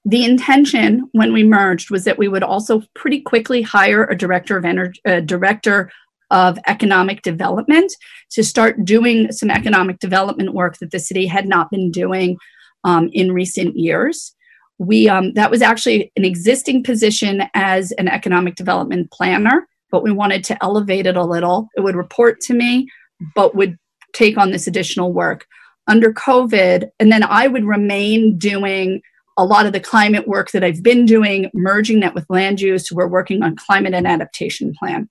[0.10, 4.58] the intention when we merged was that we would also pretty quickly hire a director
[4.58, 5.92] of energy, a director
[6.32, 7.94] of economic development
[8.32, 12.38] to start doing some economic development work that the city had not been doing
[12.84, 14.36] um, in recent years.
[14.80, 20.12] We um, that was actually an existing position as an economic development planner, but we
[20.12, 21.70] wanted to elevate it a little.
[21.78, 22.90] It would report to me,
[23.36, 23.78] but would
[24.14, 25.46] take on this additional work
[25.88, 29.02] under COVID, and then I would remain doing
[29.40, 32.92] a lot of the climate work that I've been doing, merging that with land use.
[32.92, 35.10] We're working on climate and adaptation plan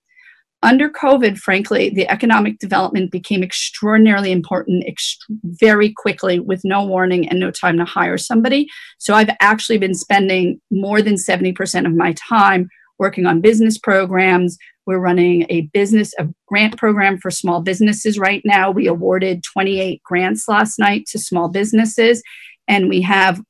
[0.62, 7.28] under COVID, frankly, the economic development became extraordinarily important ext- very quickly with no warning
[7.28, 8.66] and no time to hire somebody.
[8.98, 12.68] So I've actually been spending more than 70% of my time
[12.98, 14.58] working on business programs.
[14.84, 18.72] We're running a business, a grant program for small businesses right now.
[18.72, 22.20] We awarded 28 grants last night to small businesses,
[22.66, 23.40] and we have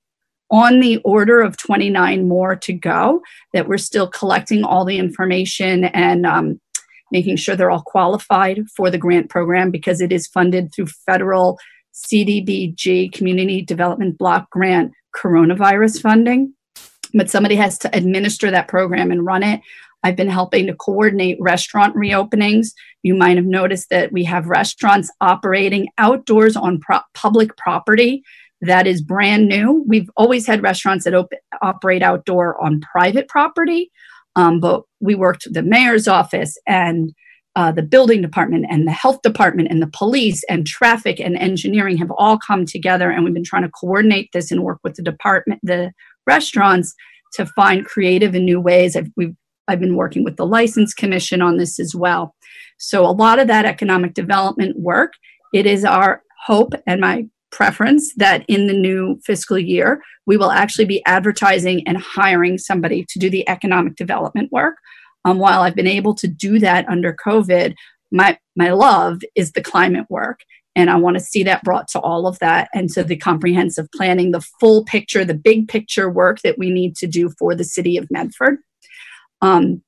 [0.50, 3.22] on the order of 29 more to go
[3.52, 6.60] that we're still collecting all the information and um,
[7.12, 11.58] making sure they're all qualified for the grant program because it is funded through federal
[11.94, 16.54] CDBG Community Development Block Grant coronavirus funding.
[17.14, 19.60] But somebody has to administer that program and run it.
[20.04, 22.68] I've been helping to coordinate restaurant reopenings.
[23.02, 28.22] You might have noticed that we have restaurants operating outdoors on pro- public property
[28.60, 29.84] that is brand new.
[29.86, 31.32] We've always had restaurants that op-
[31.62, 33.90] operate outdoor on private property,
[34.36, 37.12] um, but we worked with the mayor's office and
[37.58, 41.96] uh, the building department and the health department and the police and traffic and engineering
[41.96, 45.02] have all come together and we've been trying to coordinate this and work with the
[45.02, 45.90] department the
[46.24, 46.94] restaurants
[47.32, 49.34] to find creative and new ways I've, we've,
[49.66, 52.36] I've been working with the license commission on this as well
[52.78, 55.14] so a lot of that economic development work
[55.52, 60.50] it is our hope and my preference that in the new fiscal year, we will
[60.50, 64.76] actually be advertising and hiring somebody to do the economic development work.
[65.24, 67.74] Um, while I've been able to do that under COVID,
[68.10, 70.40] my, my love is the climate work.
[70.76, 72.68] And I want to see that brought to all of that.
[72.72, 76.94] And so the comprehensive planning, the full picture, the big picture work that we need
[76.96, 78.58] to do for the city of Medford.
[79.42, 79.82] Um,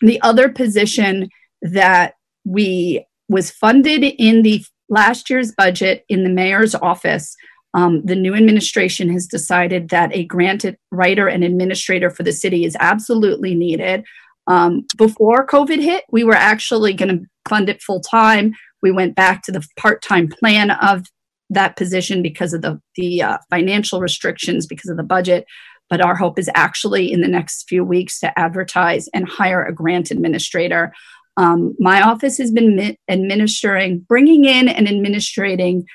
[0.00, 1.28] the other position
[1.62, 2.14] that
[2.44, 7.34] we was funded in the last year's budget in the mayor's office,
[7.74, 12.64] um, the new administration has decided that a granted writer and administrator for the city
[12.66, 14.04] is absolutely needed.
[14.46, 18.52] Um, before COVID hit, we were actually going to fund it full time.
[18.82, 21.06] We went back to the part time plan of
[21.48, 25.46] that position because of the, the uh, financial restrictions, because of the budget.
[25.88, 29.74] But our hope is actually in the next few weeks to advertise and hire a
[29.74, 30.92] grant administrator
[31.36, 35.86] um, my office has been mi- administering, bringing in and administrating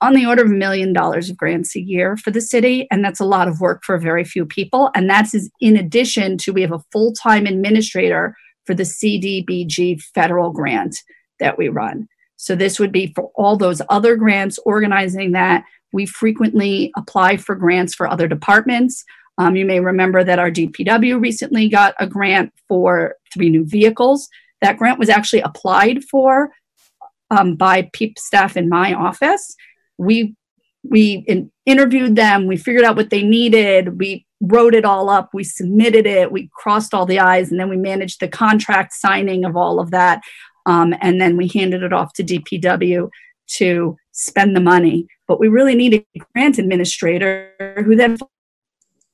[0.00, 2.86] on the order of a million dollars of grants a year for the city.
[2.90, 4.90] And that's a lot of work for very few people.
[4.94, 8.36] And that's in addition to we have a full time administrator
[8.66, 10.96] for the CDBG federal grant
[11.40, 12.08] that we run.
[12.36, 15.64] So this would be for all those other grants, organizing that.
[15.92, 19.04] We frequently apply for grants for other departments.
[19.38, 24.28] Um, you may remember that our DPW recently got a grant for three new vehicles.
[24.60, 26.50] That grant was actually applied for
[27.30, 29.54] um, by PEEP staff in my office.
[29.98, 30.34] We
[30.82, 32.46] we in, interviewed them.
[32.46, 33.98] We figured out what they needed.
[33.98, 35.30] We wrote it all up.
[35.32, 36.30] We submitted it.
[36.30, 39.90] We crossed all the I's, and then we managed the contract signing of all of
[39.92, 40.22] that.
[40.66, 43.08] Um, and then we handed it off to DPW
[43.46, 45.06] to spend the money.
[45.26, 47.50] But we really need a grant administrator
[47.84, 48.18] who then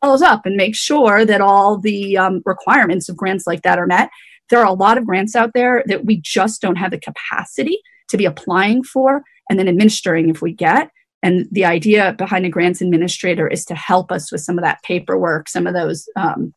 [0.01, 3.87] follows up and makes sure that all the um, requirements of grants like that are
[3.87, 4.11] met.
[4.49, 7.79] There are a lot of grants out there that we just don't have the capacity
[8.09, 10.91] to be applying for and then administering if we get.
[11.23, 14.83] And the idea behind a grants administrator is to help us with some of that
[14.83, 16.55] paperwork, some of those um,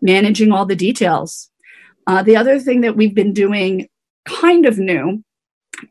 [0.00, 1.50] managing all the details.
[2.06, 3.88] Uh, the other thing that we've been doing
[4.24, 5.22] kind of new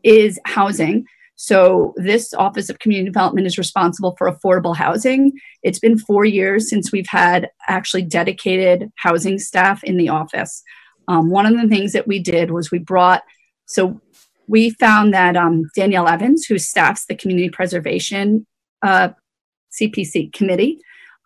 [0.03, 1.05] is housing.
[1.39, 5.33] So, this Office of Community Development is responsible for affordable housing.
[5.61, 10.63] It's been four years since we've had actually dedicated housing staff in the office.
[11.07, 13.21] Um, one of the things that we did was we brought,
[13.67, 14.01] so
[14.47, 18.47] we found that um, Danielle Evans, who staffs the Community Preservation
[18.81, 19.09] uh,
[19.79, 20.79] CPC committee,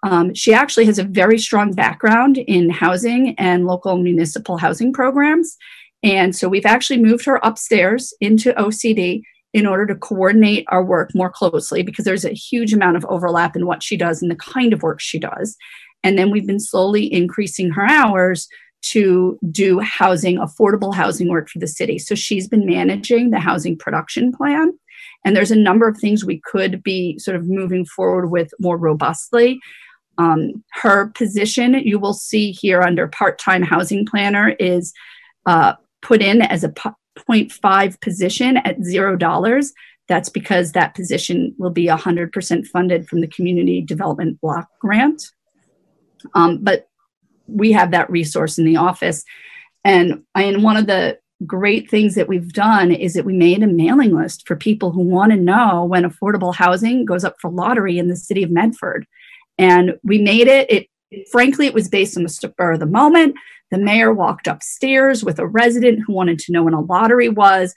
[0.03, 5.55] um, she actually has a very strong background in housing and local municipal housing programs.
[6.03, 9.21] And so we've actually moved her upstairs into OCD
[9.53, 13.56] in order to coordinate our work more closely because there's a huge amount of overlap
[13.56, 15.57] in what she does and the kind of work she does.
[16.03, 18.48] And then we've been slowly increasing her hours
[18.84, 21.99] to do housing, affordable housing work for the city.
[21.99, 24.72] So she's been managing the housing production plan.
[25.23, 28.78] And there's a number of things we could be sort of moving forward with more
[28.78, 29.60] robustly.
[30.18, 34.94] Um, her position, you will see here under part time housing planner, is
[35.45, 36.73] uh, put in as a
[37.17, 39.73] 0.5 position at zero dollars.
[40.07, 45.23] That's because that position will be 100% funded from the Community Development Block Grant.
[46.33, 46.89] Um, but
[47.47, 49.23] we have that resource in the office.
[49.83, 53.67] And, and one of the great things that we've done is that we made a
[53.67, 57.97] mailing list for people who want to know when affordable housing goes up for lottery
[57.97, 59.07] in the city of Medford.
[59.57, 60.88] And we made it, it
[61.31, 63.35] frankly, it was based on the spur of the moment.
[63.72, 67.73] The mayor walked upstairs with a resident who wanted to know when a lottery was.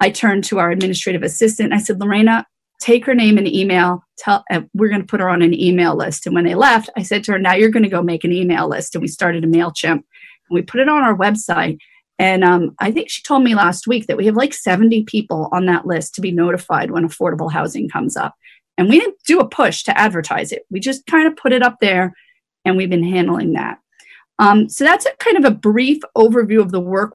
[0.00, 1.72] I turned to our administrative assistant.
[1.72, 2.46] I said, Lorena,
[2.82, 4.04] take her name and email.
[4.18, 6.26] Tell uh, we're going to put her on an email list.
[6.26, 8.32] And when they left, I said to her, "Now you're going to go make an
[8.32, 10.04] email list." And we started a Mailchimp, and
[10.50, 11.78] we put it on our website.
[12.18, 15.48] And um, I think she told me last week that we have like 70 people
[15.52, 18.34] on that list to be notified when affordable housing comes up.
[18.78, 20.64] And we didn't do a push to advertise it.
[20.70, 22.14] We just kind of put it up there,
[22.64, 23.78] and we've been handling that.
[24.42, 27.10] Um, so that's a kind of a brief overview of the work